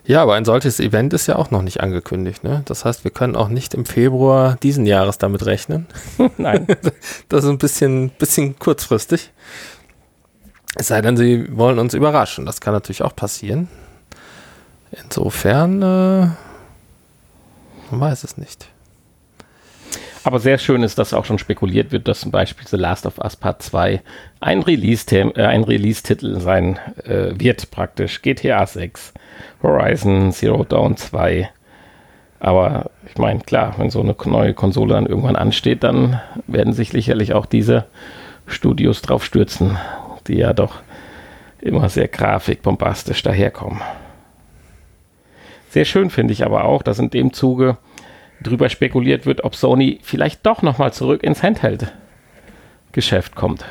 Ja, 0.04 0.22
aber 0.22 0.34
ein 0.34 0.44
solches 0.44 0.80
Event 0.80 1.12
ist 1.12 1.26
ja 1.26 1.36
auch 1.36 1.50
noch 1.50 1.62
nicht 1.62 1.80
angekündigt. 1.80 2.42
Ne? 2.42 2.62
Das 2.64 2.84
heißt, 2.84 3.04
wir 3.04 3.10
können 3.10 3.36
auch 3.36 3.48
nicht 3.48 3.74
im 3.74 3.84
Februar 3.84 4.56
diesen 4.62 4.84
Jahres 4.86 5.18
damit 5.18 5.46
rechnen. 5.46 5.86
Nein, 6.36 6.66
Das 7.28 7.44
ist 7.44 7.50
ein 7.50 7.58
bisschen, 7.58 8.10
bisschen 8.18 8.58
kurzfristig. 8.58 9.30
Es 10.76 10.88
sei 10.88 11.00
denn, 11.00 11.16
sie 11.16 11.56
wollen 11.56 11.78
uns 11.78 11.94
überraschen. 11.94 12.46
Das 12.46 12.60
kann 12.60 12.72
natürlich 12.74 13.02
auch 13.02 13.16
passieren. 13.16 13.68
Insofern, 14.92 15.82
äh, 15.82 16.26
man 17.90 18.00
weiß 18.00 18.24
es 18.24 18.36
nicht. 18.36 18.68
aber 20.22 20.38
sehr 20.38 20.58
schön 20.58 20.82
ist, 20.82 20.98
dass 20.98 21.14
auch 21.14 21.24
schon 21.24 21.38
spekuliert 21.38 21.92
wird, 21.92 22.06
dass 22.06 22.20
zum 22.20 22.30
Beispiel 22.30 22.66
The 22.66 22.76
Last 22.76 23.06
of 23.06 23.18
Us 23.18 23.36
Part 23.36 23.62
2 23.62 24.02
ein 24.40 24.62
Release-Titel 24.62 25.32
äh, 25.34 25.46
Release 25.46 26.02
sein 26.40 26.78
äh, 27.04 27.32
wird 27.38 27.70
praktisch. 27.70 28.20
GTA 28.22 28.66
6, 28.66 29.14
Horizon 29.62 30.32
Zero 30.32 30.64
Dawn 30.64 30.96
2. 30.96 31.50
Aber 32.38 32.90
ich 33.06 33.18
meine, 33.18 33.40
klar, 33.40 33.74
wenn 33.76 33.90
so 33.90 34.00
eine 34.00 34.16
neue 34.24 34.54
Konsole 34.54 34.94
dann 34.94 35.06
irgendwann 35.06 35.36
ansteht, 35.36 35.84
dann 35.84 36.20
werden 36.46 36.72
sich 36.72 36.90
sicherlich 36.90 37.32
auch 37.32 37.46
diese 37.46 37.86
Studios 38.46 39.02
drauf 39.02 39.24
stürzen, 39.24 39.78
die 40.30 40.38
ja 40.38 40.52
doch 40.52 40.82
immer 41.60 41.88
sehr 41.88 42.08
grafikbombastisch 42.08 43.22
daherkommen. 43.22 43.80
Sehr 45.68 45.84
schön 45.84 46.10
finde 46.10 46.32
ich 46.32 46.44
aber 46.44 46.64
auch, 46.64 46.82
dass 46.82 46.98
in 46.98 47.10
dem 47.10 47.32
Zuge 47.32 47.76
drüber 48.42 48.68
spekuliert 48.68 49.26
wird, 49.26 49.44
ob 49.44 49.54
Sony 49.54 50.00
vielleicht 50.02 50.46
doch 50.46 50.62
nochmal 50.62 50.92
zurück 50.92 51.22
ins 51.22 51.42
Handheld-Geschäft 51.42 53.36
kommt. 53.36 53.64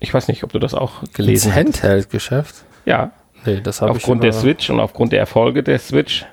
Ich 0.00 0.12
weiß 0.12 0.28
nicht, 0.28 0.42
ob 0.44 0.52
du 0.52 0.58
das 0.58 0.74
auch 0.74 1.02
gelesen 1.12 1.48
Ins 1.48 1.56
hast. 1.56 1.64
Handheld-Geschäft? 1.64 2.64
Ja, 2.86 3.12
Nee, 3.46 3.60
das 3.60 3.80
habe 3.80 3.92
ich 3.92 3.98
aufgrund 3.98 4.24
der 4.24 4.32
Switch 4.32 4.68
und 4.70 4.80
aufgrund 4.80 5.12
der 5.12 5.20
Erfolge 5.20 5.62
der 5.62 5.78
Switch. 5.78 6.26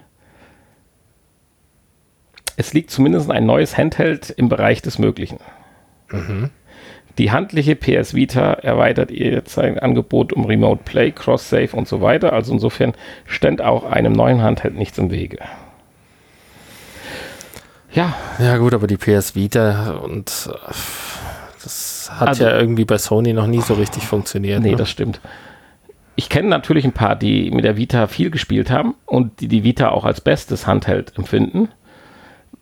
Es 2.55 2.73
liegt 2.73 2.91
zumindest 2.91 3.31
ein 3.31 3.45
neues 3.45 3.77
Handheld 3.77 4.29
im 4.29 4.49
Bereich 4.49 4.81
des 4.81 4.99
Möglichen. 4.99 5.39
Die 7.17 7.31
handliche 7.31 7.75
PS 7.75 8.13
Vita 8.13 8.53
erweitert 8.53 9.09
jetzt 9.11 9.53
sein 9.53 9.79
Angebot 9.79 10.31
um 10.33 10.45
Remote 10.45 10.81
Play, 10.85 11.11
Cross-Save 11.11 11.69
und 11.73 11.87
so 11.87 12.01
weiter. 12.01 12.33
Also 12.33 12.53
insofern 12.53 12.93
ständ 13.25 13.61
auch 13.61 13.83
einem 13.83 14.13
neuen 14.13 14.41
Handheld 14.41 14.75
nichts 14.75 14.97
im 14.99 15.09
Wege. 15.11 15.39
Ja, 17.91 18.15
Ja 18.39 18.57
gut, 18.57 18.73
aber 18.73 18.87
die 18.87 18.97
PS 18.97 19.35
Vita 19.35 19.91
und 20.03 20.49
äh, 20.51 20.73
das 21.63 22.09
hat 22.13 22.27
Also- 22.29 22.43
ja 22.43 22.57
irgendwie 22.59 22.85
bei 22.85 22.97
Sony 22.97 23.33
noch 23.33 23.47
nie 23.47 23.61
so 23.61 23.75
richtig 23.75 24.05
funktioniert. 24.07 24.61
nee, 24.61 24.71
ne? 24.71 24.75
das 24.77 24.89
stimmt. 24.89 25.21
Ich 26.15 26.29
kenne 26.29 26.47
natürlich 26.49 26.85
ein 26.85 26.91
paar, 26.91 27.15
die 27.15 27.49
mit 27.51 27.65
der 27.65 27.75
Vita 27.77 28.05
viel 28.07 28.29
gespielt 28.29 28.69
haben 28.69 28.93
und 29.05 29.39
die 29.41 29.47
die 29.47 29.63
Vita 29.63 29.89
auch 29.89 30.05
als 30.05 30.21
bestes 30.21 30.67
Handheld 30.67 31.13
empfinden. 31.17 31.69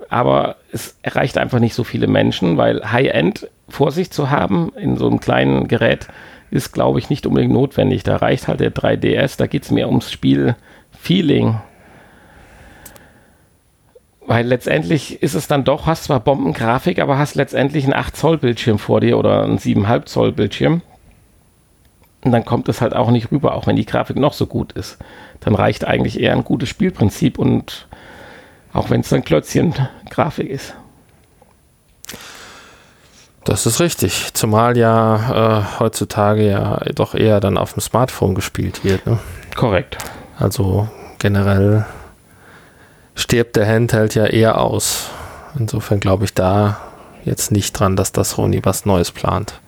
Aber 0.10 0.58
es 0.72 0.98
erreicht 1.02 1.38
einfach 1.38 1.60
nicht 1.60 1.74
so 1.74 1.84
viele 1.84 2.08
Menschen, 2.08 2.58
weil 2.58 2.92
High-End 2.92 3.50
vor 3.70 3.92
sich 3.92 4.12
zu 4.12 4.30
haben 4.30 4.72
in 4.76 4.98
so 4.98 5.08
einem 5.08 5.20
kleinen 5.20 5.68
Gerät 5.68 6.08
ist, 6.52 6.74
glaube 6.74 7.00
ich, 7.00 7.10
nicht 7.10 7.26
unbedingt 7.26 7.54
notwendig. 7.54 8.04
Da 8.04 8.18
reicht 8.18 8.48
halt 8.48 8.60
der 8.60 8.74
3DS, 8.74 9.38
da 9.38 9.48
geht 9.48 9.64
es 9.64 9.72
mehr 9.72 9.88
ums 9.88 10.12
Spiel-Feeling. 10.12 11.62
Weil 14.28 14.46
letztendlich 14.46 15.24
ist 15.24 15.34
es 15.34 15.48
dann 15.48 15.64
doch, 15.64 15.88
hast 15.88 16.04
zwar 16.04 16.20
Bombengrafik, 16.20 17.00
aber 17.00 17.18
hast 17.18 17.36
letztendlich 17.36 17.86
einen 17.86 17.94
8 17.94 18.16
Zoll 18.16 18.38
Bildschirm 18.38 18.80
vor 18.80 19.00
dir 19.00 19.18
oder 19.18 19.44
einen 19.44 19.58
7,5 19.58 20.06
Zoll 20.06 20.32
Bildschirm. 20.34 20.82
Und 22.24 22.32
dann 22.32 22.46
kommt 22.46 22.70
es 22.70 22.82
halt 22.82 22.96
auch 22.96 23.10
nicht 23.10 23.32
rüber, 23.32 23.56
auch 23.56 23.66
wenn 23.66 23.76
die 23.76 23.86
Grafik 23.86 24.18
noch 24.18 24.34
so 24.34 24.46
gut 24.46 24.74
ist. 24.74 25.00
Dann 25.40 25.56
reicht 25.56 25.86
eigentlich 25.86 26.20
eher 26.20 26.34
ein 26.34 26.44
gutes 26.44 26.70
Spielprinzip 26.70 27.40
und 27.40 27.88
auch 28.74 28.90
wenn 28.90 29.02
es 29.02 29.10
dann 29.10 29.24
Klötzchen-Grafik 29.24 30.50
ist. 30.50 30.76
Das 33.44 33.66
ist 33.66 33.80
richtig. 33.80 34.34
Zumal 34.34 34.78
ja 34.78 35.60
äh, 35.60 35.80
heutzutage 35.80 36.48
ja 36.48 36.80
doch 36.94 37.16
eher 37.16 37.40
dann 37.40 37.58
auf 37.58 37.74
dem 37.74 37.82
Smartphone 37.82 38.36
gespielt 38.36 38.84
wird. 38.84 39.06
Ne? 39.08 39.18
Korrekt. 39.56 39.98
Also 40.38 40.88
generell 41.18 41.86
stirbt 43.16 43.56
der 43.56 43.68
Handheld 43.68 44.16
ja 44.16 44.26
eher 44.26 44.62
aus. 44.62 45.10
Insofern 45.58 46.00
glaube 46.00 46.26
ich 46.26 46.34
da 46.34 46.80
jetzt 47.26 47.52
nicht 47.52 47.74
dran, 47.74 47.96
dass 47.96 48.12
das 48.12 48.32
Sony 48.32 48.62
was 48.64 48.86
Neues 48.86 49.12
plant. 49.12 49.60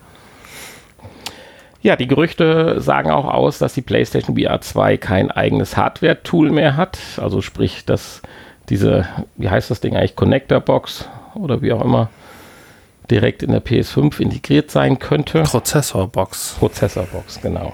Ja, 1.82 1.98
die 1.98 2.08
Gerüchte 2.08 2.80
sagen 2.80 3.12
auch 3.12 3.26
aus, 3.26 3.58
dass 3.58 3.74
die 3.74 3.82
PlayStation 3.82 4.38
VR 4.38 4.62
2 4.62 4.98
kein 4.98 5.32
eigenes 5.32 5.76
Hardware-Tool 5.76 6.50
mehr 6.50 6.78
hat. 6.78 6.98
Also 7.18 7.42
sprich, 7.42 7.84
dass 7.86 8.22
diese, 8.70 9.08
wie 9.36 9.50
heißt 9.50 9.72
das 9.72 9.80
Ding 9.80 9.96
eigentlich, 9.96 10.16
Connector-Box 10.16 11.10
oder 11.36 11.62
wie 11.62 11.74
auch 11.74 11.84
immer, 11.84 12.10
direkt 13.10 13.44
in 13.44 13.52
der 13.52 13.64
PS5 13.64 14.20
integriert 14.20 14.72
sein 14.72 15.00
könnte. 15.00 15.44
Prozessorbox. 15.44 16.56
Prozessorbox, 16.60 17.42
genau. 17.42 17.74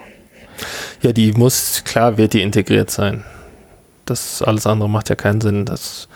Ja, 1.02 1.12
die 1.12 1.32
muss, 1.32 1.84
klar 1.84 2.18
wird 2.18 2.34
die 2.34 2.42
integriert 2.42 2.90
sein. 2.90 3.24
Das 4.04 4.42
alles 4.42 4.66
andere 4.66 4.88
macht 4.88 5.08
ja 5.08 5.14
keinen 5.14 5.40
Sinn. 5.40 5.64
Das, 5.64 6.08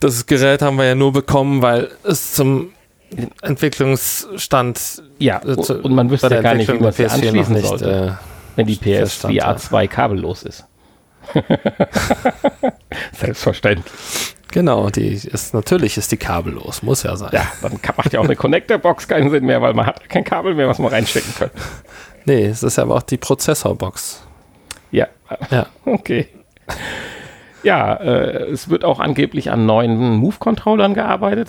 das 0.00 0.26
Gerät 0.26 0.62
haben 0.62 0.76
wir 0.76 0.86
ja 0.86 0.94
nur 0.94 1.12
bekommen, 1.12 1.62
weil 1.62 1.90
es 2.04 2.32
zum 2.32 2.72
Entwicklungsstand 3.42 5.02
Ja, 5.18 5.40
äh, 5.44 5.54
und 5.54 5.94
man 5.94 6.10
wüsste 6.10 6.28
ja 6.28 6.42
gar 6.42 6.54
nicht, 6.54 6.72
wie 6.72 6.78
man 6.78 6.92
sie 6.92 7.02
der 7.02 7.10
PS4 7.10 7.16
noch 7.16 7.22
anschließen 7.22 7.54
nicht, 7.54 7.66
sollte, 7.66 8.18
äh, 8.20 8.56
wenn 8.56 8.66
die 8.66 8.76
PS 8.76 9.14
VR 9.14 9.30
ja. 9.30 9.56
2 9.56 9.86
kabellos 9.86 10.42
ist. 10.42 10.64
Selbstverständlich. 13.12 14.34
Genau, 14.50 14.88
die 14.88 15.08
ist 15.08 15.52
natürlich 15.52 15.98
ist 15.98 16.10
die 16.10 16.16
kabellos, 16.16 16.82
muss 16.82 17.02
ja 17.02 17.16
sein. 17.16 17.30
Ja, 17.32 17.46
dann 17.60 17.78
macht 17.96 18.12
ja 18.12 18.20
auch 18.20 18.24
eine 18.24 18.36
Connector-Box 18.36 19.06
keinen 19.06 19.30
Sinn 19.30 19.44
mehr, 19.44 19.60
weil 19.60 19.74
man 19.74 19.86
hat 19.86 20.08
kein 20.08 20.24
Kabel 20.24 20.54
mehr, 20.54 20.68
was 20.68 20.78
man 20.78 20.90
reinstecken 20.90 21.34
kann. 21.38 21.50
Nee, 22.24 22.44
es 22.44 22.62
ist 22.62 22.78
aber 22.78 22.96
auch 22.96 23.02
die 23.02 23.16
Prozessorbox. 23.16 24.22
Ja, 24.90 25.06
Ja. 25.50 25.66
okay. 25.86 26.28
Ja, 27.62 27.94
äh, 27.94 28.50
es 28.50 28.68
wird 28.68 28.84
auch 28.84 29.00
angeblich 29.00 29.50
an 29.50 29.64
neuen 29.64 30.16
Move-Controllern 30.16 30.92
gearbeitet. 30.92 31.48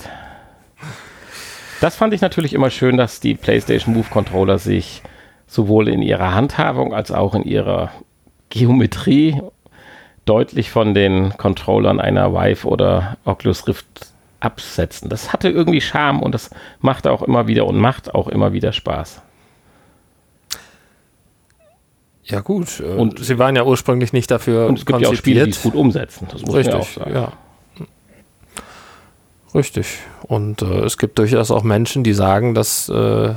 Das 1.81 1.95
fand 1.97 2.13
ich 2.13 2.21
natürlich 2.21 2.53
immer 2.53 2.69
schön, 2.69 2.95
dass 2.95 3.19
die 3.19 3.35
PlayStation 3.35 3.93
Move-Controller 3.93 4.57
sich 4.57 5.01
sowohl 5.47 5.89
in 5.89 6.01
ihrer 6.01 6.33
Handhabung 6.33 6.93
als 6.93 7.11
auch 7.11 7.35
in 7.35 7.43
ihrer 7.43 7.91
Geometrie 8.49 9.41
deutlich 10.29 10.69
von 10.69 10.93
den 10.93 11.33
Controllern 11.37 11.99
einer 11.99 12.33
Vive 12.33 12.67
oder 12.67 13.17
Oculus 13.25 13.67
Rift 13.67 13.85
absetzen. 14.39 15.09
Das 15.09 15.33
hatte 15.33 15.49
irgendwie 15.49 15.81
Charme 15.81 16.21
und 16.21 16.33
das 16.33 16.49
machte 16.81 17.11
auch 17.11 17.21
immer 17.23 17.47
wieder 17.47 17.65
und 17.65 17.77
macht 17.77 18.13
auch 18.15 18.27
immer 18.27 18.53
wieder 18.53 18.71
Spaß. 18.71 19.21
Ja, 22.23 22.41
gut. 22.41 22.79
Und 22.79 22.99
Und- 22.99 23.25
sie 23.25 23.39
waren 23.39 23.55
ja 23.55 23.63
ursprünglich 23.65 24.13
nicht 24.13 24.29
dafür 24.29 24.67
Und 24.67 24.77
es 24.79 24.85
gibt 24.85 25.01
ja 25.01 25.09
auch 25.09 25.15
Spiele, 25.15 25.45
die 25.45 25.51
konzipiert. 25.51 25.57
es 25.57 25.63
gut 25.63 25.75
umsetzen. 25.75 26.27
Das 26.31 26.41
muss 26.43 26.53
man 26.53 26.63
ja 26.63 26.73
auch 26.75 26.79
Richtig, 26.79 26.95
sagen. 26.95 27.13
ja. 27.15 27.31
Richtig. 29.55 29.97
Und 30.23 30.61
äh, 30.61 30.81
es 30.85 30.97
gibt 30.99 31.17
durchaus 31.17 31.49
auch 31.49 31.63
Menschen, 31.63 32.03
die 32.03 32.13
sagen, 32.13 32.53
dass 32.53 32.87
äh, 32.87 33.33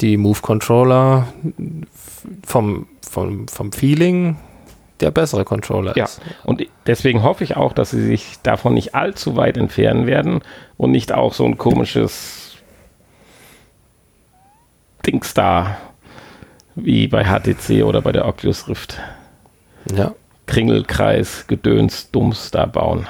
die 0.00 0.16
Move-Controller 0.16 1.26
vom, 2.46 2.86
vom, 3.10 3.48
vom 3.48 3.72
Feeling 3.72 4.36
der 5.02 5.10
bessere 5.10 5.44
Controller 5.44 5.96
Ja, 5.96 6.04
ist. 6.04 6.20
und 6.44 6.64
deswegen 6.86 7.22
hoffe 7.22 7.44
ich 7.44 7.56
auch, 7.56 7.72
dass 7.72 7.90
sie 7.90 8.04
sich 8.04 8.38
davon 8.42 8.74
nicht 8.74 8.94
allzu 8.94 9.36
weit 9.36 9.56
entfernen 9.56 10.06
werden 10.06 10.40
und 10.76 10.90
nicht 10.92 11.12
auch 11.12 11.34
so 11.34 11.44
ein 11.44 11.58
komisches 11.58 12.56
Dings 15.06 15.34
da 15.34 15.76
wie 16.74 17.08
bei 17.08 17.24
HTC 17.24 17.82
oder 17.84 18.00
bei 18.00 18.12
der 18.12 18.26
Oculus 18.26 18.68
Rift. 18.68 18.98
Ja. 19.94 20.14
Kringelkreis, 20.46 21.46
Gedöns, 21.46 22.10
Dumms 22.10 22.50
da 22.50 22.66
bauen. 22.66 23.06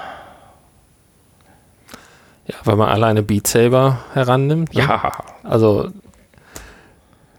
ja, 2.47 2.57
wenn 2.65 2.79
man 2.79 2.89
alleine 2.89 3.23
Beat 3.23 3.47
Saber 3.47 3.99
herannimmt. 4.15 4.75
ne? 4.75 4.81
Ja, 4.81 5.13
Also 5.45 5.91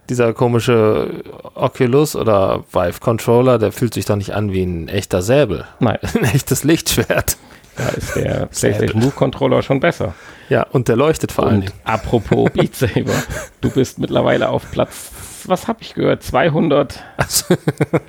dieser 0.08 0.32
komische 0.32 1.22
Oculus 1.54 2.14
oder 2.16 2.64
Vive 2.72 3.00
Controller, 3.00 3.58
der 3.58 3.72
fühlt 3.72 3.94
sich 3.94 4.04
doch 4.04 4.16
nicht 4.16 4.34
an 4.34 4.52
wie 4.52 4.62
ein 4.64 4.88
echter 4.88 5.22
Säbel. 5.22 5.64
nein, 5.80 5.98
Ein 6.14 6.24
echtes 6.24 6.64
Lichtschwert. 6.64 7.36
da 7.76 7.88
ist 7.88 8.14
der 8.16 8.46
PlayStation 8.46 9.00
Move 9.00 9.12
Controller 9.12 9.62
schon 9.62 9.80
besser. 9.80 10.14
Ja, 10.48 10.64
und 10.72 10.88
der 10.88 10.96
leuchtet 10.96 11.32
vor 11.32 11.46
allen 11.46 11.62
Dingen. 11.62 11.72
apropos 11.84 12.50
Beat 12.54 12.74
Saber, 12.74 13.14
du 13.60 13.70
bist 13.70 13.98
mittlerweile 13.98 14.48
auf 14.50 14.70
Platz, 14.70 15.10
was 15.46 15.66
habe 15.68 15.78
ich 15.82 15.94
gehört, 15.94 16.22
200. 16.22 17.02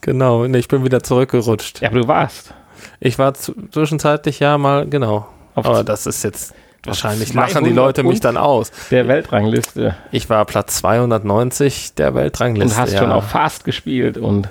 Genau, 0.00 0.46
nee, 0.46 0.58
ich 0.58 0.68
bin 0.68 0.84
wieder 0.84 1.02
zurückgerutscht. 1.02 1.82
Ja, 1.82 1.90
aber 1.90 2.00
du 2.00 2.08
warst. 2.08 2.54
Ich 2.98 3.18
war 3.18 3.34
zwischenzeitlich 3.34 4.40
ja 4.40 4.56
mal, 4.56 4.86
genau. 4.88 5.28
Auf 5.54 5.66
Aber 5.66 5.84
das 5.84 6.06
ist 6.06 6.24
jetzt, 6.24 6.54
wahrscheinlich 6.84 7.32
200 7.32 7.52
lachen 7.54 7.64
die 7.64 7.72
Leute 7.72 8.02
mich 8.02 8.16
und 8.16 8.24
dann 8.24 8.36
aus. 8.36 8.70
Der 8.90 9.08
Weltrangliste. 9.08 9.96
Ich 10.10 10.28
war 10.30 10.44
Platz 10.44 10.76
290 10.78 11.94
der 11.94 12.08
Und 12.08 12.14
Weltrangliste. 12.16 12.76
hast 12.78 12.92
ja. 12.92 12.98
schon 13.00 13.12
auch 13.12 13.24
Fast 13.24 13.64
gespielt 13.64 14.18
und 14.18 14.48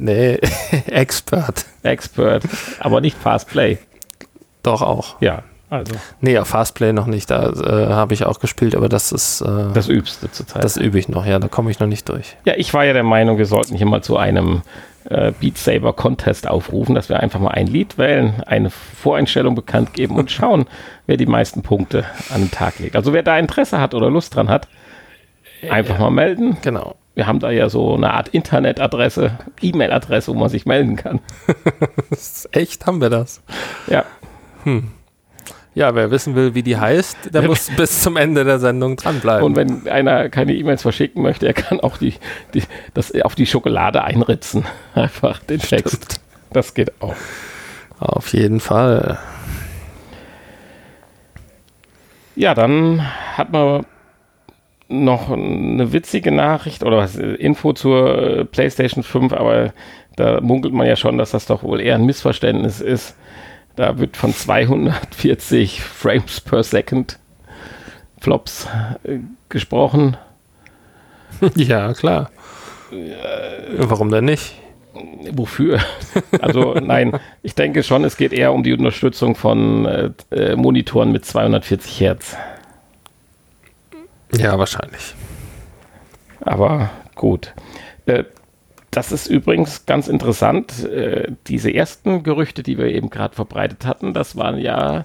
Nee, 0.00 0.38
Expert. 0.86 1.64
Expert, 1.82 2.44
aber 2.78 3.00
nicht 3.00 3.16
Fast 3.18 3.48
Play. 3.48 3.78
Doch 4.62 4.80
auch. 4.82 5.20
Ja, 5.20 5.42
also 5.70 5.92
Nee, 6.20 6.38
auf 6.38 6.48
Fastplay 6.48 6.92
noch 6.92 7.06
nicht. 7.06 7.30
Da 7.30 7.50
äh, 7.50 7.92
habe 7.92 8.14
ich 8.14 8.24
auch 8.24 8.38
gespielt, 8.40 8.74
aber 8.74 8.88
das 8.88 9.12
ist, 9.12 9.40
äh, 9.40 9.44
das, 9.44 9.72
das 9.74 9.88
übst 9.88 10.22
du 10.22 10.28
zurzeit. 10.30 10.76
übe 10.76 10.98
ich 10.98 11.08
noch. 11.08 11.26
Ja, 11.26 11.38
da 11.38 11.48
komme 11.48 11.70
ich 11.70 11.78
noch 11.78 11.86
nicht 11.86 12.08
durch. 12.08 12.36
Ja, 12.44 12.54
ich 12.56 12.72
war 12.74 12.84
ja 12.84 12.92
der 12.92 13.02
Meinung, 13.02 13.38
wir 13.38 13.46
sollten 13.46 13.76
hier 13.76 13.86
mal 13.86 14.02
zu 14.02 14.16
einem 14.16 14.62
äh, 15.08 15.32
Beat 15.38 15.58
Saber 15.58 15.92
Contest 15.92 16.48
aufrufen, 16.48 16.94
dass 16.94 17.08
wir 17.08 17.20
einfach 17.20 17.40
mal 17.40 17.50
ein 17.50 17.66
Lied 17.66 17.98
wählen, 17.98 18.42
eine 18.46 18.70
Voreinstellung 18.70 19.54
bekannt 19.54 19.92
geben 19.92 20.16
und 20.16 20.30
schauen, 20.30 20.66
wer 21.06 21.16
die 21.16 21.26
meisten 21.26 21.62
Punkte 21.62 22.04
an 22.30 22.42
den 22.42 22.50
Tag 22.50 22.78
legt. 22.78 22.96
Also 22.96 23.12
wer 23.12 23.22
da 23.22 23.38
Interesse 23.38 23.80
hat 23.80 23.94
oder 23.94 24.10
Lust 24.10 24.34
dran 24.34 24.48
hat, 24.48 24.68
einfach 25.68 25.98
mal 25.98 26.10
melden. 26.10 26.56
Genau. 26.62 26.96
Wir 27.14 27.26
haben 27.26 27.40
da 27.40 27.50
ja 27.50 27.68
so 27.68 27.96
eine 27.96 28.14
Art 28.14 28.28
Internetadresse, 28.28 29.38
E-Mail-Adresse, 29.60 30.32
wo 30.32 30.38
man 30.38 30.48
sich 30.48 30.66
melden 30.66 30.94
kann. 30.94 31.18
Das 32.10 32.18
ist 32.44 32.56
echt, 32.56 32.86
haben 32.86 33.00
wir 33.00 33.10
das? 33.10 33.42
Ja, 33.88 34.04
Ja, 35.74 35.94
wer 35.94 36.10
wissen 36.10 36.34
will, 36.34 36.54
wie 36.54 36.62
die 36.62 36.76
heißt, 36.76 37.34
der 37.34 37.42
muss 37.42 37.70
bis 37.76 38.02
zum 38.02 38.16
Ende 38.16 38.44
der 38.44 38.58
Sendung 38.58 38.96
dranbleiben. 38.96 39.44
und 39.44 39.56
wenn 39.56 39.86
einer 39.86 40.28
keine 40.28 40.54
E-Mails 40.54 40.82
verschicken 40.82 41.22
möchte, 41.22 41.46
er 41.46 41.54
kann 41.54 41.80
auch 41.80 41.98
die, 41.98 42.14
die, 42.54 42.62
das 42.94 43.12
auf 43.22 43.34
die 43.34 43.46
Schokolade 43.46 44.02
einritzen. 44.02 44.64
Einfach 44.94 45.40
den 45.40 45.60
Text. 45.60 46.20
Das 46.52 46.74
geht 46.74 46.92
auch. 47.00 47.14
Auf 48.00 48.32
jeden 48.32 48.60
Fall. 48.60 49.18
Ja, 52.34 52.54
dann 52.54 53.04
hat 53.36 53.52
man 53.52 53.84
noch 54.88 55.30
eine 55.30 55.92
witzige 55.92 56.32
Nachricht 56.32 56.82
oder 56.82 56.96
was, 56.96 57.16
Info 57.16 57.72
zur 57.72 58.18
äh, 58.18 58.44
PlayStation 58.44 59.02
5, 59.02 59.32
aber 59.32 59.72
da 60.16 60.40
munkelt 60.40 60.72
man 60.72 60.86
ja 60.86 60.96
schon, 60.96 61.18
dass 61.18 61.32
das 61.32 61.46
doch 61.46 61.62
wohl 61.62 61.80
eher 61.80 61.96
ein 61.96 62.06
Missverständnis 62.06 62.80
ist. 62.80 63.14
Da 63.78 63.96
wird 63.96 64.16
von 64.16 64.34
240 64.34 65.84
Frames 65.84 66.40
per 66.40 66.64
Second 66.64 67.16
Flops 68.20 68.66
äh, 69.04 69.18
gesprochen. 69.48 70.16
Ja, 71.54 71.92
klar. 71.92 72.30
Warum 73.76 74.10
denn 74.10 74.24
nicht? 74.24 74.54
Wofür? 75.30 75.78
Also 76.40 76.74
nein, 76.74 77.20
ich 77.44 77.54
denke 77.54 77.84
schon, 77.84 78.02
es 78.02 78.16
geht 78.16 78.32
eher 78.32 78.52
um 78.52 78.64
die 78.64 78.72
Unterstützung 78.72 79.36
von 79.36 79.84
äh, 79.84 80.10
äh, 80.32 80.56
Monitoren 80.56 81.12
mit 81.12 81.24
240 81.24 82.00
Hertz. 82.00 82.36
Ja, 84.36 84.58
wahrscheinlich. 84.58 85.14
Aber 86.40 86.90
gut. 87.14 87.54
Äh, 88.06 88.24
das 88.90 89.12
ist 89.12 89.26
übrigens 89.26 89.86
ganz 89.86 90.08
interessant. 90.08 90.84
Äh, 90.84 91.32
diese 91.46 91.72
ersten 91.72 92.22
Gerüchte, 92.22 92.62
die 92.62 92.78
wir 92.78 92.86
eben 92.86 93.10
gerade 93.10 93.34
verbreitet 93.34 93.84
hatten, 93.86 94.14
das 94.14 94.36
waren 94.36 94.58
ja 94.58 95.04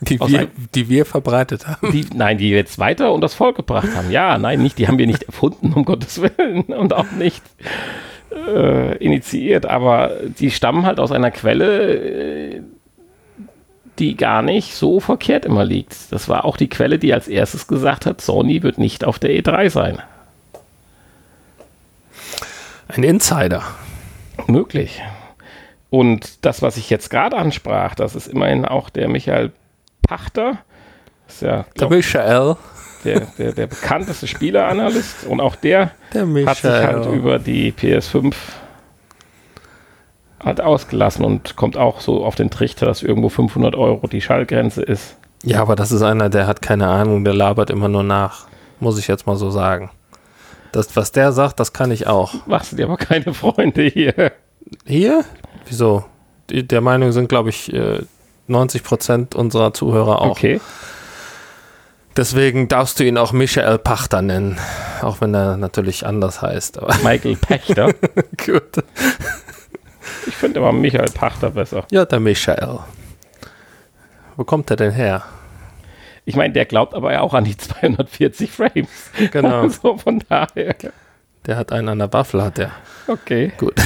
Die 0.00 0.20
wir, 0.20 0.40
ein- 0.40 0.48
die 0.74 0.88
wir 0.88 1.04
verbreitet 1.04 1.66
haben. 1.66 1.90
die, 1.92 2.06
nein, 2.14 2.38
die 2.38 2.50
jetzt 2.50 2.78
weiter 2.78 3.12
und 3.12 3.20
das 3.22 3.34
Volk 3.34 3.56
gebracht 3.56 3.88
haben. 3.96 4.10
Ja, 4.10 4.38
nein, 4.38 4.62
nicht, 4.62 4.78
die 4.78 4.86
haben 4.88 4.98
wir 4.98 5.06
nicht 5.06 5.24
erfunden, 5.24 5.72
um 5.72 5.84
Gottes 5.84 6.20
Willen, 6.22 6.62
und 6.78 6.92
auch 6.92 7.10
nicht 7.12 7.42
äh, 8.48 8.96
initiiert, 8.98 9.66
aber 9.66 10.12
die 10.38 10.50
stammen 10.50 10.86
halt 10.86 10.98
aus 11.00 11.12
einer 11.12 11.30
Quelle, 11.30 11.94
äh, 12.56 12.60
die 14.00 14.16
gar 14.16 14.42
nicht 14.42 14.74
so 14.74 14.98
verkehrt 14.98 15.44
immer 15.44 15.64
liegt. 15.64 16.10
Das 16.12 16.28
war 16.28 16.44
auch 16.44 16.56
die 16.56 16.68
Quelle, 16.68 16.98
die 16.98 17.14
als 17.14 17.28
erstes 17.28 17.68
gesagt 17.68 18.06
hat, 18.06 18.20
Sony 18.20 18.62
wird 18.64 18.76
nicht 18.78 19.04
auf 19.04 19.20
der 19.20 19.30
E3 19.30 19.70
sein. 19.70 19.98
Ein 22.88 23.02
Insider. 23.02 23.62
Möglich. 24.46 25.02
Und 25.90 26.44
das, 26.44 26.60
was 26.62 26.76
ich 26.76 26.90
jetzt 26.90 27.08
gerade 27.08 27.36
ansprach, 27.36 27.94
das 27.94 28.14
ist 28.14 28.26
immerhin 28.26 28.64
auch 28.64 28.90
der 28.90 29.08
Michael 29.08 29.52
Pachter. 30.06 30.58
Das 31.26 31.36
ist 31.36 31.42
ja 31.42 31.56
Der 31.62 31.64
glaub, 31.74 31.90
Michael. 31.90 32.56
der, 33.04 33.20
der, 33.38 33.52
der 33.52 33.66
bekannteste 33.68 34.26
Spieleranalyst. 34.26 35.24
Und 35.26 35.40
auch 35.40 35.56
der 35.56 35.92
Der 36.12 36.26
hat 36.46 36.56
sich 36.56 36.64
halt 36.70 37.06
über 37.06 37.38
die 37.38 37.72
PS5 37.72 38.34
halt 40.42 40.60
ausgelassen 40.60 41.24
und 41.24 41.56
kommt 41.56 41.76
auch 41.76 42.00
so 42.00 42.24
auf 42.24 42.34
den 42.34 42.50
Trichter, 42.50 42.86
dass 42.86 43.02
irgendwo 43.02 43.28
500 43.30 43.74
Euro 43.76 44.06
die 44.06 44.20
Schallgrenze 44.20 44.82
ist. 44.82 45.16
Ja, 45.42 45.60
aber 45.60 45.76
das 45.76 45.92
ist 45.92 46.02
einer, 46.02 46.28
der 46.28 46.46
hat 46.46 46.60
keine 46.60 46.88
Ahnung, 46.88 47.24
der 47.24 47.34
labert 47.34 47.70
immer 47.70 47.88
nur 47.88 48.02
nach. 48.02 48.46
Muss 48.80 48.98
ich 48.98 49.06
jetzt 49.08 49.26
mal 49.26 49.36
so 49.36 49.50
sagen. 49.50 49.90
Das, 50.74 50.96
was 50.96 51.12
der 51.12 51.30
sagt, 51.30 51.60
das 51.60 51.72
kann 51.72 51.92
ich 51.92 52.08
auch. 52.08 52.34
Machst 52.48 52.72
du 52.72 52.76
dir 52.76 52.86
aber 52.86 52.96
keine 52.96 53.32
Freunde 53.32 53.82
hier. 53.82 54.32
Hier? 54.84 55.24
Wieso? 55.66 56.04
Die, 56.50 56.66
der 56.66 56.80
Meinung 56.80 57.12
sind, 57.12 57.28
glaube 57.28 57.50
ich, 57.50 57.72
äh, 57.72 58.00
90 58.48 58.82
Prozent 58.82 59.34
unserer 59.36 59.72
Zuhörer 59.72 60.20
auch. 60.20 60.30
Okay. 60.30 60.60
Deswegen 62.16 62.66
darfst 62.66 62.98
du 62.98 63.04
ihn 63.04 63.18
auch 63.18 63.30
Michael 63.30 63.78
Pachter 63.78 64.20
nennen. 64.20 64.58
Auch 65.00 65.20
wenn 65.20 65.32
er 65.32 65.56
natürlich 65.56 66.04
anders 66.04 66.42
heißt. 66.42 66.80
Michael 67.04 67.36
Pächter. 67.36 67.92
gut. 68.44 68.82
Ich 70.26 70.34
finde 70.34 70.58
aber 70.58 70.72
Michael 70.72 71.10
Pachter 71.14 71.50
besser. 71.50 71.84
Ja, 71.92 72.04
der 72.04 72.18
Michael. 72.18 72.80
Wo 74.36 74.42
kommt 74.42 74.70
er 74.70 74.76
denn 74.76 74.92
her? 74.92 75.22
Ich 76.24 76.36
meine, 76.36 76.52
der 76.54 76.64
glaubt 76.64 76.94
aber 76.94 77.12
ja 77.12 77.20
auch 77.20 77.34
an 77.34 77.44
die 77.44 77.56
240 77.56 78.50
Frames. 78.50 79.10
Genau. 79.30 79.60
Also 79.62 79.96
von 79.98 80.22
daher. 80.28 80.74
Der 81.46 81.56
hat 81.56 81.72
einen 81.72 81.88
an 81.90 81.98
der 81.98 82.12
Waffel, 82.12 82.42
hat 82.42 82.58
er. 82.58 82.72
Okay. 83.06 83.52
Gut. 83.58 83.74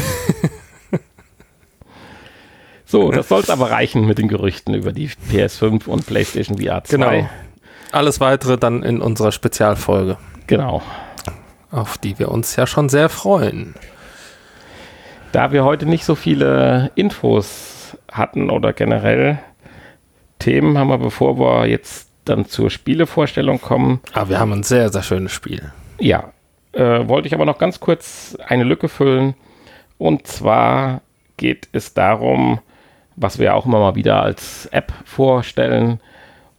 So, 2.90 3.10
das 3.10 3.28
soll 3.28 3.40
es 3.40 3.50
aber 3.50 3.70
reichen 3.70 4.06
mit 4.06 4.16
den 4.16 4.28
Gerüchten 4.28 4.72
über 4.72 4.92
die 4.92 5.08
PS5 5.30 5.86
und 5.86 6.06
PlayStation 6.06 6.56
VR 6.58 6.82
2. 6.84 6.96
Genau. 6.96 7.28
Alles 7.92 8.18
weitere 8.20 8.56
dann 8.56 8.82
in 8.82 9.02
unserer 9.02 9.30
Spezialfolge, 9.30 10.16
Genau. 10.46 10.80
auf 11.70 11.98
die 11.98 12.18
wir 12.18 12.30
uns 12.30 12.56
ja 12.56 12.66
schon 12.66 12.88
sehr 12.88 13.10
freuen. 13.10 13.74
Da 15.32 15.52
wir 15.52 15.64
heute 15.64 15.84
nicht 15.84 16.06
so 16.06 16.14
viele 16.14 16.90
Infos 16.94 17.94
hatten 18.10 18.48
oder 18.48 18.72
generell 18.72 19.38
Themen, 20.38 20.78
haben 20.78 20.88
wir, 20.88 20.96
bevor 20.96 21.38
wir 21.38 21.66
jetzt 21.66 22.07
dann 22.28 22.46
zur 22.46 22.70
Spielevorstellung 22.70 23.60
kommen, 23.60 24.00
Aber 24.12 24.30
wir 24.30 24.38
haben 24.40 24.52
ein 24.52 24.62
sehr, 24.62 24.90
sehr 24.90 25.02
schönes 25.02 25.32
Spiel. 25.32 25.72
ja, 25.98 26.32
äh, 26.72 27.08
wollte 27.08 27.26
ich 27.26 27.34
aber 27.34 27.46
noch 27.46 27.58
ganz 27.58 27.80
kurz 27.80 28.36
eine 28.46 28.62
Lücke 28.64 28.88
füllen. 28.88 29.34
Und 29.96 30.26
zwar 30.26 31.00
geht 31.38 31.68
es 31.72 31.94
darum, 31.94 32.60
was 33.16 33.38
wir 33.38 33.54
auch 33.54 33.66
immer 33.66 33.80
mal 33.80 33.94
wieder 33.94 34.22
als 34.22 34.66
App 34.66 34.92
vorstellen, 35.04 35.98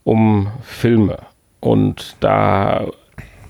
um 0.03 0.51
Filme. 0.63 1.19
Und 1.61 2.15
da 2.19 2.87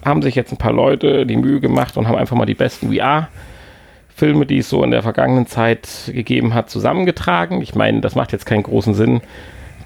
haben 0.06 0.22
sich 0.22 0.36
jetzt 0.36 0.52
ein 0.52 0.58
paar 0.58 0.74
Leute 0.74 1.26
die 1.26 1.38
Mühe 1.38 1.60
gemacht 1.60 1.98
und 1.98 2.08
haben 2.08 2.18
einfach 2.18 2.36
mal 2.36 2.46
die 2.46 2.56
besten 2.56 2.94
VR-Filme, 2.94 4.46
die 4.46 4.60
es 4.60 4.70
so 4.70 4.84
in 4.84 4.92
der 4.92 5.02
vergangenen 5.02 5.48
Zeit 5.48 6.12
gegeben 6.14 6.54
hat, 6.54 6.70
zusammengetragen. 6.70 7.62
Ich 7.62 7.74
meine, 7.74 8.02
das 8.02 8.16
macht 8.16 8.32
jetzt 8.32 8.46
keinen 8.46 8.64
großen 8.64 8.94
Sinn, 8.94 9.22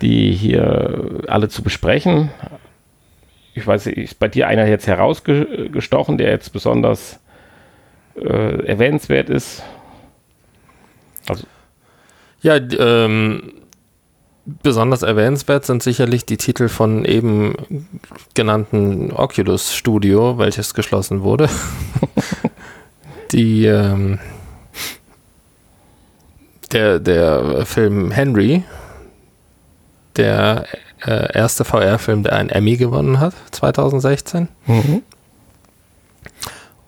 die 0.02 0.34
hier 0.34 1.22
alle 1.28 1.50
zu 1.50 1.64
besprechen. 1.64 2.32
Ich 3.54 3.66
weiß 3.68 3.88
ist 3.88 4.20
bei 4.20 4.28
dir 4.28 4.48
einer 4.48 4.66
jetzt 4.66 4.88
herausgestochen, 4.88 6.18
der 6.18 6.32
jetzt 6.32 6.54
besonders 6.54 7.20
äh, 8.16 8.66
erwähnenswert 8.66 9.30
ist? 9.30 9.64
Also, 11.28 11.46
Ja, 12.42 12.58
ähm, 12.58 13.54
besonders 14.46 15.04
erwähnenswert 15.04 15.66
sind 15.66 15.82
sicherlich 15.82 16.26
die 16.26 16.38
Titel 16.38 16.68
von 16.68 17.06
eben 17.06 17.88
genannten 18.34 19.12
Oculus 19.12 19.74
Studio, 19.74 20.38
welches 20.38 20.74
geschlossen 20.74 21.22
wurde. 21.22 21.50
die, 23.32 23.66
ähm, 23.66 24.20
der, 26.72 27.00
der 27.00 27.66
Film 27.66 28.12
Henry, 28.12 28.64
der 30.18 30.66
äh, 31.06 31.34
erste 31.38 31.66
VR-Film, 31.66 32.24
der 32.24 32.34
einen 32.34 32.50
Emmy 32.50 32.78
gewonnen 32.78 33.20
hat, 33.20 33.34
2016. 33.52 34.48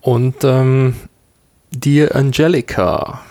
Und 0.01 0.43
ähm, 0.43 0.95
Dear 1.71 2.15
Angelica, 2.15 3.21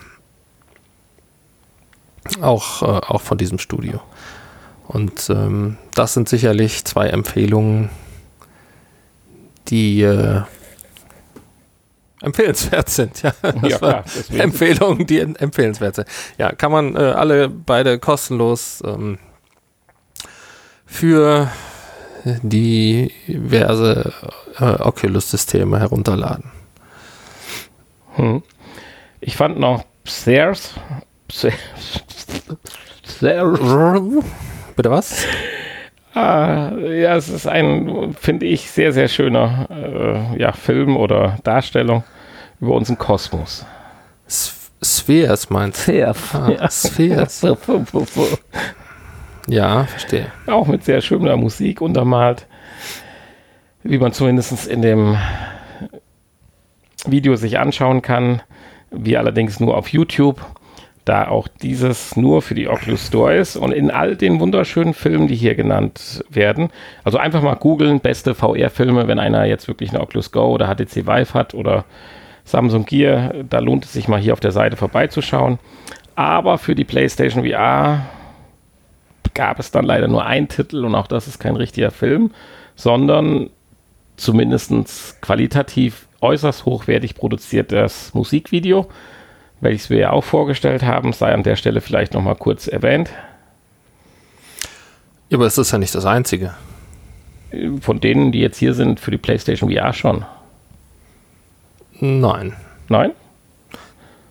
auch, 2.41 2.83
äh, 2.83 2.87
auch 3.07 3.21
von 3.21 3.39
diesem 3.39 3.59
Studio. 3.59 4.01
Und 4.87 5.31
ähm, 5.31 5.79
das 5.95 6.15
sind 6.15 6.29
sicherlich 6.29 6.85
zwei 6.85 7.09
Empfehlungen, 7.09 7.89
die 9.69 10.03
äh, 10.03 10.43
empfehlenswert 12.21 12.91
sind. 12.91 13.23
Ja, 13.23 13.33
Ja, 13.63 13.79
klar. 13.79 14.05
Empfehlungen, 14.37 15.07
die 15.07 15.21
en- 15.21 15.37
empfehlenswert 15.37 15.95
sind. 15.97 16.09
Ja, 16.39 16.53
kann 16.53 16.73
man 16.73 16.97
äh, 16.97 16.99
alle 16.99 17.49
beide 17.49 17.99
kostenlos 17.99 18.83
ähm, 18.85 19.19
für 20.95 21.51
diverse 22.25 24.13
äh, 24.61 24.65
Oculus-Systeme 24.81 25.81
herunterladen. 25.81 26.53
Hm. 28.15 28.43
Ich 29.21 29.37
fand 29.37 29.59
noch 29.59 29.85
Stairs. 30.05 30.75
Bitte 34.77 34.91
was? 34.91 35.27
Ah, 36.15 36.71
ja, 36.77 37.17
es 37.17 37.29
ist 37.29 37.49
ein, 37.49 38.15
finde 38.21 38.47
ich, 38.47 38.71
sehr, 38.71 38.93
sehr 38.93 39.09
schöner 39.09 39.67
äh, 39.71 40.41
ja, 40.41 40.53
Film 40.53 40.97
oder 40.97 41.39
Darstellung 41.43 42.05
über 42.61 42.75
unseren 42.75 42.99
Kosmos. 42.99 43.67
S 44.29 44.71
Spheres 44.81 45.51
meinst 45.51 45.89
du? 45.89 46.09
Ah, 46.09 46.71
Spheres. 46.71 47.43
Ja, 49.47 49.85
verstehe. 49.85 50.27
Auch 50.47 50.67
mit 50.67 50.85
sehr 50.85 51.01
schöner 51.01 51.37
Musik 51.37 51.81
untermalt, 51.81 52.47
wie 53.83 53.99
man 53.99 54.13
zumindest 54.13 54.67
in 54.67 54.83
dem 54.83 55.17
Video 57.07 57.37
sich 57.37 57.59
anschauen 57.59 58.01
kann. 58.01 58.43
Wir 58.91 59.19
allerdings 59.19 59.61
nur 59.61 59.77
auf 59.77 59.89
YouTube, 59.89 60.41
da 61.05 61.29
auch 61.29 61.49
dieses 61.49 62.17
nur 62.17 62.41
für 62.41 62.55
die 62.55 62.69
Oculus 62.69 63.09
Store 63.09 63.35
ist 63.35 63.57
und 63.57 63.73
in 63.73 63.91
all 63.91 64.17
den 64.17 64.41
wunderschönen 64.41 64.95
Filmen, 64.95 65.29
die 65.29 65.35
hier 65.35 65.55
genannt 65.55 66.25
werden. 66.31 66.71
Also 67.03 67.19
einfach 67.19 67.43
mal 67.43 67.57
googeln, 67.57 68.01
beste 68.01 68.35
VR-Filme, 68.35 69.07
wenn 69.07 69.19
einer 69.19 69.45
jetzt 69.45 69.69
wirklich 69.69 69.91
eine 69.91 70.01
Oculus 70.01 70.33
Go 70.33 70.47
oder 70.47 70.75
HTC 70.75 71.07
Vive 71.07 71.35
hat 71.35 71.53
oder 71.53 71.85
Samsung 72.45 72.87
Gear, 72.87 73.35
da 73.49 73.59
lohnt 73.59 73.85
es 73.85 73.93
sich 73.93 74.09
mal 74.09 74.21
hier 74.21 74.33
auf 74.33 74.41
der 74.41 74.53
Seite 74.53 74.77
vorbeizuschauen. 74.77 75.59
Aber 76.15 76.57
für 76.59 76.75
die 76.75 76.85
PlayStation 76.85 77.45
VR 77.45 78.07
gab 79.35 79.59
es 79.59 79.71
dann 79.71 79.85
leider 79.85 80.09
nur 80.09 80.25
einen 80.25 80.49
Titel 80.49 80.85
und 80.85 80.95
auch 80.95 81.07
das 81.07 81.27
ist 81.27 81.39
kein 81.39 81.57
richtiger 81.57 81.91
Film, 81.91 82.31
sondern 82.77 83.51
zumindest 84.17 85.21
qualitativ 85.21 86.07
äußerst 86.21 86.65
hochwertig 86.65 87.15
produziertes 87.15 88.15
Musikvideo, 88.15 88.89
welches 89.61 89.91
wir 89.91 89.99
ja 89.99 90.11
auch 90.11 90.25
vorgestellt 90.25 90.83
haben, 90.83 91.13
sei 91.13 91.33
an 91.33 91.43
der 91.43 91.57
Stelle 91.57 91.81
vielleicht 91.81 92.15
nochmal 92.15 92.37
kurz 92.37 92.67
erwähnt. 92.67 93.11
Ja, 95.29 95.39
aber 95.39 95.47
es 95.47 95.59
ist 95.59 95.73
ja 95.73 95.79
nicht 95.79 95.95
das 95.95 96.07
Einzige. 96.07 96.55
Von 97.81 98.01
denen, 98.01 98.33
die 98.33 98.41
jetzt 98.41 98.59
hier 98.59 98.75
sind, 98.75 99.01
für 99.01 99.11
die 99.11 99.19
PlayStation 99.19 99.71
VR 99.71 99.93
schon. 99.93 100.25
Nein. 102.01 102.55
Nein? 102.89 103.13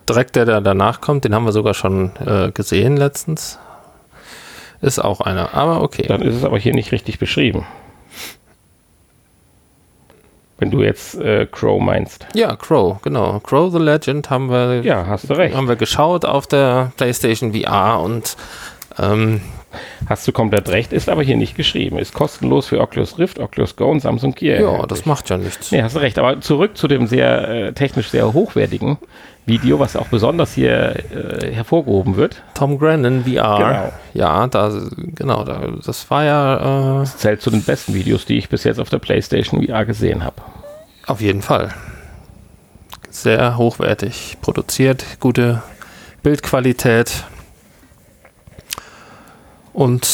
Direkt 0.08 0.36
der, 0.36 0.46
der 0.46 0.62
danach 0.62 1.00
kommt, 1.00 1.24
den 1.24 1.34
haben 1.34 1.46
wir 1.46 1.54
sogar 1.54 1.74
schon 1.74 2.12
äh, 2.26 2.52
gesehen 2.52 2.98
letztens. 2.98 3.58
Ist 4.84 5.00
auch 5.00 5.22
einer, 5.22 5.54
aber 5.54 5.82
okay. 5.82 6.06
Dann 6.08 6.22
ist 6.22 6.36
es 6.36 6.44
aber 6.44 6.60
hier 6.60 6.74
nicht 6.76 6.92
richtig 6.92 7.18
beschrieben. 7.18 7.66
Wenn 10.60 10.72
du 10.72 10.82
jetzt 10.84 11.16
äh, 11.16 11.46
Crow 11.50 11.82
meinst. 11.82 12.26
Ja, 12.36 12.56
Crow, 12.56 13.02
genau. 13.02 13.40
Crow 13.40 13.72
the 13.72 13.80
Legend 13.80 14.30
haben 14.30 14.50
wir, 14.50 14.82
Ja, 14.84 15.08
hast 15.08 15.30
du 15.30 15.34
recht. 15.34 15.56
haben 15.56 15.68
wir 15.68 15.76
geschaut 15.78 16.26
auf 16.26 16.48
der 16.48 16.92
PlayStation 16.98 17.54
VR 17.54 18.00
und 18.02 18.38
ähm, 19.00 19.42
Hast 20.08 20.28
du 20.28 20.32
komplett 20.32 20.70
recht, 20.70 20.94
ist 20.94 21.10
aber 21.10 21.24
hier 21.24 21.38
nicht 21.38 21.56
geschrieben. 21.56 21.98
Ist 21.98 22.14
kostenlos 22.14 22.68
für 22.68 22.80
Oculus 22.82 23.18
Rift, 23.20 23.40
Oculus 23.40 23.76
Go 23.76 23.90
und 23.90 24.02
Samsung 24.02 24.34
Gear. 24.34 24.60
ja, 24.60 24.66
erhältlich. 24.66 24.88
das 24.90 25.06
macht 25.06 25.30
ja 25.30 25.38
nichts. 25.38 25.72
Nee, 25.72 25.82
hast 25.84 25.96
du 25.96 26.00
recht. 26.00 26.18
Aber 26.20 26.42
zurück 26.42 26.78
zu 26.78 26.88
dem 26.88 27.08
sehr 27.08 27.48
äh, 27.48 27.74
technisch 27.74 28.10
sehr 28.10 28.34
hochwertigen 28.34 28.98
Video, 29.46 29.80
was 29.80 29.96
auch 29.96 30.08
besonders 30.08 30.54
hier 30.54 30.96
äh, 31.12 31.52
hervorgehoben 31.52 32.16
wird. 32.16 32.42
Tom 32.54 32.78
Grennan 32.80 33.26
VR. 33.26 33.58
Genau. 33.58 33.94
Ja, 34.14 34.48
da, 34.48 34.72
genau, 35.16 35.44
da, 35.44 35.62
das 35.86 36.10
war 36.10 36.24
ja 36.24 36.56
äh, 36.56 37.00
Das 37.02 37.18
zählt 37.18 37.42
zu 37.42 37.50
den 37.50 37.64
besten 37.64 37.94
Videos, 37.94 38.26
die 38.26 38.38
ich 38.38 38.48
bis 38.50 38.64
jetzt 38.64 38.80
auf 38.80 38.90
der 38.90 39.00
PlayStation 39.00 39.66
VR 39.66 39.86
gesehen 39.86 40.24
habe. 40.24 40.36
auf 41.08 41.20
jeden 41.20 41.42
Fall 41.42 41.74
sehr 43.10 43.58
hochwertig 43.58 44.38
produziert, 44.42 45.06
gute 45.20 45.62
Bildqualität 46.24 47.26
und 49.74 50.08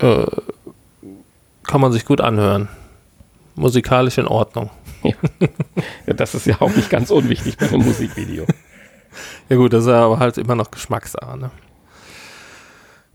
äh, 0.00 0.26
kann 1.64 1.80
man 1.80 1.92
sich 1.92 2.04
gut 2.04 2.20
anhören. 2.20 2.68
Musikalisch 3.54 4.18
in 4.18 4.26
Ordnung. 4.26 4.70
Ja, 6.06 6.12
das 6.14 6.34
ist 6.34 6.46
ja 6.46 6.60
auch 6.60 6.74
nicht 6.74 6.90
ganz 6.90 7.10
unwichtig 7.10 7.56
bei 7.56 7.68
einem 7.68 7.84
Musikvideo. 7.84 8.46
Ja 9.48 9.56
gut, 9.56 9.72
das 9.72 9.84
ist 9.84 9.90
ja 9.90 10.04
aber 10.04 10.18
halt 10.18 10.38
immer 10.38 10.54
noch 10.54 10.70
Geschmackssache. 10.70 11.38
Ne? 11.38 11.50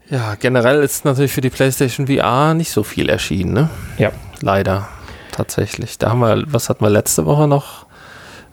Ja, 0.09 0.35
generell 0.35 0.83
ist 0.83 1.05
natürlich 1.05 1.31
für 1.31 1.41
die 1.41 1.49
PlayStation 1.49 2.07
VR 2.07 2.53
nicht 2.53 2.71
so 2.71 2.83
viel 2.83 3.09
erschienen, 3.09 3.53
ne? 3.53 3.69
Ja, 3.97 4.11
Leider, 4.41 4.87
tatsächlich. 5.31 5.97
Da 5.97 6.09
haben 6.09 6.19
wir, 6.19 6.43
was 6.47 6.69
hatten 6.69 6.83
wir 6.83 6.89
letzte 6.89 7.25
Woche 7.25 7.47
noch? 7.47 7.85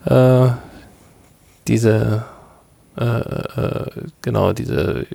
Äh, 0.05 0.53
diese, 1.68 2.24
äh, 2.97 3.05
äh, 3.05 3.90
genau, 4.20 4.53
diese 4.53 5.07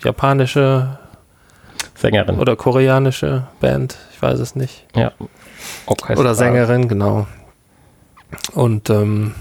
japanische 0.00 0.98
Sängerin. 1.94 2.38
oder 2.38 2.56
koreanische 2.56 3.44
Band, 3.60 3.96
ich 4.12 4.22
weiß 4.22 4.38
es 4.38 4.54
nicht. 4.54 4.86
ja. 4.94 5.12
Orchester. 5.86 6.20
Oder 6.20 6.34
Sängerin, 6.34 6.88
genau. 6.88 7.26
Und 8.52 8.90
ähm, 8.90 9.34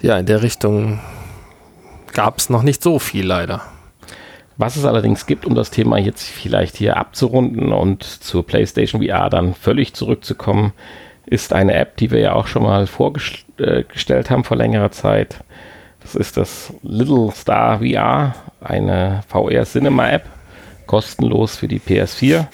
ja, 0.00 0.18
in 0.18 0.26
der 0.26 0.42
Richtung 0.42 1.00
gab 2.12 2.38
es 2.38 2.50
noch 2.50 2.62
nicht 2.62 2.82
so 2.82 2.98
viel 2.98 3.26
leider. 3.26 3.62
Was 4.58 4.76
es 4.76 4.84
allerdings 4.84 5.26
gibt, 5.26 5.44
um 5.44 5.54
das 5.54 5.70
Thema 5.70 5.98
jetzt 5.98 6.24
vielleicht 6.24 6.76
hier 6.76 6.96
abzurunden 6.96 7.72
und 7.72 8.02
zur 8.02 8.46
PlayStation 8.46 9.02
VR 9.02 9.28
dann 9.28 9.54
völlig 9.54 9.92
zurückzukommen, 9.94 10.72
ist 11.26 11.52
eine 11.52 11.74
App, 11.74 11.96
die 11.96 12.10
wir 12.10 12.20
ja 12.20 12.32
auch 12.32 12.46
schon 12.46 12.62
mal 12.62 12.86
vorgestellt 12.86 14.30
haben 14.30 14.44
vor 14.44 14.56
längerer 14.56 14.92
Zeit. 14.92 15.42
Das 16.00 16.14
ist 16.14 16.36
das 16.36 16.72
Little 16.82 17.32
Star 17.32 17.80
VR, 17.80 18.34
eine 18.60 19.22
VR-Cinema-App, 19.28 20.24
kostenlos 20.86 21.56
für 21.56 21.66
die 21.66 21.80
PS4, 21.80 22.46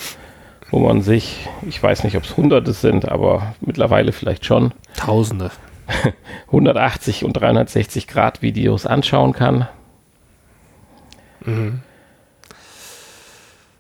wo 0.71 0.79
man 0.79 1.03
sich, 1.03 1.47
ich 1.69 1.83
weiß 1.83 2.05
nicht, 2.05 2.17
ob 2.17 2.25
es 2.25 2.37
Hunderte 2.37 2.73
sind, 2.73 3.07
aber 3.07 3.55
mittlerweile 3.61 4.13
vielleicht 4.13 4.47
schon, 4.47 4.73
Tausende. 4.97 5.51
180 6.47 7.25
und 7.25 7.35
360 7.35 8.07
Grad 8.07 8.41
Videos 8.41 8.87
anschauen 8.87 9.33
kann. 9.35 9.69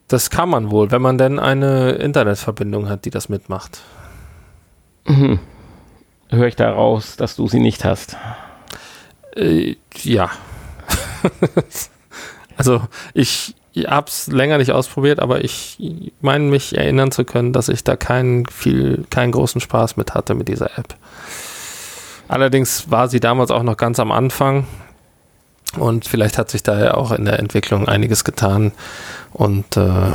Das 0.08 0.28
kann 0.28 0.50
man 0.50 0.70
wohl, 0.70 0.90
wenn 0.90 1.00
man 1.00 1.16
denn 1.16 1.38
eine 1.38 1.92
Internetverbindung 1.92 2.88
hat, 2.90 3.06
die 3.06 3.10
das 3.10 3.30
mitmacht. 3.30 3.80
Höre 6.30 6.46
ich 6.46 6.56
daraus, 6.56 7.16
dass 7.16 7.36
du 7.36 7.48
sie 7.48 7.60
nicht 7.60 7.84
hast. 7.84 8.16
Äh, 9.36 9.76
ja. 10.02 10.30
also 12.56 12.82
ich 13.14 13.54
habe 13.86 14.06
es 14.08 14.26
länger 14.26 14.58
nicht 14.58 14.72
ausprobiert, 14.72 15.20
aber 15.20 15.44
ich 15.44 15.78
meine 16.20 16.44
mich 16.44 16.76
erinnern 16.76 17.10
zu 17.10 17.24
können, 17.24 17.52
dass 17.52 17.68
ich 17.68 17.84
da 17.84 17.96
keinen 17.96 18.46
viel, 18.46 19.04
keinen 19.10 19.32
großen 19.32 19.60
Spaß 19.60 19.96
mit 19.96 20.14
hatte 20.14 20.34
mit 20.34 20.48
dieser 20.48 20.78
App. 20.78 20.94
Allerdings 22.28 22.90
war 22.90 23.08
sie 23.08 23.20
damals 23.20 23.50
auch 23.50 23.62
noch 23.62 23.76
ganz 23.76 23.98
am 24.00 24.12
Anfang 24.12 24.66
und 25.78 26.06
vielleicht 26.06 26.38
hat 26.38 26.50
sich 26.50 26.62
da 26.62 26.78
ja 26.78 26.94
auch 26.94 27.12
in 27.12 27.24
der 27.24 27.38
Entwicklung 27.38 27.88
einiges 27.88 28.24
getan 28.24 28.72
und 29.32 29.76
äh, 29.76 30.12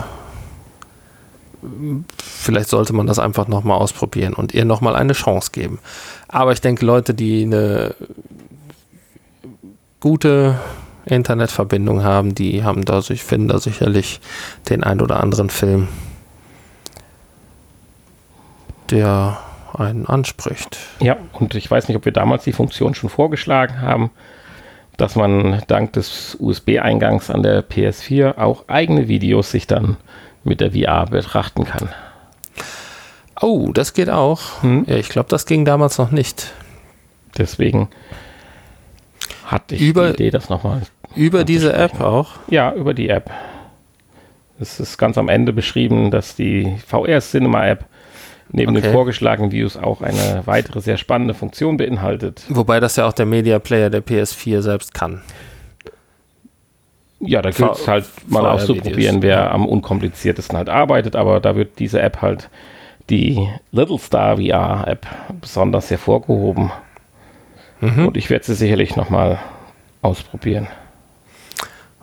vielleicht 2.20 2.70
sollte 2.70 2.93
man 2.93 3.08
das 3.08 3.20
einfach 3.20 3.47
nochmal 3.47 3.78
ausprobieren 3.78 4.34
und 4.34 4.53
ihr 4.53 4.66
nochmal 4.66 4.95
eine 4.95 5.14
Chance 5.14 5.51
geben. 5.51 5.80
Aber 6.28 6.51
ich 6.51 6.62
denke, 6.62 6.86
Leute, 6.86 7.14
die 7.14 7.43
eine 7.43 7.95
gute 9.99 10.60
Internetverbindung 11.05 12.03
haben, 12.03 12.36
die 12.36 12.64
haben 12.64 12.86
da, 12.86 12.99
ich 13.10 13.24
finde 13.24 13.53
da 13.53 13.60
sicherlich 13.60 14.20
den 14.70 14.84
ein 14.84 15.01
oder 15.01 15.20
anderen 15.22 15.49
Film, 15.49 15.88
der 18.91 19.39
einen 19.74 20.05
anspricht. 20.05 20.78
Ja, 20.99 21.18
und 21.34 21.55
ich 21.55 21.70
weiß 21.70 21.88
nicht, 21.88 21.97
ob 21.97 22.05
wir 22.05 22.12
damals 22.12 22.43
die 22.43 22.53
Funktion 22.53 22.93
schon 22.93 23.10
vorgeschlagen 23.10 23.82
haben, 23.82 24.12
dass 24.97 25.16
man 25.16 25.62
dank 25.68 25.93
des 25.93 26.36
USB-Eingangs 26.39 27.30
an 27.30 27.43
der 27.43 27.68
PS4 27.68 28.38
auch 28.38 28.68
eigene 28.68 29.08
Videos 29.08 29.51
sich 29.51 29.68
dann 29.68 29.97
mit 30.47 30.61
der 30.61 30.71
VR 30.71 31.05
betrachten 31.05 31.65
kann. 31.65 31.89
Oh, 33.41 33.71
das 33.71 33.93
geht 33.93 34.09
auch. 34.09 34.63
Hm. 34.63 34.85
Ja, 34.87 34.95
ich 34.95 35.09
glaube, 35.09 35.29
das 35.29 35.45
ging 35.45 35.63
damals 35.65 35.97
noch 35.97 36.11
nicht. 36.11 36.51
Deswegen 37.37 37.89
hatte 39.45 39.75
ich 39.75 39.81
Über- 39.81 40.07
die 40.07 40.13
Idee, 40.13 40.31
das 40.31 40.49
nochmal. 40.49 40.81
Über 41.15 41.43
diese 41.43 41.73
App 41.73 42.01
auch. 42.01 42.31
Ja, 42.49 42.73
über 42.73 42.93
die 42.93 43.09
App. 43.09 43.29
Es 44.59 44.79
ist 44.79 44.97
ganz 44.97 45.17
am 45.17 45.29
Ende 45.29 45.53
beschrieben, 45.53 46.09
dass 46.09 46.35
die 46.35 46.77
VR 46.87 47.21
Cinema 47.21 47.65
App 47.67 47.85
neben 48.49 48.71
Okay. 48.75 48.81
den 48.81 48.91
vorgeschlagenen 48.93 49.51
Videos 49.51 49.77
auch 49.77 50.01
eine 50.01 50.41
weitere 50.45 50.81
sehr 50.81 50.97
spannende 50.97 51.33
Funktion 51.33 51.77
beinhaltet. 51.77 52.43
Wobei 52.49 52.79
das 52.79 52.95
ja 52.95 53.07
auch 53.07 53.13
der 53.13 53.25
Media 53.27 53.59
Player 53.59 53.89
der 53.89 54.01
PS4 54.01 54.61
selbst 54.61 54.93
kann. 54.93 55.21
Ja, 57.20 57.41
da 57.41 57.49
gilt 57.49 57.72
es 57.72 57.88
halt 57.88 58.05
mal 58.28 58.45
auszuprobieren, 58.45 59.22
wer 59.24 59.51
am 59.51 59.65
unkompliziertesten 59.65 60.55
halt 60.57 60.70
arbeitet, 60.70 61.15
aber 61.15 61.39
da 61.39 61.55
wird 61.55 61.80
diese 61.80 61.99
App 62.01 62.22
halt, 62.22 62.49
die 63.09 63.49
Little 63.72 63.97
Star 63.97 64.38
VR 64.38 64.86
App, 64.88 65.07
besonders 65.41 65.89
hervorgehoben. 65.89 66.72
Mhm. 67.80 68.07
Und 68.07 68.18
ich 68.18 68.30
werde 68.30 68.45
sie 68.45 68.53
sicherlich 68.53 68.95
nochmal 68.95 69.39
ausprobieren, 70.01 70.68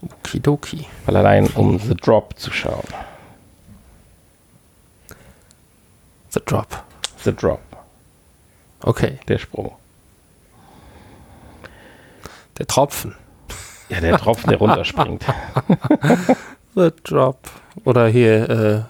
Okidoki. 0.03 0.87
weil 1.07 1.17
allein 1.17 1.47
um 1.49 1.79
The 1.79 1.95
Drop 1.95 2.37
zu 2.39 2.51
schauen. 2.53 2.85
The 6.31 6.41
Drop. 6.45 6.83
The 7.23 7.33
Drop, 7.33 7.61
Okay. 8.83 9.19
der 9.29 9.39
Sprung. 9.39 9.73
Der 12.59 12.67
Tropfen. 12.67 13.15
Ja, 13.95 14.01
der 14.01 14.19
Tropfen, 14.19 14.51
der 14.51 14.59
runterspringt. 14.61 15.25
The 16.75 16.91
Drop. 17.05 17.39
Oder 17.85 18.09
hier 18.09 18.51
äh, 18.51 18.83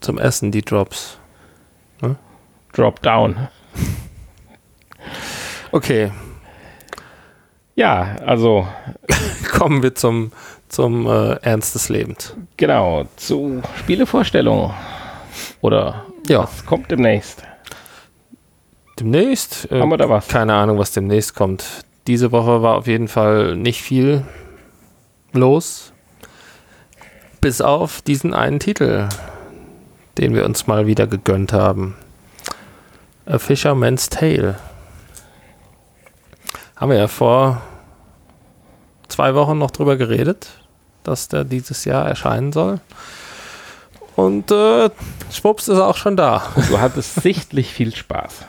zum 0.00 0.18
Essen 0.18 0.50
die 0.52 0.62
Drops. 0.62 1.16
Drop 2.72 3.02
down. 3.02 3.48
Okay, 5.72 6.10
Ja, 7.74 8.16
also 8.26 8.66
kommen 9.52 9.82
wir 9.82 9.94
zum, 9.94 10.32
zum 10.68 11.06
äh, 11.06 11.34
Ernst 11.42 11.74
des 11.74 11.88
Lebens. 11.88 12.34
genau, 12.56 13.04
zu 13.16 13.62
Spielevorstellungen. 13.78 14.72
Oder 15.60 16.04
Ja, 16.28 16.42
was 16.44 16.64
kommt 16.66 16.90
demnächst? 16.90 17.42
demnächst. 18.98 19.70
Äh, 19.72 19.80
Haben 19.80 19.90
wir 19.90 19.96
da 19.96 20.08
was? 20.08 20.28
Keine 20.28 20.54
Ahnung, 20.54 20.78
was 20.78 20.92
demnächst 20.92 21.34
kommt. 21.34 21.64
Diese 22.10 22.32
Woche 22.32 22.60
war 22.60 22.74
auf 22.74 22.88
jeden 22.88 23.06
Fall 23.06 23.54
nicht 23.54 23.82
viel 23.82 24.24
los. 25.32 25.92
Bis 27.40 27.60
auf 27.60 28.02
diesen 28.02 28.34
einen 28.34 28.58
Titel, 28.58 29.08
den 30.18 30.34
wir 30.34 30.44
uns 30.44 30.66
mal 30.66 30.88
wieder 30.88 31.06
gegönnt 31.06 31.52
haben. 31.52 31.94
A 33.26 33.38
Fisherman's 33.38 34.08
Tale. 34.08 34.58
Haben 36.74 36.90
wir 36.90 36.98
ja 36.98 37.06
vor 37.06 37.62
zwei 39.06 39.36
Wochen 39.36 39.58
noch 39.58 39.70
drüber 39.70 39.96
geredet, 39.96 40.48
dass 41.04 41.28
der 41.28 41.44
dieses 41.44 41.84
Jahr 41.84 42.08
erscheinen 42.08 42.50
soll. 42.50 42.80
Und 44.16 44.50
äh, 44.50 44.90
schwupps 45.30 45.68
ist 45.68 45.78
er 45.78 45.86
auch 45.86 45.96
schon 45.96 46.16
da. 46.16 46.42
Du 46.68 46.80
hattest 46.80 47.22
sichtlich 47.22 47.72
viel 47.72 47.94
Spaß. 47.94 48.46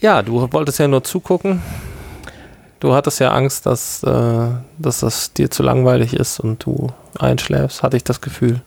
Ja, 0.00 0.22
du 0.22 0.50
wolltest 0.50 0.78
ja 0.78 0.88
nur 0.88 1.04
zugucken. 1.04 1.60
Du 2.80 2.94
hattest 2.94 3.18
ja 3.18 3.32
Angst, 3.32 3.66
dass, 3.66 4.02
äh, 4.04 4.48
dass 4.78 5.00
das 5.00 5.32
dir 5.32 5.50
zu 5.50 5.62
langweilig 5.64 6.14
ist 6.14 6.38
und 6.38 6.64
du 6.64 6.88
einschläfst, 7.18 7.82
hatte 7.82 7.96
ich 7.96 8.04
das 8.04 8.20
Gefühl. 8.20 8.60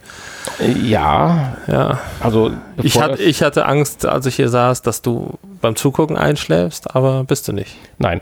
Ja, 0.83 1.55
Ja. 1.67 1.99
also 2.19 2.51
Ich, 2.83 2.99
hat, 2.99 3.19
ich 3.19 3.41
hatte 3.41 3.65
Angst, 3.65 4.05
als 4.05 4.25
ich 4.25 4.35
hier 4.35 4.49
saß, 4.49 4.81
dass 4.81 5.01
du 5.01 5.39
beim 5.61 5.77
Zugucken 5.77 6.17
einschläfst, 6.17 6.93
aber 6.93 7.23
bist 7.23 7.47
du 7.47 7.53
nicht. 7.53 7.77
Nein, 7.99 8.19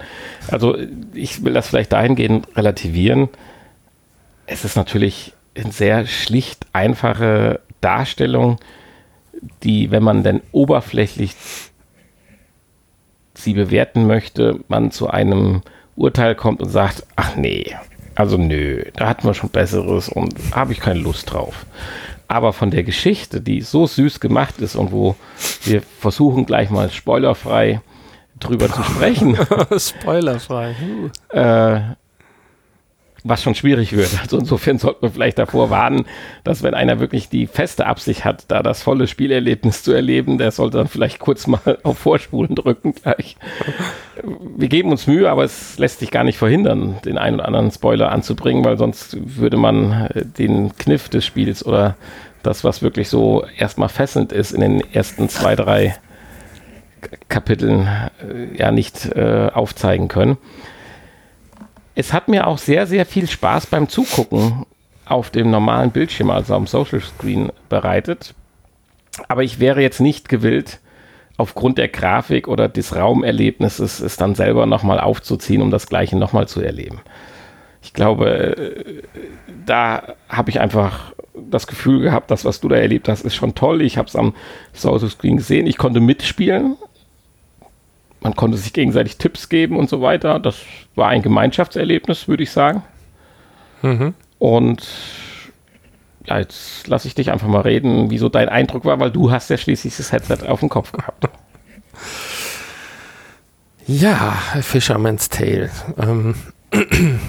also 0.52 0.78
ich 1.14 1.44
will 1.44 1.54
das 1.54 1.68
vielleicht 1.68 1.92
dahingehend 1.92 2.48
relativieren. 2.56 3.30
Es 4.46 4.66
ist 4.66 4.76
natürlich 4.76 5.34
eine 5.56 5.72
sehr 5.72 6.06
schlicht 6.06 6.68
einfache 6.72 7.62
Darstellung, 7.82 8.60
die, 9.64 9.90
wenn 9.90 10.04
man 10.04 10.22
denn 10.22 10.42
oberflächlich 10.52 11.36
sie 13.34 13.54
bewerten 13.54 14.06
möchte, 14.06 14.60
man 14.68 14.92
zu 14.92 15.10
einem 15.10 15.62
Urteil 16.00 16.36
kommt 16.36 16.62
und 16.62 16.70
sagt, 16.70 17.06
ach 17.16 17.36
nee, 17.36 17.76
also 18.16 18.38
nö, 18.38 18.84
da 18.96 19.08
hatten 19.08 19.28
wir 19.28 19.34
schon 19.34 19.50
Besseres 19.50 20.10
und 20.10 20.34
habe 20.52 20.74
ich 20.74 20.80
keine 20.80 21.00
Lust 21.00 21.32
drauf. 21.32 21.66
Aber 22.28 22.54
von 22.54 22.72
der 22.72 22.84
Geschichte, 22.84 23.42
die 23.42 23.62
so 23.62 23.88
süß 23.88 24.20
gemacht 24.20 24.60
ist 24.60 24.76
und 24.76 24.92
wo 24.92 25.16
wir 25.64 25.82
versuchen 25.82 26.46
gleich 26.46 26.70
mal 26.70 26.90
spoilerfrei 26.90 27.82
drüber 28.40 28.70
zu 28.70 28.84
sprechen, 28.84 29.38
Spoilerfrei. 29.78 30.76
Äh, 31.30 31.80
was 33.24 33.44
schon 33.44 33.56
schwierig 33.56 33.94
wird. 33.94 34.20
Also 34.22 34.38
insofern 34.38 34.78
sollte 34.78 35.00
man 35.02 35.12
vielleicht 35.12 35.40
davor 35.40 35.70
warnen, 35.70 36.06
dass 36.44 36.64
wenn 36.64 36.74
einer 36.74 37.00
wirklich 37.00 37.30
die 37.30 37.48
feste 37.48 37.86
Absicht 37.86 38.26
hat, 38.26 38.46
da 38.48 38.64
das 38.64 38.82
volle 38.82 39.08
Spielerlebnis 39.08 39.84
zu 39.84 39.92
erleben, 39.92 40.38
der 40.38 40.52
sollte 40.52 40.78
dann 40.78 40.88
vielleicht 40.88 41.20
kurz 41.20 41.48
mal 41.48 41.78
auf 41.84 41.98
Vorspulen 41.98 42.56
drücken 42.56 42.94
gleich. 42.94 43.36
Wir 44.58 44.68
geben 44.68 44.92
uns 44.92 45.08
Mühe, 45.08 45.30
aber 45.30 45.44
es 45.44 45.78
lässt 45.78 46.00
sich 46.00 46.12
gar 46.12 46.24
nicht 46.24 46.38
verhindern, 46.38 46.98
den 47.06 47.18
einen 47.18 47.36
oder 47.36 47.46
anderen 47.46 47.72
Spoiler 47.72 48.12
anzubringen, 48.12 48.66
weil 48.66 48.78
sonst 48.78 49.18
würde 49.20 49.58
man 49.58 50.10
äh, 50.14 50.26
den 50.26 50.76
Kniff 50.78 51.10
des 51.10 51.26
Spiels 51.26 51.66
oder 51.66 51.96
das, 52.44 52.64
was 52.64 52.82
wirklich 52.82 53.10
so 53.10 53.46
erstmal 53.58 53.90
fesselnd 53.90 54.32
ist 54.32 54.52
in 54.52 54.62
den 54.62 54.94
ersten 54.94 55.28
zwei, 55.30 55.56
drei 55.56 55.96
Kapiteln, 57.28 57.88
äh, 57.88 58.58
ja 58.58 58.72
nicht 58.72 59.06
äh, 59.16 59.50
aufzeigen 59.54 60.08
können. 60.08 60.38
Es 62.00 62.14
hat 62.14 62.30
mir 62.30 62.48
auch 62.48 62.58
sehr, 62.58 62.88
sehr 62.88 63.06
viel 63.06 63.28
Spaß 63.28 63.68
beim 63.68 63.90
Zugucken 63.90 64.66
auf 65.04 65.32
dem 65.32 65.52
normalen 65.52 65.92
Bildschirm, 65.92 66.30
also 66.30 66.56
am 66.56 66.66
Social 66.66 67.02
Screen 67.02 67.52
bereitet. 67.68 68.34
Aber 69.28 69.44
ich 69.44 69.60
wäre 69.60 69.82
jetzt 69.82 70.00
nicht 70.00 70.30
gewillt, 70.30 70.80
aufgrund 71.36 71.78
der 71.78 71.90
Grafik 71.90 72.48
oder 72.48 72.70
des 72.70 72.96
Raumerlebnisses 72.96 74.00
es 74.00 74.16
dann 74.16 74.34
selber 74.34 74.66
nochmal 74.66 75.02
aufzuziehen, 75.02 75.62
um 75.62 75.72
das 75.72 75.88
Gleiche 75.88 76.18
nochmal 76.18 76.48
zu 76.48 76.62
erleben. 76.62 77.02
Ich 77.82 77.92
glaube, 77.92 78.56
äh, 78.56 79.04
da 79.66 80.14
habe 80.30 80.52
ich 80.52 80.62
einfach 80.62 81.12
das 81.36 81.68
Gefühl 81.68 82.00
gehabt, 82.00 82.32
das, 82.32 82.46
was 82.46 82.62
du 82.62 82.70
da 82.70 82.78
erlebt 82.78 83.10
hast, 83.10 83.26
ist 83.26 83.36
schon 83.36 83.56
toll. 83.56 83.82
Ich 83.82 83.98
habe 83.98 84.08
es 84.08 84.16
am 84.16 84.36
Social 84.72 85.10
Screen 85.10 85.36
gesehen. 85.36 85.68
Ich 85.68 85.76
konnte 85.78 86.00
mitspielen. 86.00 86.78
Man 88.22 88.36
konnte 88.36 88.58
sich 88.58 88.74
gegenseitig 88.74 89.18
Tipps 89.18 89.50
geben 89.50 89.78
und 89.78 89.90
so 89.90 90.02
weiter. 90.02 90.40
Das 90.40 90.58
war 90.96 91.10
ein 91.10 91.22
Gemeinschaftserlebnis, 91.22 92.28
würde 92.28 92.44
ich 92.44 92.52
sagen. 92.52 92.84
Mhm. 93.82 94.14
Und 94.40 94.86
ja, 96.26 96.40
jetzt 96.40 96.88
lasse 96.88 97.08
ich 97.08 97.16
dich 97.16 97.32
einfach 97.32 97.48
mal 97.48 97.62
reden, 97.62 98.10
wieso 98.10 98.30
dein 98.30 98.50
Eindruck 98.50 98.86
war, 98.86 99.00
weil 99.00 99.12
du 99.12 99.32
hast 99.32 99.50
ja 99.50 99.58
schließlich 99.58 99.96
das 99.98 100.12
Headset 100.12 100.48
auf 100.48 100.60
dem 100.60 100.70
Kopf 100.70 100.92
gehabt. 100.92 101.30
Ja, 103.88 104.34
Fisherman's 104.62 105.30
Tale. 105.30 105.72
Ähm, 105.98 106.36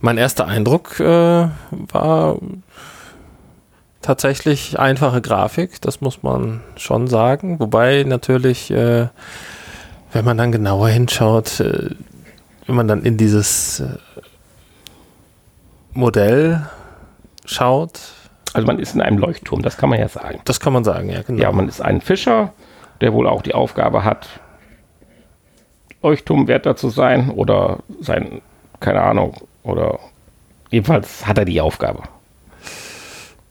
mein 0.00 0.18
erster 0.18 0.46
Eindruck 0.46 1.00
äh, 1.00 1.48
war 1.70 2.38
tatsächlich 4.02 4.78
einfache 4.78 5.20
Grafik, 5.20 5.80
das 5.80 6.00
muss 6.00 6.22
man 6.22 6.60
schon 6.76 7.06
sagen. 7.06 7.58
Wobei 7.60 8.04
natürlich, 8.06 8.70
äh, 8.70 9.08
wenn 10.12 10.24
man 10.24 10.36
dann 10.36 10.52
genauer 10.52 10.88
hinschaut, 10.88 11.60
äh, 11.60 11.90
wenn 12.66 12.74
man 12.74 12.88
dann 12.88 13.02
in 13.02 13.16
dieses 13.16 13.80
äh, 13.80 13.96
Modell 15.94 16.66
schaut, 17.44 18.00
Also 18.54 18.66
man 18.66 18.78
ist 18.78 18.94
in 18.94 19.00
einem 19.00 19.18
Leuchtturm, 19.18 19.62
das 19.62 19.76
kann 19.76 19.88
man 19.88 19.98
ja 19.98 20.08
sagen. 20.08 20.40
das 20.44 20.60
kann 20.60 20.72
man 20.72 20.84
sagen, 20.84 21.08
ja, 21.08 21.22
genau. 21.22 21.42
Ja, 21.42 21.52
man 21.52 21.68
ist 21.68 21.80
ein 21.80 22.00
Fischer, 22.00 22.52
der 23.00 23.12
wohl 23.12 23.26
auch 23.26 23.42
die 23.42 23.54
Aufgabe 23.54 24.04
hat, 24.04 24.28
Leuchtturmwärter 26.02 26.76
zu 26.76 26.90
sein 26.90 27.30
oder 27.30 27.78
sein, 28.00 28.42
keine 28.80 29.02
Ahnung, 29.02 29.36
oder 29.62 29.98
jedenfalls 30.70 31.26
hat 31.26 31.38
er 31.38 31.44
die 31.44 31.60
Aufgabe. 31.60 32.02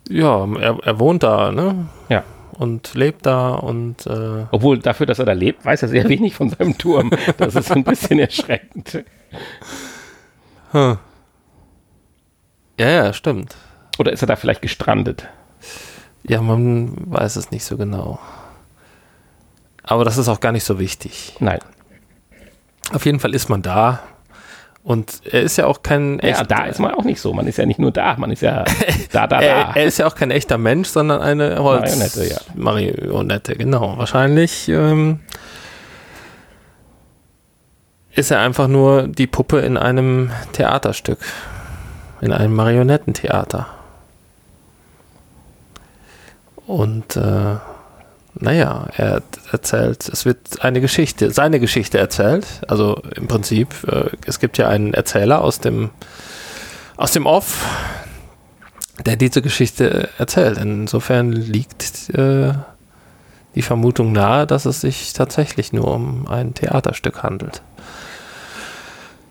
Ja 0.10 0.48
er, 0.56 0.78
er 0.84 1.00
wohnt 1.00 1.24
da, 1.24 1.52
ne? 1.52 1.88
Ja. 2.10 2.24
Und 2.58 2.94
lebt 2.94 3.26
da 3.26 3.54
und 3.54 4.06
äh, 4.06 4.46
Obwohl 4.52 4.78
dafür, 4.80 5.06
dass 5.06 5.20
er 5.20 5.26
da 5.26 5.32
lebt, 5.34 5.66
weiß 5.66 5.84
er 5.84 5.90
sehr 5.90 6.08
wenig 6.10 6.36
von 6.36 6.50
seinem 6.50 6.78
Turm. 6.78 7.10
Das 7.38 7.56
ist 7.56 7.72
ein 7.72 7.84
bisschen 7.84 8.20
erschreckend. 8.20 9.04
Hm. 10.72 10.98
Ja, 12.80 12.90
ja, 12.90 13.14
stimmt. 13.14 13.56
Oder 13.98 14.12
ist 14.12 14.22
er 14.22 14.28
da 14.28 14.36
vielleicht 14.36 14.62
gestrandet? 14.62 15.28
Ja, 16.24 16.42
man 16.42 16.94
weiß 17.12 17.36
es 17.36 17.52
nicht 17.52 17.64
so 17.64 17.78
genau. 17.78 18.20
Aber 19.84 20.06
das 20.06 20.18
ist 20.18 20.28
auch 20.28 20.40
gar 20.40 20.52
nicht 20.52 20.64
so 20.64 20.80
wichtig. 20.80 21.36
Nein. 21.40 21.60
Auf 22.94 23.06
jeden 23.06 23.20
Fall 23.20 23.34
ist 23.34 23.50
man 23.50 23.62
da. 23.62 24.02
Und 24.84 25.22
er 25.32 25.44
ist 25.44 25.58
ja 25.58 25.68
auch 25.68 25.84
kein 25.84 26.20
Ja, 26.24 26.44
da 26.44 26.66
ist 26.66 26.80
man 26.80 26.94
auch 26.94 27.04
nicht 27.04 27.22
so. 27.22 27.34
Man 27.34 27.46
ist 27.46 27.58
ja 27.58 27.66
nicht 27.66 27.80
nur 27.80 27.92
da, 27.92 28.16
man 28.18 28.32
ist 28.32 28.42
ja 28.42 28.64
da, 29.12 29.28
da, 29.28 29.40
er, 29.40 29.66
da. 29.66 29.72
er 29.76 29.86
ist 29.86 30.00
ja 30.00 30.08
auch 30.08 30.16
kein 30.16 30.32
echter 30.32 30.58
Mensch, 30.58 30.90
sondern 30.90 31.22
eine 31.22 31.60
Holz 31.60 31.92
Marionette, 31.92 32.28
ja. 32.28 32.38
Marionette, 32.56 33.56
genau. 33.56 33.98
Wahrscheinlich 33.98 34.68
ähm, 34.70 35.20
ist 38.14 38.32
er 38.32 38.40
einfach 38.40 38.68
nur 38.68 39.08
die 39.08 39.28
Puppe 39.28 39.60
in 39.60 39.78
einem 39.78 40.32
Theaterstück. 40.54 41.20
In 42.22 42.34
einem 42.34 42.54
Marionettentheater. 42.56 43.68
Und 46.68 47.16
äh, 47.18 47.56
naja, 48.40 48.88
er 48.96 49.22
erzählt, 49.52 50.08
es 50.08 50.26
wird 50.26 50.62
eine 50.62 50.82
Geschichte, 50.82 51.32
seine 51.32 51.60
Geschichte 51.60 51.98
erzählt. 51.98 52.48
Also 52.68 53.02
im 53.16 53.28
Prinzip, 53.28 53.70
äh, 53.88 54.10
es 54.26 54.40
gibt 54.40 54.58
ja 54.58 54.68
einen 54.68 54.94
Erzähler 54.94 55.42
aus 55.42 55.60
dem, 55.60 55.90
aus 56.98 57.12
dem 57.12 57.26
Off, 57.26 57.66
der 59.06 59.16
diese 59.16 59.42
Geschichte 59.42 60.10
erzählt. 60.18 60.58
Insofern 60.58 61.32
liegt 61.32 62.10
äh, 62.12 62.54
die 63.56 63.62
Vermutung 63.62 64.14
nahe, 64.14 64.48
dass 64.48 64.66
es 64.66 64.82
sich 64.82 65.14
tatsächlich 65.14 65.74
nur 65.74 65.94
um 65.94 66.28
ein 66.28 66.54
Theaterstück 66.54 67.24
handelt. 67.24 67.62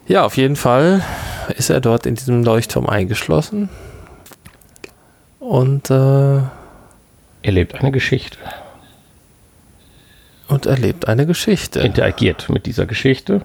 Ja, 0.07 0.25
auf 0.25 0.37
jeden 0.37 0.57
Fall 0.57 1.03
ist 1.57 1.71
er 1.71 1.81
dort 1.81 2.05
in 2.05 2.17
diesem 2.17 2.43
Leuchtturm 2.43 2.87
eingeschlossen 2.87 3.69
und 5.39 5.89
äh, 5.91 6.41
erlebt 7.43 7.77
eine 7.77 7.93
Geschichte. 7.93 8.39
Und 10.51 10.67
erlebt 10.67 11.09
eine 11.09 11.27
Geschichte. 11.27 11.81
Interagiert 11.81 12.49
mit 12.49 12.67
dieser 12.67 12.87
Geschichte. 12.87 13.43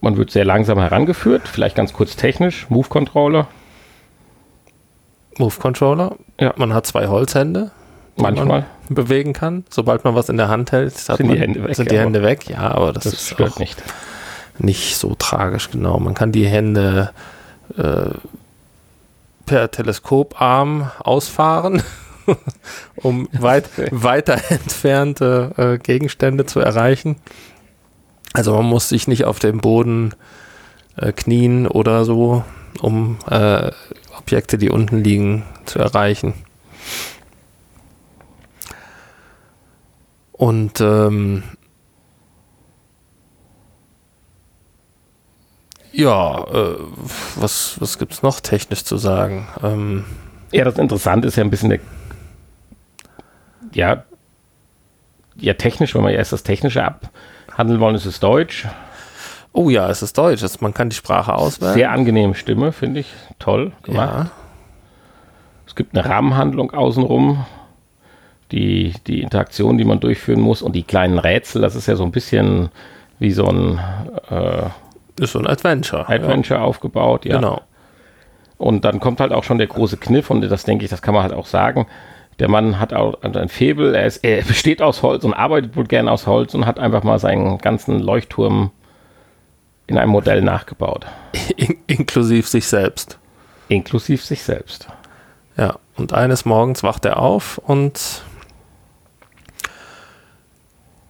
Man 0.00 0.16
wird 0.16 0.30
sehr 0.30 0.44
langsam 0.44 0.78
herangeführt, 0.78 1.48
vielleicht 1.48 1.74
ganz 1.74 1.92
kurz 1.92 2.14
technisch. 2.14 2.66
Move 2.70 2.88
Controller. 2.88 3.48
Move 5.36 5.56
Controller. 5.58 6.16
Ja. 6.38 6.54
Man 6.56 6.72
hat 6.72 6.86
zwei 6.86 7.08
Holzhände. 7.08 7.72
Manchmal. 8.16 8.66
bewegen 8.88 9.32
kann. 9.32 9.64
Sobald 9.70 10.04
man 10.04 10.14
was 10.14 10.28
in 10.28 10.36
der 10.36 10.48
Hand 10.48 10.72
hält, 10.72 10.96
sind, 10.96 11.20
man, 11.20 11.32
die, 11.32 11.40
Hände 11.40 11.64
weg, 11.64 11.76
sind 11.76 11.90
die 11.90 11.98
Hände 11.98 12.22
weg. 12.22 12.48
Ja, 12.48 12.72
aber 12.72 12.92
das, 12.92 13.04
das 13.04 13.12
ist 13.14 13.28
stört 13.28 13.52
auch 13.52 13.58
nicht. 13.58 13.80
nicht 14.58 14.96
so 14.96 15.14
tragisch, 15.16 15.70
genau. 15.70 15.98
Man 16.00 16.14
kann 16.14 16.32
die 16.32 16.46
Hände 16.46 17.10
äh, 17.76 18.10
per 19.46 19.70
Teleskoparm 19.70 20.90
ausfahren. 21.00 21.82
um 22.96 23.28
weit, 23.32 23.68
weiter 23.90 24.38
entfernte 24.50 25.52
äh, 25.56 25.78
Gegenstände 25.78 26.46
zu 26.46 26.60
erreichen. 26.60 27.16
Also 28.32 28.54
man 28.54 28.66
muss 28.66 28.88
sich 28.88 29.08
nicht 29.08 29.24
auf 29.24 29.38
dem 29.38 29.58
Boden 29.58 30.14
äh, 30.96 31.12
knien 31.12 31.66
oder 31.66 32.04
so, 32.04 32.44
um 32.80 33.18
äh, 33.30 33.70
Objekte, 34.16 34.58
die 34.58 34.70
unten 34.70 35.02
liegen, 35.02 35.44
zu 35.64 35.78
erreichen. 35.78 36.34
Und 40.32 40.80
ähm, 40.80 41.42
ja, 45.92 46.44
äh, 46.44 46.76
was, 47.34 47.80
was 47.80 47.98
gibt 47.98 48.12
es 48.12 48.22
noch 48.22 48.40
technisch 48.40 48.84
zu 48.84 48.98
sagen? 48.98 49.48
Ähm, 49.62 50.04
ja, 50.52 50.64
das 50.64 50.78
Interessante 50.78 51.26
ist 51.28 51.36
ja 51.36 51.42
ein 51.42 51.50
bisschen 51.50 51.70
der 51.70 51.80
ja, 53.72 54.04
ja, 55.40 55.54
technisch, 55.54 55.94
wenn 55.94 56.02
wir 56.02 56.10
erst 56.10 56.32
das 56.32 56.42
Technische 56.42 56.84
abhandeln 56.84 57.80
wollen, 57.80 57.94
ist 57.94 58.06
es 58.06 58.20
Deutsch. 58.20 58.66
Oh 59.52 59.70
ja, 59.70 59.88
es 59.88 60.02
ist 60.02 60.18
Deutsch. 60.18 60.42
Also 60.42 60.58
man 60.60 60.74
kann 60.74 60.90
die 60.90 60.96
Sprache 60.96 61.34
auswählen. 61.34 61.74
Sehr 61.74 61.90
angenehme 61.90 62.34
Stimme, 62.34 62.72
finde 62.72 63.00
ich. 63.00 63.12
Toll 63.38 63.72
gemacht. 63.82 64.26
Ja. 64.26 64.30
Es 65.66 65.74
gibt 65.74 65.96
eine 65.96 66.08
Rahmenhandlung 66.08 66.72
außenrum. 66.72 67.44
Die, 68.50 68.94
die 69.06 69.20
Interaktion, 69.20 69.76
die 69.76 69.84
man 69.84 70.00
durchführen 70.00 70.40
muss 70.40 70.62
und 70.62 70.72
die 70.72 70.82
kleinen 70.82 71.18
Rätsel, 71.18 71.60
das 71.60 71.76
ist 71.76 71.86
ja 71.86 71.96
so 71.96 72.04
ein 72.04 72.12
bisschen 72.12 72.70
wie 73.18 73.30
so 73.30 73.44
ein 73.44 73.78
äh, 74.30 74.70
ist 75.20 75.32
so 75.32 75.38
ein 75.38 75.46
Adventure. 75.46 76.08
Adventure 76.08 76.60
ja. 76.60 76.64
aufgebaut, 76.64 77.26
ja. 77.26 77.36
Genau. 77.36 77.60
Und 78.56 78.86
dann 78.86 79.00
kommt 79.00 79.20
halt 79.20 79.32
auch 79.32 79.44
schon 79.44 79.58
der 79.58 79.66
große 79.66 79.98
Kniff 79.98 80.30
und 80.30 80.40
das 80.40 80.64
denke 80.64 80.84
ich, 80.84 80.90
das 80.90 81.02
kann 81.02 81.12
man 81.12 81.24
halt 81.24 81.34
auch 81.34 81.44
sagen 81.44 81.86
der 82.38 82.48
Mann 82.48 82.78
hat 82.78 82.92
auch 82.92 83.22
ein 83.22 83.48
Febel, 83.48 83.94
er, 83.94 84.06
ist, 84.06 84.18
er 84.18 84.42
besteht 84.42 84.80
aus 84.80 85.02
Holz 85.02 85.24
und 85.24 85.34
arbeitet 85.34 85.76
wohl 85.76 85.86
gern 85.86 86.08
aus 86.08 86.26
Holz 86.26 86.54
und 86.54 86.66
hat 86.66 86.78
einfach 86.78 87.02
mal 87.02 87.18
seinen 87.18 87.58
ganzen 87.58 87.98
Leuchtturm 87.98 88.70
in 89.86 89.98
einem 89.98 90.12
Modell 90.12 90.42
nachgebaut. 90.42 91.06
In 91.56 91.76
inklusiv 91.86 92.46
sich 92.46 92.66
selbst. 92.66 93.18
Inklusiv 93.68 94.24
sich 94.24 94.42
selbst. 94.42 94.88
Ja, 95.56 95.76
und 95.96 96.12
eines 96.12 96.44
Morgens 96.44 96.82
wacht 96.82 97.04
er 97.04 97.18
auf 97.18 97.58
und 97.58 98.22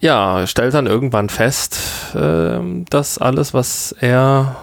ja, 0.01 0.47
stellt 0.47 0.75
dann 0.75 0.87
irgendwann 0.87 1.29
fest, 1.29 2.15
äh, 2.15 2.61
dass 2.89 3.19
alles, 3.19 3.53
was 3.53 3.93
er 3.93 4.57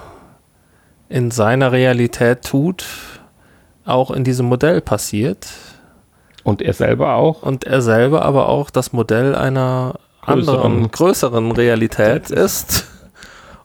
in 1.09 1.29
seiner 1.29 1.71
Realität 1.71 2.43
tut, 2.43 2.85
auch 3.83 4.11
in 4.11 4.23
diesem 4.23 4.47
Modell 4.47 4.81
passiert. 4.81 5.47
Und 6.45 6.61
er 6.61 6.73
selber 6.73 7.15
auch. 7.15 7.41
Und 7.41 7.63
er 7.63 7.81
selber 7.81 8.21
aber 8.23 8.47
auch 8.49 8.69
das 8.69 8.93
Modell 8.93 9.33
einer 9.33 9.95
größeren. 10.21 10.61
anderen, 10.61 10.91
größeren 10.91 11.51
Realität 11.51 12.29
ist. 12.29 12.85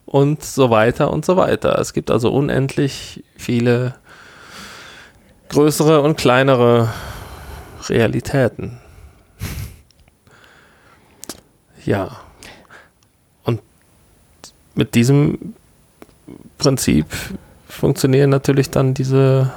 Und 0.07 0.43
so 0.43 0.71
weiter 0.71 1.13
und 1.13 1.27
so 1.27 1.37
weiter. 1.37 1.79
Es 1.79 1.93
gibt 1.93 2.11
also 2.11 2.33
unendlich 2.33 3.23
viele 3.37 3.95
größere 5.51 6.01
und 6.01 6.17
kleinere 6.17 6.89
Realitäten. 7.89 8.81
Ja. 11.85 12.17
Und 13.45 13.61
mit 14.75 14.95
diesem 14.95 15.55
Prinzip 16.57 17.07
funktionieren 17.69 18.31
natürlich 18.31 18.71
dann 18.71 18.95
diese 18.95 19.53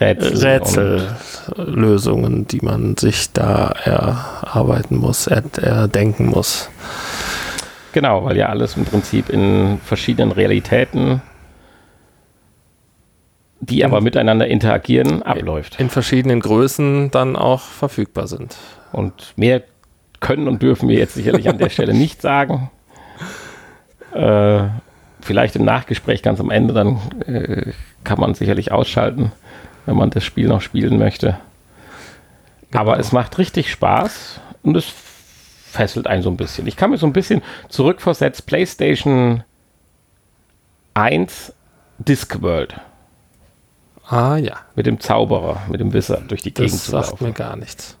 Rätsel 0.00 0.42
Rätsellösungen, 0.42 2.46
die 2.46 2.60
man 2.62 2.96
sich 2.96 3.32
da 3.32 3.74
erarbeiten 3.84 4.96
muss, 4.96 5.26
er, 5.26 5.42
erdenken 5.60 6.26
muss. 6.26 6.70
Genau, 7.92 8.24
weil 8.24 8.36
ja 8.36 8.48
alles 8.48 8.76
im 8.76 8.84
Prinzip 8.84 9.28
in 9.28 9.78
verschiedenen 9.84 10.32
Realitäten, 10.32 11.20
die 13.60 13.84
aber 13.84 14.00
miteinander 14.00 14.46
interagieren, 14.46 15.22
abläuft. 15.22 15.78
In 15.78 15.90
verschiedenen 15.90 16.40
Größen 16.40 17.10
dann 17.10 17.36
auch 17.36 17.60
verfügbar 17.60 18.26
sind. 18.26 18.56
Und 18.92 19.34
mehr 19.36 19.62
können 20.20 20.48
und 20.48 20.62
dürfen 20.62 20.88
wir 20.88 20.98
jetzt 20.98 21.14
sicherlich 21.14 21.48
an 21.48 21.58
der 21.58 21.68
Stelle 21.68 21.92
nicht 21.92 22.22
sagen. 22.22 22.70
Äh, 24.14 24.62
vielleicht 25.20 25.56
im 25.56 25.64
Nachgespräch 25.64 26.22
ganz 26.22 26.40
am 26.40 26.50
Ende, 26.50 26.72
dann 26.72 27.00
äh, 27.26 27.72
kann 28.02 28.18
man 28.18 28.34
sicherlich 28.34 28.72
ausschalten 28.72 29.32
wenn 29.90 29.96
man 29.96 30.10
das 30.10 30.22
Spiel 30.22 30.46
noch 30.46 30.60
spielen 30.60 30.98
möchte. 30.98 31.36
Genau. 32.70 32.82
Aber 32.82 33.00
es 33.00 33.10
macht 33.10 33.38
richtig 33.38 33.72
Spaß 33.72 34.40
und 34.62 34.76
es 34.76 34.86
fesselt 35.64 36.06
einen 36.06 36.22
so 36.22 36.30
ein 36.30 36.36
bisschen. 36.36 36.68
Ich 36.68 36.76
kann 36.76 36.90
mir 36.90 36.96
so 36.96 37.06
ein 37.06 37.12
bisschen 37.12 37.42
zurückversetzt 37.68 38.46
PlayStation 38.46 39.42
1 40.94 41.52
Discworld. 41.98 42.76
Ah 44.06 44.36
ja. 44.36 44.58
Mit 44.76 44.86
dem 44.86 45.00
Zauberer, 45.00 45.62
mit 45.68 45.80
dem 45.80 45.92
Wisser 45.92 46.22
durch 46.28 46.42
die 46.42 46.54
Gegend 46.54 46.70
zu 46.78 46.92
laufen. 46.92 47.00
Das 47.00 47.10
sagt 47.10 47.20
mir 47.22 47.32
gar 47.32 47.56
nichts. 47.56 47.98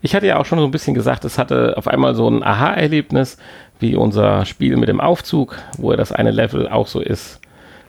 Ich 0.00 0.14
hatte 0.14 0.28
ja 0.28 0.38
auch 0.38 0.46
schon 0.46 0.60
so 0.60 0.64
ein 0.64 0.70
bisschen 0.70 0.94
gesagt, 0.94 1.24
es 1.24 1.38
hatte 1.38 1.74
auf 1.76 1.88
einmal 1.88 2.14
so 2.14 2.28
ein 2.28 2.44
Aha-Erlebnis, 2.44 3.36
wie 3.80 3.96
unser 3.96 4.44
Spiel 4.46 4.76
mit 4.76 4.88
dem 4.88 5.00
Aufzug, 5.00 5.58
wo 5.76 5.90
er 5.90 5.96
das 5.96 6.12
eine 6.12 6.30
Level 6.30 6.68
auch 6.68 6.86
so 6.86 7.00
ist, 7.00 7.40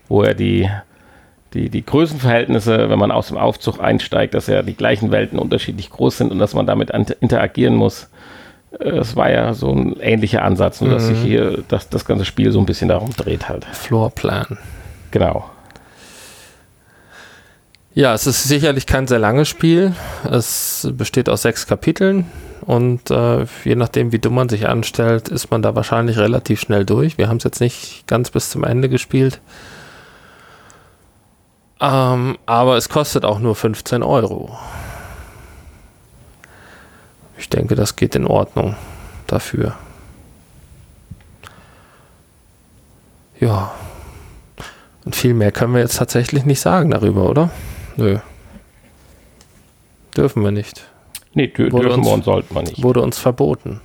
wo 0.08 0.24
er 0.24 0.34
die 0.34 0.68
die, 1.54 1.70
die 1.70 1.86
Größenverhältnisse, 1.86 2.90
wenn 2.90 3.00
man 3.00 3.12
aus 3.12 3.28
dem 3.28 3.38
Aufzug 3.38 3.80
einsteigt, 3.80 4.34
dass 4.34 4.48
ja 4.48 4.62
die 4.64 4.76
gleichen 4.76 5.12
Welten 5.12 5.40
unterschiedlich 5.40 5.90
groß 5.90 6.18
sind 6.18 6.32
und 6.32 6.40
dass 6.40 6.54
man 6.54 6.66
damit 6.66 6.90
interagieren 6.90 7.76
muss. 7.76 8.08
Es 8.80 9.16
war 9.16 9.30
ja 9.30 9.54
so 9.54 9.72
ein 9.72 10.00
ähnlicher 10.00 10.44
Ansatz, 10.44 10.82
nur 10.82 10.90
dass 10.90 11.08
sich 11.08 11.20
mhm. 11.20 11.24
hier 11.24 11.64
das, 11.68 11.90
das 11.90 12.06
ganze 12.06 12.26
Spiel 12.26 12.52
so 12.52 12.60
ein 12.60 12.66
bisschen 12.66 12.88
darum 12.88 13.12
dreht 13.12 13.48
halt. 13.48 13.66
Floorplan. 13.66 14.58
Genau. 15.12 15.46
Ja, 17.94 18.16
es 18.16 18.26
ist 18.26 18.44
sicherlich 18.46 18.88
kein 18.88 19.06
sehr 19.06 19.20
langes 19.20 19.48
Spiel. 19.48 19.94
Es 20.30 20.90
besteht 20.94 21.30
aus 21.30 21.44
sechs 21.44 21.68
Kapiteln 21.68 22.26
und 22.62 23.12
äh, 23.12 23.46
je 23.64 23.76
nachdem, 23.76 24.12
wie 24.12 24.18
dumm 24.18 24.34
man 24.34 24.50
sich 24.50 24.68
anstellt, 24.68 25.28
ist 25.28 25.52
man 25.52 25.62
da 25.62 25.76
wahrscheinlich 25.76 26.18
relativ 26.18 26.60
schnell 26.60 26.86
durch. 26.86 27.20
Wir 27.20 27.28
haben 27.28 27.38
es 27.38 27.44
jetzt 27.44 27.60
nicht 27.60 28.08
ganz 28.08 28.32
bis 28.32 28.50
zum 28.50 28.64
Ende 28.64 28.90
gespielt. 28.90 29.40
Ähm, 31.84 32.38
aber 32.46 32.78
es 32.78 32.88
kostet 32.88 33.26
auch 33.26 33.40
nur 33.40 33.56
15 33.56 34.04
Euro. 34.04 34.58
Ich 37.38 37.50
denke, 37.50 37.76
das 37.76 37.98
geht 37.98 38.16
in 38.16 38.26
Ordnung 38.26 38.78
dafür. 39.28 39.76
Ja. 43.38 43.74
Und 45.04 45.14
viel 45.14 45.34
mehr 45.34 45.52
können 45.52 45.74
wir 45.74 45.82
jetzt 45.82 45.98
tatsächlich 45.98 46.46
nicht 46.46 46.62
sagen 46.62 46.90
darüber, 46.90 47.30
oder? 47.30 47.50
Nö. 47.98 48.20
Dürfen 50.16 50.42
wir 50.42 50.52
nicht. 50.52 50.86
Nee, 51.34 51.48
dür 51.48 51.70
wurde 51.74 51.88
dürfen 51.88 52.00
uns, 52.00 52.08
wir 52.08 52.14
und 52.14 52.24
sollten 52.24 52.56
wir 52.56 52.62
nicht. 52.62 52.82
Wurde 52.82 53.02
uns 53.02 53.18
verboten. 53.18 53.82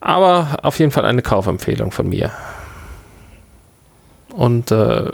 Aber 0.00 0.58
auf 0.62 0.78
jeden 0.78 0.92
Fall 0.92 1.06
eine 1.06 1.22
Kaufempfehlung 1.22 1.90
von 1.90 2.06
mir. 2.06 2.32
Und 4.34 4.72
äh, 4.72 5.12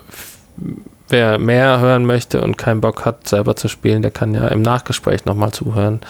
wer 1.09 1.39
mehr 1.39 1.81
hören 1.81 2.07
möchte 2.07 2.41
und 2.41 2.57
keinen 2.57 2.81
Bock 2.81 3.05
hat, 3.05 3.29
selber 3.29 3.55
zu 3.57 3.69
spielen, 3.69 4.03
der 4.03 4.11
kann 4.11 4.35
ja 4.35 4.49
im 4.49 4.63
Nachgespräch 4.63 5.25
nochmal 5.27 5.53
zuhören, 5.53 6.01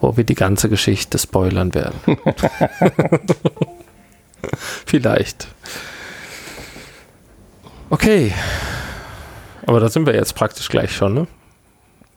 wo 0.00 0.16
wir 0.16 0.24
die 0.24 0.34
ganze 0.34 0.68
Geschichte 0.68 1.18
spoilern 1.18 1.74
werden. 1.74 1.98
Vielleicht. 4.86 5.48
Okay. 7.90 8.32
Aber 9.66 9.80
da 9.80 9.88
sind 9.88 10.06
wir 10.06 10.14
jetzt 10.14 10.34
praktisch 10.34 10.68
gleich 10.68 10.94
schon, 10.94 11.14
ne? 11.14 11.26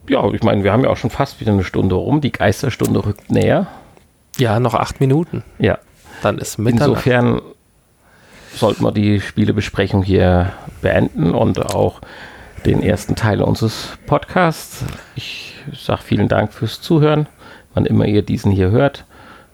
Ja, 0.10 0.26
ich 0.32 0.44
meine, 0.44 0.64
wir 0.64 0.74
haben 0.74 0.84
ja 0.84 0.90
auch 0.90 0.98
schon 0.98 1.10
fast 1.10 1.40
wieder 1.40 1.54
eine 1.54 1.64
Stunde 1.64 1.96
rum. 1.96 2.22
Die 2.22 2.32
Geisterstunde 2.32 3.06
rückt 3.06 3.32
näher. 3.32 3.68
Ja, 4.38 4.60
noch 4.60 4.74
acht 4.74 5.00
Minuten. 5.00 5.44
Ja. 5.60 5.78
Dann 6.22 6.38
ist 6.38 6.58
Mitternacht. 6.58 7.06
Insofern 7.06 7.42
sollten 8.54 8.84
wir 8.84 8.92
die 8.92 9.22
Spielebesprechung 9.22 10.04
hier 10.04 10.52
beenden 10.82 11.34
und 11.34 11.74
auch 11.74 12.02
den 12.66 12.84
ersten 12.84 13.16
Teil 13.16 13.42
unseres 13.42 13.98
Podcasts. 14.06 14.84
Ich 15.16 15.56
sage 15.74 16.02
vielen 16.04 16.28
Dank 16.28 16.54
fürs 16.54 16.82
Zuhören, 16.82 17.30
wann 17.74 17.86
immer 17.86 18.06
ihr 18.06 18.22
diesen 18.22 18.52
hier 18.52 18.70
hört. 18.72 19.06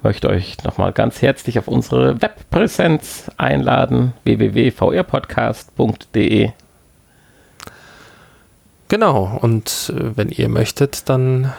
Möchte 0.03 0.29
euch 0.29 0.63
nochmal 0.63 0.93
ganz 0.93 1.21
herzlich 1.21 1.59
auf 1.59 1.67
unsere 1.67 2.19
Webpräsenz 2.21 3.29
einladen, 3.37 4.13
www.vrpodcast.de. 4.23 6.51
Genau, 8.89 9.37
und 9.41 9.91
äh, 9.93 10.15
wenn 10.15 10.29
ihr 10.29 10.47
möchtet, 10.47 11.09
dann 11.09 11.51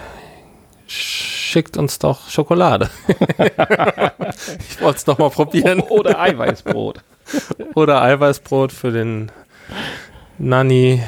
schickt 0.87 1.77
uns 1.77 1.99
doch 1.99 2.31
Schokolade. 2.31 2.89
ich 3.09 4.81
wollte 4.81 4.97
es 4.97 5.07
nochmal 5.07 5.29
probieren. 5.31 5.81
Oder 5.81 6.19
Eiweißbrot. 6.21 7.03
Oder 7.75 8.03
Eiweißbrot 8.03 8.73
für 8.73 8.91
den 8.91 9.31
Nanny, 10.39 11.03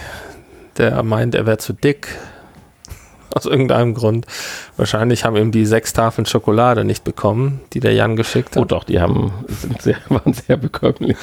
der 0.77 1.03
meint, 1.03 1.35
er 1.35 1.47
wäre 1.47 1.59
zu 1.59 1.73
dick. 1.73 2.09
Aus 3.35 3.47
irgendeinem 3.47 3.95
Grund. 3.95 4.27
Wahrscheinlich 4.77 5.25
haben 5.25 5.37
ihm 5.37 5.53
die 5.53 5.65
sechs 5.65 5.93
Tafeln 5.93 6.27
Schokolade 6.27 6.85
nicht 6.85 7.05
bekommen, 7.05 7.61
die 7.73 7.81
der 7.81 7.93
Jan 7.93 8.17
geschickt 8.17 8.57
hat. 8.57 8.63
Oh 8.63 8.65
doch, 8.65 8.85
die 8.85 9.01
haben, 9.01 9.33
sind 9.47 9.81
sehr, 9.81 9.99
waren 10.09 10.33
sehr 10.33 10.57
bekömmlich. 10.57 11.17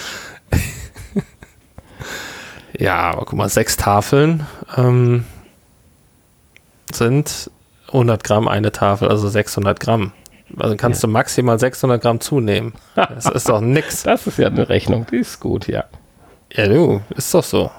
Ja, 2.78 3.12
aber 3.12 3.26
guck 3.26 3.34
mal, 3.34 3.50
sechs 3.50 3.76
Tafeln 3.76 4.46
ähm, 4.76 5.26
sind 6.94 7.50
100 7.88 8.24
Gramm 8.24 8.48
eine 8.48 8.72
Tafel, 8.72 9.08
also 9.10 9.28
600 9.28 9.80
Gramm. 9.80 10.12
Also 10.58 10.76
kannst 10.78 11.04
Ja. 11.04 11.08
du 11.08 11.14
maximal 11.14 11.60
600 11.60 12.02
Gramm 12.02 12.20
zunehmen. 12.22 12.74
Das 12.96 13.26
ist 13.26 13.50
doch 13.50 13.60
nix. 13.62 14.04
Das 14.04 14.28
ist 14.28 14.38
ja 14.38 14.48
eine 14.48 14.70
Rechnung, 14.70 15.06
die 15.12 15.18
ist 15.18 15.40
gut, 15.40 15.68
ja. 15.68 15.84
Ja, 16.54 16.68
du, 16.68 17.02
ist 17.16 17.34
doch 17.34 17.44
so. 17.44 17.70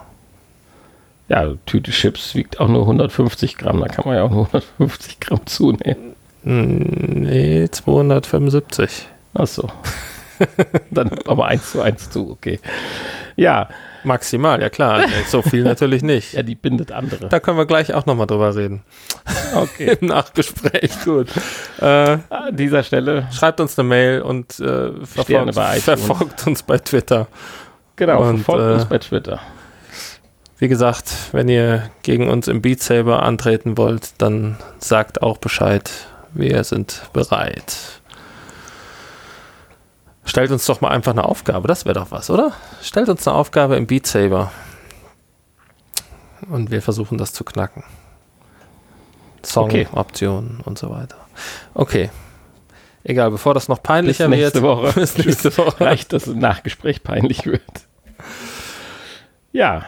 Ja, 1.28 1.52
Tüte 1.66 1.90
Chips 1.90 2.34
wiegt 2.34 2.58
auch 2.60 2.68
nur 2.68 2.82
150 2.82 3.56
Gramm, 3.58 3.80
da 3.80 3.88
kann 3.88 4.04
man 4.06 4.16
ja 4.16 4.22
auch 4.24 4.30
nur 4.30 4.46
150 4.46 5.20
Gramm 5.20 5.46
zunehmen. 5.46 6.14
Hm, 6.44 7.22
Nee, 7.22 7.68
275. 7.70 9.08
Ach 9.34 9.46
so. 9.46 9.68
Dann 10.90 11.10
aber 11.26 11.46
eins 11.46 11.72
zu 11.72 11.82
eins 11.82 12.10
zu, 12.10 12.30
okay. 12.30 12.60
Ja, 13.36 13.68
Maximal, 14.04 14.60
ja 14.60 14.70
klar. 14.70 15.04
So 15.28 15.42
viel 15.42 15.62
natürlich 15.62 16.02
nicht. 16.02 16.32
ja, 16.32 16.42
die 16.42 16.54
bindet 16.54 16.92
andere. 16.92 17.28
Da 17.28 17.40
können 17.40 17.58
wir 17.58 17.66
gleich 17.66 17.94
auch 17.94 18.06
nochmal 18.06 18.26
drüber 18.26 18.54
reden. 18.54 18.82
Okay. 19.54 19.96
Im 20.00 20.08
Nachgespräch, 20.08 20.90
gut. 21.04 21.28
Äh, 21.80 21.84
An 22.30 22.56
dieser 22.56 22.82
Stelle, 22.82 23.28
schreibt 23.32 23.60
uns 23.60 23.78
eine 23.78 23.88
Mail 23.88 24.22
und 24.22 24.58
äh, 24.60 24.92
verfolgt, 25.04 25.54
verfolgt 25.82 26.46
uns 26.46 26.62
bei 26.62 26.78
Twitter. 26.78 27.28
genau, 27.96 28.22
Und, 28.22 28.38
verfolgt 28.38 28.70
äh, 28.70 28.74
uns 28.74 28.84
bei 28.86 28.98
Twitter. 28.98 29.40
Wie 30.58 30.68
gesagt, 30.68 31.12
wenn 31.32 31.48
ihr 31.48 31.90
gegen 32.02 32.28
uns 32.28 32.48
im 32.48 32.62
Beat 32.62 32.82
Saber 32.82 33.22
antreten 33.22 33.76
wollt, 33.78 34.20
dann 34.20 34.56
sagt 34.78 35.22
auch 35.22 35.38
Bescheid. 35.38 35.90
Wir 36.34 36.64
sind 36.64 37.02
bereit. 37.12 37.97
Stellt 40.28 40.50
uns 40.50 40.66
doch 40.66 40.82
mal 40.82 40.90
einfach 40.90 41.12
eine 41.12 41.24
Aufgabe, 41.24 41.66
das 41.68 41.86
wäre 41.86 41.94
doch 41.94 42.10
was, 42.10 42.28
oder? 42.28 42.52
Stellt 42.82 43.08
uns 43.08 43.26
eine 43.26 43.34
Aufgabe 43.34 43.76
im 43.76 43.86
Beat 43.86 44.06
Saber. 44.06 44.52
Und 46.50 46.70
wir 46.70 46.82
versuchen 46.82 47.16
das 47.16 47.32
zu 47.32 47.44
knacken. 47.44 47.82
Okay. 49.54 49.86
Song-Optionen 49.86 50.60
und 50.64 50.78
so 50.78 50.90
weiter. 50.90 51.16
Okay. 51.72 52.10
Egal, 53.04 53.30
bevor 53.30 53.54
das 53.54 53.68
noch 53.68 53.82
peinlicher 53.82 54.28
Bis 54.28 54.38
nächste 54.38 54.62
wird. 54.62 54.64
Woche. 54.64 54.92
Bis 55.00 55.16
nächste 55.16 55.56
Woche. 55.56 55.74
Vielleicht, 55.78 56.12
dass 56.12 56.26
ein 56.26 56.38
Nachgespräch 56.38 57.02
peinlich 57.02 57.46
wird. 57.46 57.62
Ja, 59.52 59.86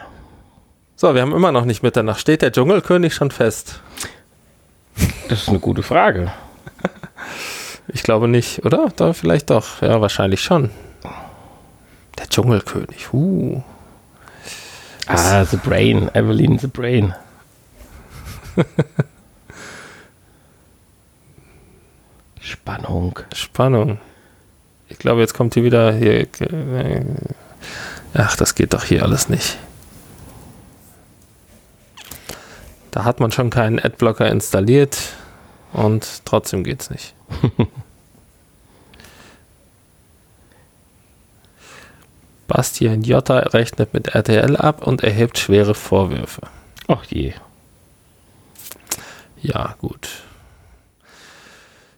So, 0.95 1.13
wir 1.13 1.21
haben 1.21 1.35
immer 1.35 1.51
noch 1.51 1.65
nicht 1.65 1.83
Mitternacht. 1.83 2.19
Steht 2.19 2.41
der 2.41 2.51
Dschungelkönig 2.51 3.13
schon 3.13 3.29
fest? 3.29 3.79
das 5.29 5.43
ist 5.43 5.49
eine 5.49 5.59
gute 5.59 5.83
Frage. 5.83 6.31
Ich 7.93 8.03
glaube 8.03 8.27
nicht, 8.27 8.65
oder? 8.65 8.91
Da 8.95 9.13
vielleicht 9.13 9.49
doch. 9.49 9.81
Ja, 9.81 9.99
wahrscheinlich 10.01 10.41
schon. 10.41 10.69
Der 12.17 12.27
Dschungelkönig. 12.27 13.13
Uh. 13.13 13.61
Ah, 15.07 15.43
The 15.43 15.57
Brain, 15.57 16.09
Evelyn 16.13 16.57
The 16.59 16.67
Brain. 16.67 17.13
Spannung. 22.39 23.19
Spannung. 23.33 23.99
Ich 24.87 24.97
glaube, 24.97 25.21
jetzt 25.21 25.33
kommt 25.33 25.53
hier 25.53 25.63
wieder 25.63 25.93
hier. 25.93 26.21
äh, 26.39 27.03
Ach, 28.13 28.35
das 28.35 28.55
geht 28.55 28.73
doch 28.73 28.83
hier 28.83 29.03
alles 29.03 29.29
nicht. 29.29 29.57
Da 32.91 33.05
hat 33.05 33.19
man 33.21 33.31
schon 33.31 33.49
keinen 33.49 33.79
Adblocker 33.79 34.29
installiert 34.29 34.97
und 35.73 36.25
trotzdem 36.25 36.63
geht's 36.63 36.89
nicht. 36.89 37.13
Bastian 42.47 43.03
Jotta 43.03 43.39
rechnet 43.39 43.93
mit 43.93 44.09
RTL 44.09 44.57
ab 44.57 44.85
und 44.85 45.03
erhebt 45.03 45.37
schwere 45.37 45.73
Vorwürfe. 45.73 46.41
Ach 46.87 47.05
je. 47.05 47.33
Ja, 49.41 49.75
gut. 49.79 50.09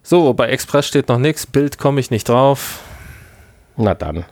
So, 0.02 0.32
bei 0.34 0.48
Express 0.48 0.86
steht 0.86 1.08
noch 1.08 1.18
nichts. 1.18 1.46
Bild 1.46 1.78
komme 1.78 1.98
ich 1.98 2.10
nicht 2.10 2.28
drauf. 2.28 2.80
Na 3.76 3.94
dann. 3.94 4.24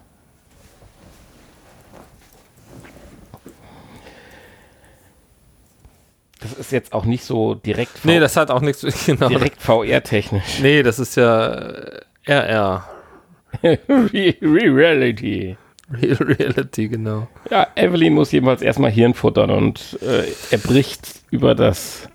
Das 6.43 6.53
ist 6.55 6.73
jetzt 6.73 6.93
auch 6.93 7.05
nicht 7.05 7.25
so 7.25 7.55
direkt, 7.55 8.05
Nee, 8.05 8.21
das 8.21 8.37
hat 8.37 8.51
auch 8.51 8.61
nichts. 8.61 8.83
Genau. 9.07 9.29
direkt 9.29 9.63
VR-technisch. 9.63 10.61
Nee, 10.61 10.83
das 10.83 10.99
ist 10.99 11.17
ja 11.17 11.53
äh, 11.53 12.01
RR. 12.27 12.89
Re 13.63 14.35
Reality. 14.41 15.57
Real 15.93 16.17
Reality, 16.17 16.89
genau. 16.89 17.29
Ja, 17.51 17.67
Evelyn 17.75 18.15
muss 18.15 18.33
jedenfalls 18.33 18.63
erstmal 18.63 18.91
Hirn 18.91 19.13
futtern 19.15 19.51
und 19.51 19.99
äh, 20.01 20.25
er 20.51 20.59
bricht 20.59 21.21
über 21.31 21.55
das 21.55 22.09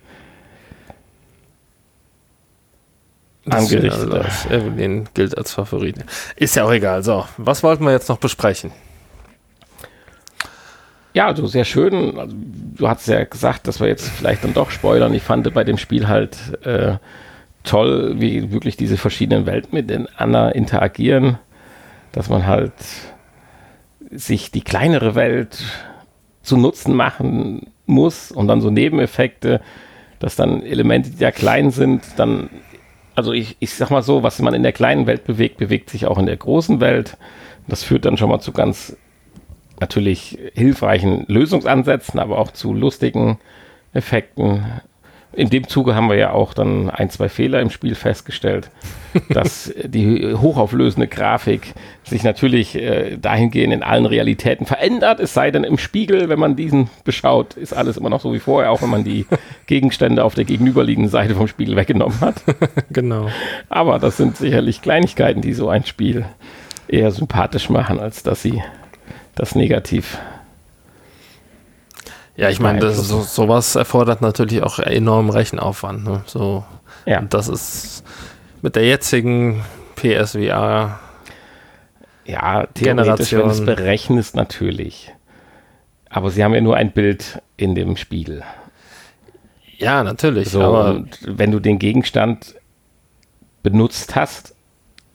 Angerichtete. 3.49 4.09
Ja, 4.11 4.23
das 4.23 4.45
Evelyn 4.47 5.07
gilt 5.13 5.37
als 5.37 5.53
Favorit. 5.53 5.97
Ist 6.35 6.55
ja 6.55 6.65
auch 6.65 6.71
egal. 6.71 7.03
So, 7.03 7.25
was 7.37 7.63
wollten 7.63 7.83
wir 7.85 7.91
jetzt 7.91 8.09
noch 8.09 8.17
besprechen? 8.17 8.71
Ja, 11.17 11.25
also 11.25 11.47
sehr 11.47 11.65
schön. 11.65 12.19
Also, 12.19 12.35
du 12.75 12.87
hast 12.87 13.07
ja 13.07 13.23
gesagt, 13.23 13.67
dass 13.67 13.79
wir 13.79 13.87
jetzt 13.87 14.07
vielleicht 14.07 14.43
dann 14.43 14.53
doch 14.53 14.69
spoilern. 14.69 15.15
Ich 15.15 15.23
fand 15.23 15.51
bei 15.51 15.63
dem 15.63 15.79
Spiel 15.79 16.07
halt 16.07 16.37
äh, 16.63 16.97
toll, 17.63 18.17
wie 18.19 18.51
wirklich 18.51 18.77
diese 18.77 18.97
verschiedenen 18.97 19.47
Welten 19.47 19.73
miteinander 19.73 20.53
interagieren, 20.53 21.39
dass 22.11 22.29
man 22.29 22.45
halt 22.45 22.71
sich 24.11 24.51
die 24.51 24.61
kleinere 24.61 25.15
Welt 25.15 25.57
zu 26.43 26.55
Nutzen 26.55 26.93
machen 26.93 27.71
muss 27.87 28.31
und 28.31 28.47
dann 28.47 28.61
so 28.61 28.69
Nebeneffekte, 28.69 29.59
dass 30.19 30.35
dann 30.35 30.61
Elemente, 30.61 31.09
die 31.09 31.23
ja 31.23 31.31
klein 31.31 31.71
sind, 31.71 32.03
dann, 32.17 32.51
also 33.15 33.33
ich, 33.33 33.55
ich 33.57 33.73
sag 33.73 33.89
mal 33.89 34.03
so, 34.03 34.21
was 34.21 34.37
man 34.37 34.53
in 34.53 34.61
der 34.61 34.71
kleinen 34.71 35.07
Welt 35.07 35.23
bewegt, 35.23 35.57
bewegt 35.57 35.89
sich 35.89 36.05
auch 36.05 36.19
in 36.19 36.27
der 36.27 36.37
großen 36.37 36.79
Welt. 36.79 37.17
Das 37.67 37.83
führt 37.83 38.05
dann 38.05 38.17
schon 38.17 38.29
mal 38.29 38.39
zu 38.39 38.51
ganz 38.51 38.95
natürlich 39.79 40.37
hilfreichen 40.53 41.25
Lösungsansätzen, 41.27 42.19
aber 42.19 42.39
auch 42.39 42.51
zu 42.51 42.73
lustigen 42.73 43.37
Effekten. 43.93 44.65
In 45.33 45.51
dem 45.51 45.67
Zuge 45.67 45.93
haben 45.93 46.09
wir 46.09 46.15
ja 46.15 46.31
auch 46.31 46.55
dann 46.55 46.89
ein, 46.89 47.11
zwei 47.11 47.29
Fehler 47.29 47.61
im 47.61 47.69
Spiel 47.69 47.93
festgestellt, 47.93 48.71
dass 49.29 49.71
die 49.83 50.33
hochauflösende 50.33 51.07
Grafik 51.07 51.73
sich 52.03 52.23
natürlich 52.23 52.75
äh, 52.75 53.17
dahingehend 53.17 53.71
in 53.71 53.83
allen 53.83 54.07
Realitäten 54.07 54.65
verändert, 54.65 55.19
es 55.19 55.35
sei 55.35 55.51
denn 55.51 55.63
im 55.63 55.77
Spiegel, 55.77 56.29
wenn 56.29 56.39
man 56.39 56.55
diesen 56.55 56.89
beschaut, 57.03 57.53
ist 57.53 57.73
alles 57.73 57.97
immer 57.97 58.09
noch 58.09 58.21
so 58.21 58.33
wie 58.33 58.39
vorher, 58.39 58.71
auch 58.71 58.81
wenn 58.81 58.89
man 58.89 59.03
die 59.03 59.27
Gegenstände 59.67 60.23
auf 60.23 60.33
der 60.33 60.45
gegenüberliegenden 60.45 61.11
Seite 61.11 61.35
vom 61.35 61.47
Spiegel 61.47 61.75
weggenommen 61.75 62.19
hat. 62.21 62.41
genau. 62.89 63.29
Aber 63.69 63.99
das 63.99 64.17
sind 64.17 64.37
sicherlich 64.37 64.81
Kleinigkeiten, 64.81 65.41
die 65.41 65.53
so 65.53 65.69
ein 65.69 65.85
Spiel 65.85 66.25
eher 66.87 67.11
sympathisch 67.11 67.69
machen, 67.69 67.99
als 67.99 68.23
dass 68.23 68.41
sie 68.41 68.63
das 69.37 69.55
negativ. 69.55 70.17
Ja, 72.35 72.49
ich 72.49 72.59
meine, 72.59 72.91
so, 72.91 73.21
sowas 73.21 73.75
erfordert 73.75 74.21
natürlich 74.21 74.61
auch 74.61 74.77
enormen 74.79 75.31
Rechenaufwand. 75.31 76.03
Ne? 76.03 76.21
So, 76.27 76.63
Ja. 77.05 77.19
Und 77.19 77.33
das 77.33 77.47
ist 77.47 78.03
mit 78.61 78.75
der 78.75 78.85
jetzigen 78.85 79.63
PSVR, 79.95 80.99
Ja, 82.25 82.67
theoretisch, 82.67 82.81
Generation. 82.83 83.41
wenn 83.41 83.47
du 83.47 83.53
es 83.53 83.65
berechnest, 83.65 84.35
natürlich. 84.35 85.11
Aber 86.09 86.29
sie 86.29 86.43
haben 86.43 86.53
ja 86.53 86.61
nur 86.61 86.75
ein 86.75 86.91
Bild 86.91 87.41
in 87.57 87.73
dem 87.75 87.97
Spiegel. 87.97 88.43
ja, 89.77 90.03
natürlich, 90.03 90.49
So, 90.49 90.61
aber 90.61 91.05
wenn 91.21 91.51
du 91.51 91.59
den 91.59 91.79
Gegenstand 91.79 92.55
benutzt 93.63 94.15
hast, 94.15 94.53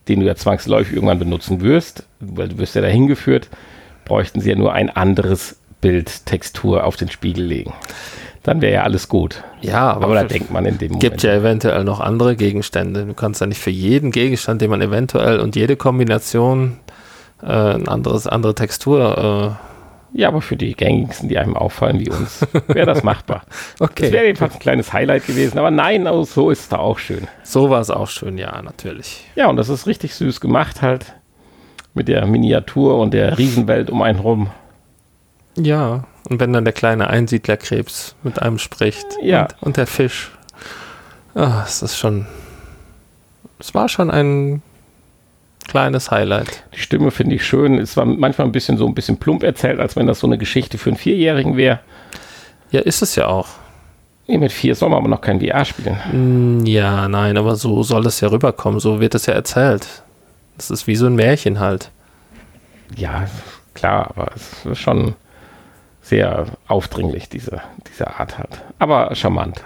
den 0.08 0.20
du 0.20 0.26
ja 0.26 0.34
zwangsläufig 0.34 0.94
irgendwann 0.94 1.18
benutzen 1.20 1.60
wirst, 1.60 2.04
weil 2.18 2.48
du 2.48 2.58
wirst 2.58 2.74
ja 2.74 2.80
dahin 2.82 3.06
geführt, 3.06 3.48
bräuchten 4.12 4.42
sie 4.42 4.50
ja 4.50 4.56
nur 4.56 4.74
ein 4.74 4.90
anderes 4.90 5.56
Bild, 5.80 6.26
Textur 6.26 6.84
auf 6.84 6.96
den 6.96 7.08
Spiegel 7.08 7.46
legen. 7.46 7.72
Dann 8.42 8.60
wäre 8.60 8.74
ja 8.74 8.82
alles 8.82 9.08
gut. 9.08 9.42
ja, 9.62 9.90
aber, 9.90 10.04
Aber 10.04 10.14
da 10.16 10.24
denkt 10.24 10.50
man 10.50 10.66
in 10.66 10.76
dem 10.76 10.98
gibt 10.98 11.22
ja 11.22 11.32
eventuell 11.32 11.82
noch 11.84 11.98
andere 11.98 12.36
Gegenstände. 12.36 13.06
Du 13.06 13.14
kannst 13.14 13.40
ja 13.40 13.46
nicht 13.46 13.58
für 13.58 13.70
jeden 13.70 14.10
Gegenstand, 14.10 14.60
den 14.60 14.68
man 14.68 14.82
eventuell 14.82 15.40
und 15.40 15.56
jede 15.56 15.76
Kombination 15.76 16.76
äh, 17.42 17.46
ein 17.46 17.88
anderes, 17.88 18.26
andere 18.26 18.54
Textur. 18.54 19.56
Ja, 20.12 20.28
aber 20.28 20.42
für 20.42 20.56
die 20.56 20.74
gängigsten, 20.74 21.30
die 21.30 21.38
einem 21.38 21.56
auffallen 21.56 21.98
wie 21.98 22.10
uns, 22.10 22.46
wäre 22.66 22.84
das 22.84 23.02
machbar. 23.02 23.44
Äh, 23.80 23.84
okay. 23.84 24.02
Das 24.02 24.12
wäre 24.12 24.26
jedenfalls 24.26 24.52
ein 24.52 24.60
kleines 24.60 24.92
Highlight 24.92 25.26
gewesen. 25.26 25.58
Aber 25.58 25.70
nein, 25.70 26.06
also 26.06 26.24
so 26.24 26.50
ist 26.50 26.60
es 26.60 26.68
da 26.68 26.76
auch 26.76 26.98
schön. 26.98 27.28
so 27.44 27.70
war 27.70 27.80
es 27.80 27.88
auch 27.88 28.08
schön, 28.08 28.36
ja, 28.36 28.60
natürlich. 28.60 29.24
Ja, 29.36 29.48
und 29.48 29.56
das 29.56 29.70
ist 29.70 29.86
richtig 29.86 30.14
süß 30.14 30.42
gemacht 30.42 30.82
halt. 30.82 31.14
Mit 31.94 32.08
der 32.08 32.24
Miniatur 32.26 32.98
und 32.98 33.12
der 33.12 33.36
Riesenwelt 33.38 33.90
um 33.90 34.00
einen 34.02 34.18
rum. 34.18 34.50
Ja, 35.56 36.04
und 36.30 36.40
wenn 36.40 36.52
dann 36.52 36.64
der 36.64 36.72
kleine 36.72 37.08
Einsiedlerkrebs 37.08 38.14
mit 38.22 38.40
einem 38.40 38.58
spricht 38.58 39.06
Ja. 39.22 39.42
und, 39.60 39.62
und 39.62 39.76
der 39.76 39.86
Fisch. 39.86 40.30
Ah, 41.34 41.62
es 41.66 41.82
ist 41.82 41.96
schon. 41.98 42.26
Es 43.58 43.74
war 43.74 43.88
schon 43.88 44.10
ein 44.10 44.62
kleines 45.68 46.10
Highlight. 46.10 46.64
Die 46.74 46.78
Stimme 46.80 47.10
finde 47.10 47.36
ich 47.36 47.44
schön. 47.46 47.78
Es 47.78 47.96
war 47.96 48.04
manchmal 48.04 48.46
ein 48.48 48.52
bisschen 48.52 48.76
so 48.78 48.86
ein 48.86 48.94
bisschen 48.94 49.18
plump 49.18 49.42
erzählt, 49.42 49.78
als 49.78 49.94
wenn 49.96 50.06
das 50.06 50.18
so 50.20 50.26
eine 50.26 50.38
Geschichte 50.38 50.78
für 50.78 50.90
einen 50.90 50.96
Vierjährigen 50.96 51.56
wäre. 51.56 51.80
Ja, 52.70 52.80
ist 52.80 53.02
es 53.02 53.14
ja 53.16 53.26
auch. 53.28 53.48
Nee, 54.26 54.38
mit 54.38 54.52
vier 54.52 54.74
soll 54.74 54.88
man 54.88 54.98
aber 54.98 55.08
noch 55.08 55.20
kein 55.20 55.40
VR 55.40 55.64
spielen. 55.64 56.60
Mm, 56.62 56.64
Ja, 56.66 57.08
nein, 57.08 57.36
aber 57.36 57.56
so 57.56 57.82
soll 57.82 58.06
es 58.06 58.20
ja 58.20 58.28
rüberkommen. 58.28 58.80
So 58.80 59.00
wird 59.00 59.14
es 59.14 59.26
ja 59.26 59.34
erzählt. 59.34 60.01
Das 60.56 60.70
ist 60.70 60.86
wie 60.86 60.96
so 60.96 61.06
ein 61.06 61.14
Märchen 61.14 61.60
halt. 61.60 61.90
Ja, 62.96 63.26
klar, 63.74 64.10
aber 64.10 64.32
es 64.34 64.64
ist 64.64 64.78
schon 64.78 65.14
sehr 66.02 66.46
aufdringlich, 66.66 67.28
diese, 67.28 67.62
diese 67.88 68.08
Art 68.18 68.38
halt. 68.38 68.60
Aber 68.78 69.14
charmant. 69.14 69.62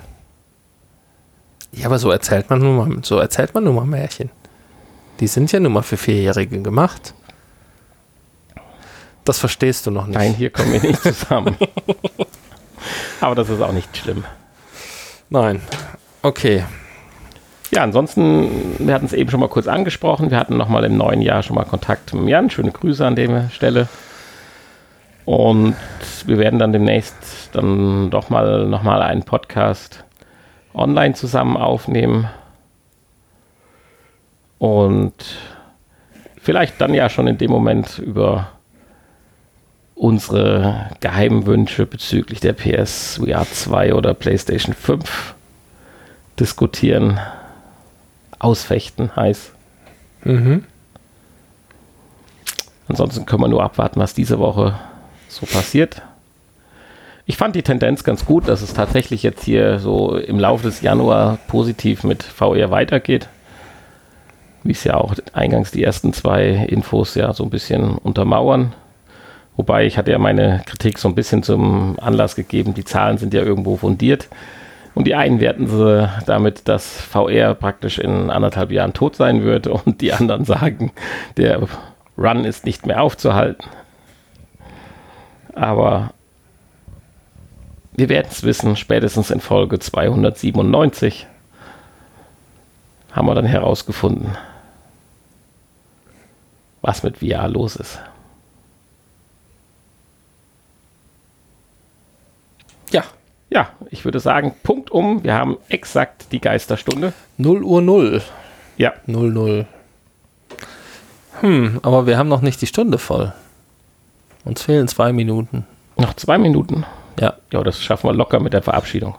Ja, 1.73 1.87
aber 1.87 1.99
so 1.99 2.11
erzählt 2.11 2.49
man 2.51 2.61
nun 2.61 2.77
mal, 2.77 3.05
so 3.05 3.19
erzählt 3.19 3.55
man 3.55 3.65
nun 3.65 3.75
mal 3.75 3.87
Märchen. 3.87 4.31
Die 5.21 5.27
sind 5.27 5.51
ja 5.53 5.61
nun 5.61 5.73
mal 5.73 5.83
für 5.83 5.97
Vierjährige 5.97 6.61
gemacht. 6.63 7.15
Das 9.25 9.39
verstehst 9.39 9.87
du 9.87 9.91
noch 9.91 10.07
nicht. 10.07 10.17
Nein, 10.17 10.35
hier 10.35 10.51
kommen 10.51 10.73
wir 10.73 10.81
nicht 10.81 11.03
zusammen. 11.03 11.57
aber 13.21 13.35
das 13.35 13.49
ist 13.49 13.61
auch 13.61 13.73
nicht 13.73 13.97
schlimm. 13.97 14.25
Nein. 15.31 15.61
Okay. 16.23 16.65
Ja, 17.77 17.83
ansonsten, 17.83 18.49
wir 18.79 18.95
hatten 18.95 19.05
es 19.05 19.13
eben 19.13 19.29
schon 19.29 19.41
mal 19.41 19.51
kurz 19.51 19.67
angesprochen. 19.67 20.31
Wir 20.31 20.39
hatten 20.39 20.57
noch 20.57 20.71
mal 20.71 20.83
im 20.85 20.97
neuen 20.97 21.21
Jahr 21.21 21.43
schon 21.43 21.57
mal 21.57 21.67
Kontakt 21.67 22.15
mit 22.15 22.27
Jan. 22.27 22.49
Schöne 22.49 22.71
Grüße 22.71 23.07
an 23.07 23.17
der 23.17 23.51
Stelle. 23.51 23.87
Und 25.27 25.77
wir 26.25 26.39
werden 26.39 26.59
dann 26.59 26.73
demnächst 26.73 27.51
dann 27.53 28.09
doch 28.09 28.31
mal 28.31 28.67
noch 28.67 28.83
mal 28.83 29.03
einen 29.03 29.25
Podcast 29.25 30.05
online 30.73 31.13
zusammen 31.13 31.59
aufnehmen. 31.59 32.31
Und 34.57 35.37
vielleicht 36.41 36.81
dann 36.81 36.95
ja 36.95 37.11
schon 37.11 37.27
in 37.27 37.37
dem 37.37 37.51
Moment 37.51 37.99
über 37.99 38.53
unsere 39.95 40.93
geheimen 41.01 41.45
Wünsche 41.45 41.85
bezüglich 41.85 42.41
der 42.41 42.55
PS 42.55 43.21
VR 43.23 43.45
2 43.45 43.93
oder 43.93 44.15
PlayStation 44.15 44.73
5 44.73 45.35
diskutieren, 46.41 47.21
ausfechten 48.39 49.15
heiß. 49.17 49.53
Mhm. 50.25 50.65
Ansonsten 52.89 53.27
können 53.27 53.43
wir 53.43 53.49
nur 53.49 53.63
abwarten, 53.63 54.01
was 54.01 54.15
diese 54.15 54.39
Woche 54.39 54.79
so 55.29 55.47
passiert. 55.47 56.03
Ich 57.29 57.37
fand 57.37 57.57
die 57.57 57.63
Tendenz 57.63 58.05
ganz 58.05 58.25
gut, 58.25 58.47
dass 58.47 58.63
es 58.63 58.73
tatsächlich 58.73 59.25
jetzt 59.25 59.45
hier 59.45 59.81
so 59.81 60.17
im 60.17 60.39
Laufe 60.39 60.63
des 60.63 60.81
Januar 60.81 61.39
positiv 61.49 62.05
mit 62.05 62.23
VR 62.23 62.71
weitergeht. 62.71 63.29
Wie 64.63 64.73
es 64.73 64.85
ja 64.85 64.95
auch 64.95 65.15
eingangs 65.33 65.73
die 65.73 65.83
ersten 65.83 66.13
zwei 66.13 66.45
Infos 66.69 67.17
ja 67.17 67.33
so 67.33 67.43
ein 67.43 67.51
bisschen 67.51 67.99
untermauern. 67.99 68.75
Wobei 69.57 69.87
ich 69.87 69.99
hatte 69.99 70.13
ja 70.13 70.19
meine 70.19 70.63
Kritik 70.67 70.99
so 70.99 71.09
ein 71.09 71.15
bisschen 71.15 71.43
zum 71.43 71.99
Anlass 72.01 72.37
gegeben, 72.37 72.75
die 72.75 72.85
Zahlen 72.85 73.19
sind 73.19 73.35
ja 73.35 73.43
irgendwo 73.43 73.77
fundiert. 73.77 74.29
Und 74.97 75.05
die 75.05 75.15
einen 75.15 75.41
werten 75.41 75.67
sie 75.67 76.09
damit, 76.25 76.69
dass 76.69 77.03
VR 77.03 77.55
praktisch 77.55 77.99
in 77.99 78.31
anderthalb 78.31 78.73
Jahren 78.73 78.95
tot 78.95 79.15
sein 79.15 79.45
wird 79.45 79.67
und 79.67 80.01
die 80.01 80.15
anderen 80.15 80.47
sagen, 80.47 80.91
der 81.37 81.61
Run 82.17 82.47
ist 82.47 82.65
nicht 82.65 82.87
mehr 82.87 83.03
aufzuhalten. 83.03 83.69
Aber 85.55 86.15
wir 87.93 88.09
werden 88.09 88.29
es 88.31 88.43
wissen, 88.43 88.75
spätestens 88.75 89.31
in 89.31 89.41
Folge 89.41 89.79
297 89.79 91.27
haben 93.13 93.27
wir 93.27 93.35
dann 93.35 93.45
herausgefunden, 93.45 94.39
was 96.81 97.03
mit 97.03 97.19
VR 97.19 97.49
los 97.49 97.77
ist. 97.77 98.01
Ja. 102.91 103.05
Ja, 103.51 103.69
ich 103.91 104.05
würde 104.05 104.19
sagen, 104.21 104.55
Punkt 104.63 104.91
um. 104.91 105.23
Wir 105.23 105.35
haben 105.35 105.57
exakt 105.69 106.27
die 106.33 106.41
Geisterstunde. 106.41 107.13
0 107.39 107.63
Uhr 107.63 107.81
0. 107.81 108.23
Ja, 108.77 108.93
0 109.07 109.31
0. 109.33 109.67
Hm, 111.41 111.81
aber 111.83 112.07
wir 112.07 112.19
haben 112.19 112.29
noch 112.29 112.41
nicht 112.41 112.61
die 112.63 112.67
Stunde 112.67 112.99
voll. 112.99 113.33
Uns 114.45 114.63
fehlen 114.63 114.89
zwei 114.89 115.13
Minuten. 115.13 115.67
noch 115.97 116.15
zwei 116.15 116.39
Minuten. 116.39 116.85
Ja. 117.21 117.35
Ja, 117.53 117.63
das 117.63 117.83
schaffen 117.83 118.09
wir 118.09 118.15
locker 118.15 118.41
mit 118.41 118.53
der 118.53 118.63
Verabschiedung 118.63 119.15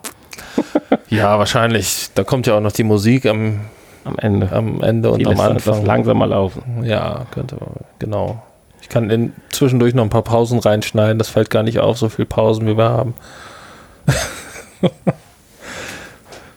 Ja, 1.10 1.40
wahrscheinlich. 1.40 2.10
Da 2.16 2.24
kommt 2.24 2.48
ja 2.48 2.56
auch 2.56 2.62
noch 2.62 2.72
die 2.72 2.84
Musik 2.84 3.26
am, 3.26 3.62
am 4.04 4.18
Ende. 4.18 4.52
am 4.52 4.82
Ende 4.82 5.10
und 5.12 5.20
Die 5.20 5.28
am 5.28 5.40
Anfang. 5.40 5.86
langsam 5.86 6.18
mal 6.18 6.30
laufen. 6.30 6.84
Ja, 6.84 7.26
könnte 7.32 7.56
man. 7.56 7.70
Genau. 8.00 8.42
Ich 8.82 8.90
kann 8.90 9.10
in, 9.10 9.34
zwischendurch 9.50 9.94
noch 9.96 10.04
ein 10.04 10.10
paar 10.10 10.22
Pausen 10.24 10.60
reinschneiden. 10.60 11.18
Das 11.18 11.30
fällt 11.30 11.50
gar 11.50 11.64
nicht 11.64 11.80
auf, 11.80 11.98
so 11.98 12.10
viel 12.10 12.26
Pausen 12.26 12.68
wie 12.68 12.78
wir 12.78 12.90
haben. 12.90 13.14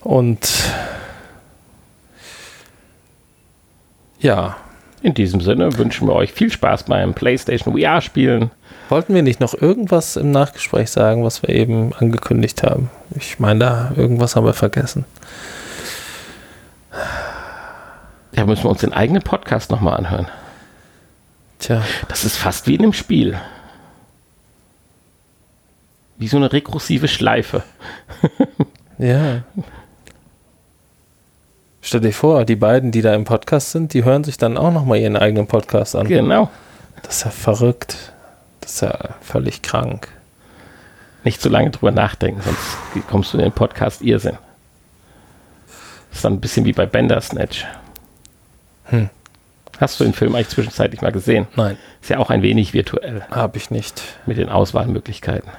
und 0.00 0.48
ja, 4.20 4.56
In 5.02 5.14
diesem 5.14 5.40
Sinne 5.40 5.78
wünschen 5.78 6.06
wir 6.06 6.14
euch 6.14 6.32
viel 6.32 6.52
Spaß 6.52 6.82
beim 6.84 7.14
PlayStation 7.14 7.78
VR 7.78 8.02
spielen. 8.02 8.50
wollten 8.90 9.14
wir 9.14 9.22
nicht 9.22 9.40
noch 9.40 9.54
irgendwas 9.54 10.16
im 10.16 10.30
Nachgespräch 10.30 10.90
sagen, 10.90 11.24
was 11.24 11.42
wir 11.42 11.48
eben 11.50 11.94
angekündigt 11.94 12.62
haben? 12.62 12.90
Ich 13.16 13.38
meine, 13.38 13.60
da 13.60 13.92
irgendwas 13.96 14.36
haben 14.36 14.44
wir 14.44 14.52
vergessen. 14.52 15.06
Da 18.32 18.44
müssen 18.44 18.64
wir 18.64 18.70
uns 18.70 18.80
den 18.80 18.92
eigenen 18.92 19.22
Podcast 19.22 19.70
nochmal 19.70 19.96
anhören. 19.96 20.28
Tja, 21.58 21.82
Das 22.08 22.24
ist 22.24 22.36
fast 22.36 22.66
wie 22.66 22.74
in 22.74 22.82
einem 22.82 22.92
Spiel. 22.92 23.38
Wie 26.20 26.28
so 26.28 26.36
eine 26.36 26.52
rekursive 26.52 27.08
Schleife. 27.08 27.62
ja. 28.98 29.42
Stell 31.80 32.00
dir 32.00 32.12
vor, 32.12 32.44
die 32.44 32.56
beiden, 32.56 32.92
die 32.92 33.00
da 33.00 33.14
im 33.14 33.24
Podcast 33.24 33.70
sind, 33.72 33.94
die 33.94 34.04
hören 34.04 34.22
sich 34.22 34.36
dann 34.36 34.58
auch 34.58 34.70
nochmal 34.70 34.98
ihren 34.98 35.16
eigenen 35.16 35.46
Podcast 35.46 35.96
an. 35.96 36.06
Genau. 36.06 36.50
Das 37.02 37.16
ist 37.16 37.24
ja 37.24 37.30
verrückt. 37.30 38.12
Das 38.60 38.74
ist 38.74 38.80
ja 38.82 39.14
völlig 39.22 39.62
krank. 39.62 40.08
Nicht 41.24 41.40
zu 41.40 41.48
lange 41.48 41.70
drüber 41.70 41.90
nachdenken, 41.90 42.42
sonst 42.42 43.06
kommst 43.08 43.32
du 43.32 43.38
in 43.38 43.44
den 43.44 43.52
Podcast 43.52 44.02
Irrsinn. 44.02 44.36
Das 46.10 46.18
ist 46.18 46.24
dann 46.26 46.34
ein 46.34 46.40
bisschen 46.40 46.66
wie 46.66 46.74
bei 46.74 46.84
Bandersnatch. 46.84 47.64
Hm. 48.84 49.08
Hast 49.78 49.98
du 49.98 50.04
den 50.04 50.12
Film 50.12 50.34
eigentlich 50.34 50.50
zwischenzeitlich 50.50 51.00
mal 51.00 51.12
gesehen? 51.12 51.46
Nein, 51.56 51.78
Ist 52.02 52.10
ja 52.10 52.18
auch 52.18 52.28
ein 52.28 52.42
wenig 52.42 52.74
virtuell 52.74 53.22
habe 53.30 53.56
ich 53.56 53.70
nicht. 53.70 54.02
mit 54.26 54.36
den 54.36 54.50
Auswahlmöglichkeiten. 54.50 55.50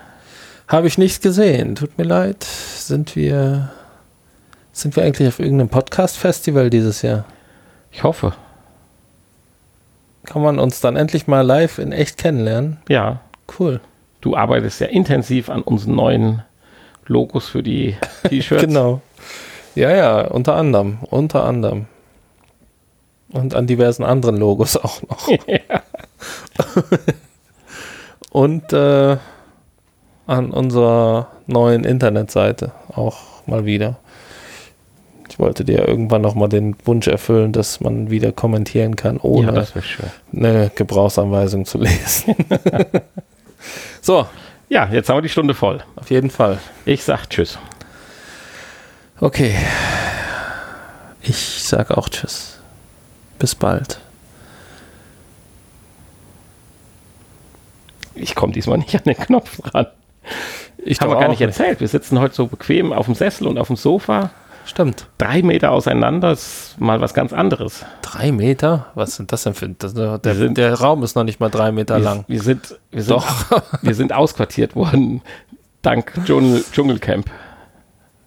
Habe 0.72 0.88
ich 0.88 0.98
nicht 0.98 1.22
gesehen. 1.22 1.76
Tut 1.76 1.98
mir 1.98 2.06
leid. 2.06 2.44
Sind 2.44 3.18
wir 3.18 3.72
sind 4.72 4.96
wir 4.96 5.04
eigentlich 5.04 5.28
auf 5.28 5.40
irgendeinem 5.40 5.68
Podcast-Festival 5.68 6.70
dieses 6.70 7.02
Jahr? 7.02 7.26
Ich 7.92 8.04
hoffe. 8.04 8.34
Kann 10.24 10.42
man 10.42 10.60
uns 10.60 10.80
dann 10.80 10.96
endlich 10.96 11.28
mal 11.28 11.42
live 11.42 11.78
in 11.78 11.92
echt 11.92 12.18
kennenlernen? 12.18 12.78
Ja, 12.88 13.20
Cool. 13.60 13.82
du 14.22 14.38
arbeitest 14.38 14.80
ja 14.80 14.88
intensiv 14.88 15.50
an 15.50 15.62
unseren 15.62 15.96
neuen 15.96 16.44
Logos 17.06 17.50
für 17.50 17.64
die 17.64 17.98
T-Shirts. 18.30 18.64
genau. 18.64 19.02
Ja, 19.76 19.92
ja, 19.94 20.22
unter 20.28 20.56
anderem, 20.56 21.00
unter 21.10 21.44
anderem. 21.44 21.88
Und 23.30 23.56
an 23.56 23.68
diversen 23.68 24.06
anderen 24.06 24.38
Logos 24.38 24.78
auch 24.78 25.02
noch. 25.10 25.28
ja. 25.48 25.82
Und 28.32 28.72
äh, 28.72 29.18
an 30.32 30.52
unserer 30.52 31.28
neuen 31.46 31.84
Internetseite 31.84 32.72
auch 32.96 33.46
mal 33.48 33.66
wieder. 33.66 33.98
Ich 35.30 35.40
wollte 35.40 35.66
dir 35.66 35.88
irgendwann 35.88 36.22
noch 36.22 36.36
mal 36.36 36.48
den 36.48 36.76
Wunsch 36.86 37.08
erfüllen, 37.08 37.52
dass 37.52 37.82
man 37.82 38.10
wieder 38.10 38.32
kommentieren 38.32 38.96
kann, 38.96 39.18
ohne 39.18 39.54
ja, 39.54 39.66
eine 40.34 40.72
Gebrauchsanweisung 40.74 41.66
zu 41.66 41.78
lesen. 41.80 42.36
so. 44.02 44.26
Ja, 44.70 44.88
jetzt 44.90 45.10
haben 45.10 45.18
wir 45.18 45.22
die 45.22 45.30
Stunde 45.30 45.54
voll. 45.54 45.84
Auf 45.98 46.10
jeden 46.10 46.30
Fall. 46.30 46.60
Ich 46.86 47.04
sag 47.04 47.30
Tschüss. 47.30 47.60
Okay. 49.20 49.54
Ich 51.22 51.64
sag 51.64 51.92
auch 51.92 52.08
Tschüss. 52.08 52.58
Bis 53.38 53.54
bald. 53.54 54.00
Ich 58.16 58.34
komme 58.34 58.54
diesmal 58.54 58.78
nicht 58.78 58.96
an 58.96 59.04
den 59.04 59.18
Knopf 59.18 59.60
ran. 59.74 59.88
Ich 60.78 61.02
habe 61.02 61.14
gar 61.14 61.28
nicht 61.28 61.42
erzählt. 61.42 61.80
Wir 61.80 61.88
sitzen 61.88 62.20
heute 62.20 62.36
so 62.36 62.48
bequem 62.48 62.92
auf 62.94 63.06
dem 63.06 63.16
Sessel 63.16 63.48
und 63.48 63.58
auf 63.58 63.68
dem 63.68 63.76
Sofa. 63.76 64.32
Stimmt. 64.66 65.08
Drei 65.18 65.42
Meter 65.42 65.72
auseinander 65.72 66.32
ist 66.32 66.76
mal 66.80 67.02
was 67.02 67.14
ganz 67.14 67.34
anderes. 67.34 67.84
Drei 68.02 68.32
Meter? 68.32 68.88
Was 68.96 69.16
sind 69.16 69.32
das 69.32 69.44
denn 69.44 69.54
für 69.54 69.70
das, 69.70 69.94
der, 69.94 70.20
sind, 70.36 70.58
der, 70.58 70.74
Raum 70.76 71.04
ist 71.04 71.16
noch 71.16 71.24
nicht 71.24 71.40
mal 71.40 71.50
drei 71.50 71.72
Meter 71.72 71.98
wir, 71.98 72.04
lang. 72.04 72.26
Wir 72.28 72.42
sind, 72.42 72.80
wir 72.92 73.04
sind, 73.04 73.18
Doch. 73.18 73.46
wir 73.82 73.96
sind 73.96 74.14
ausquartiert 74.14 74.76
worden, 74.76 75.22
dank 75.82 76.14
Dschungel, 76.26 76.64
Dschungelcamp. 76.72 77.30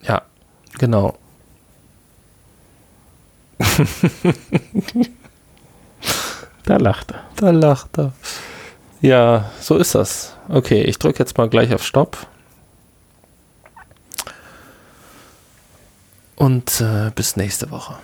Ja, 0.02 0.22
genau. 0.78 1.16
da 6.64 6.76
lacht 6.76 7.12
er. 7.12 7.20
Da 7.36 7.50
lacht 7.50 7.98
er. 7.98 8.12
Ja, 9.04 9.50
so 9.60 9.76
ist 9.76 9.94
das. 9.94 10.34
Okay, 10.48 10.80
ich 10.80 10.98
drücke 10.98 11.18
jetzt 11.18 11.36
mal 11.36 11.50
gleich 11.50 11.74
auf 11.74 11.84
Stopp. 11.84 12.26
Und 16.36 16.80
äh, 16.80 17.10
bis 17.14 17.36
nächste 17.36 17.70
Woche. 17.70 17.96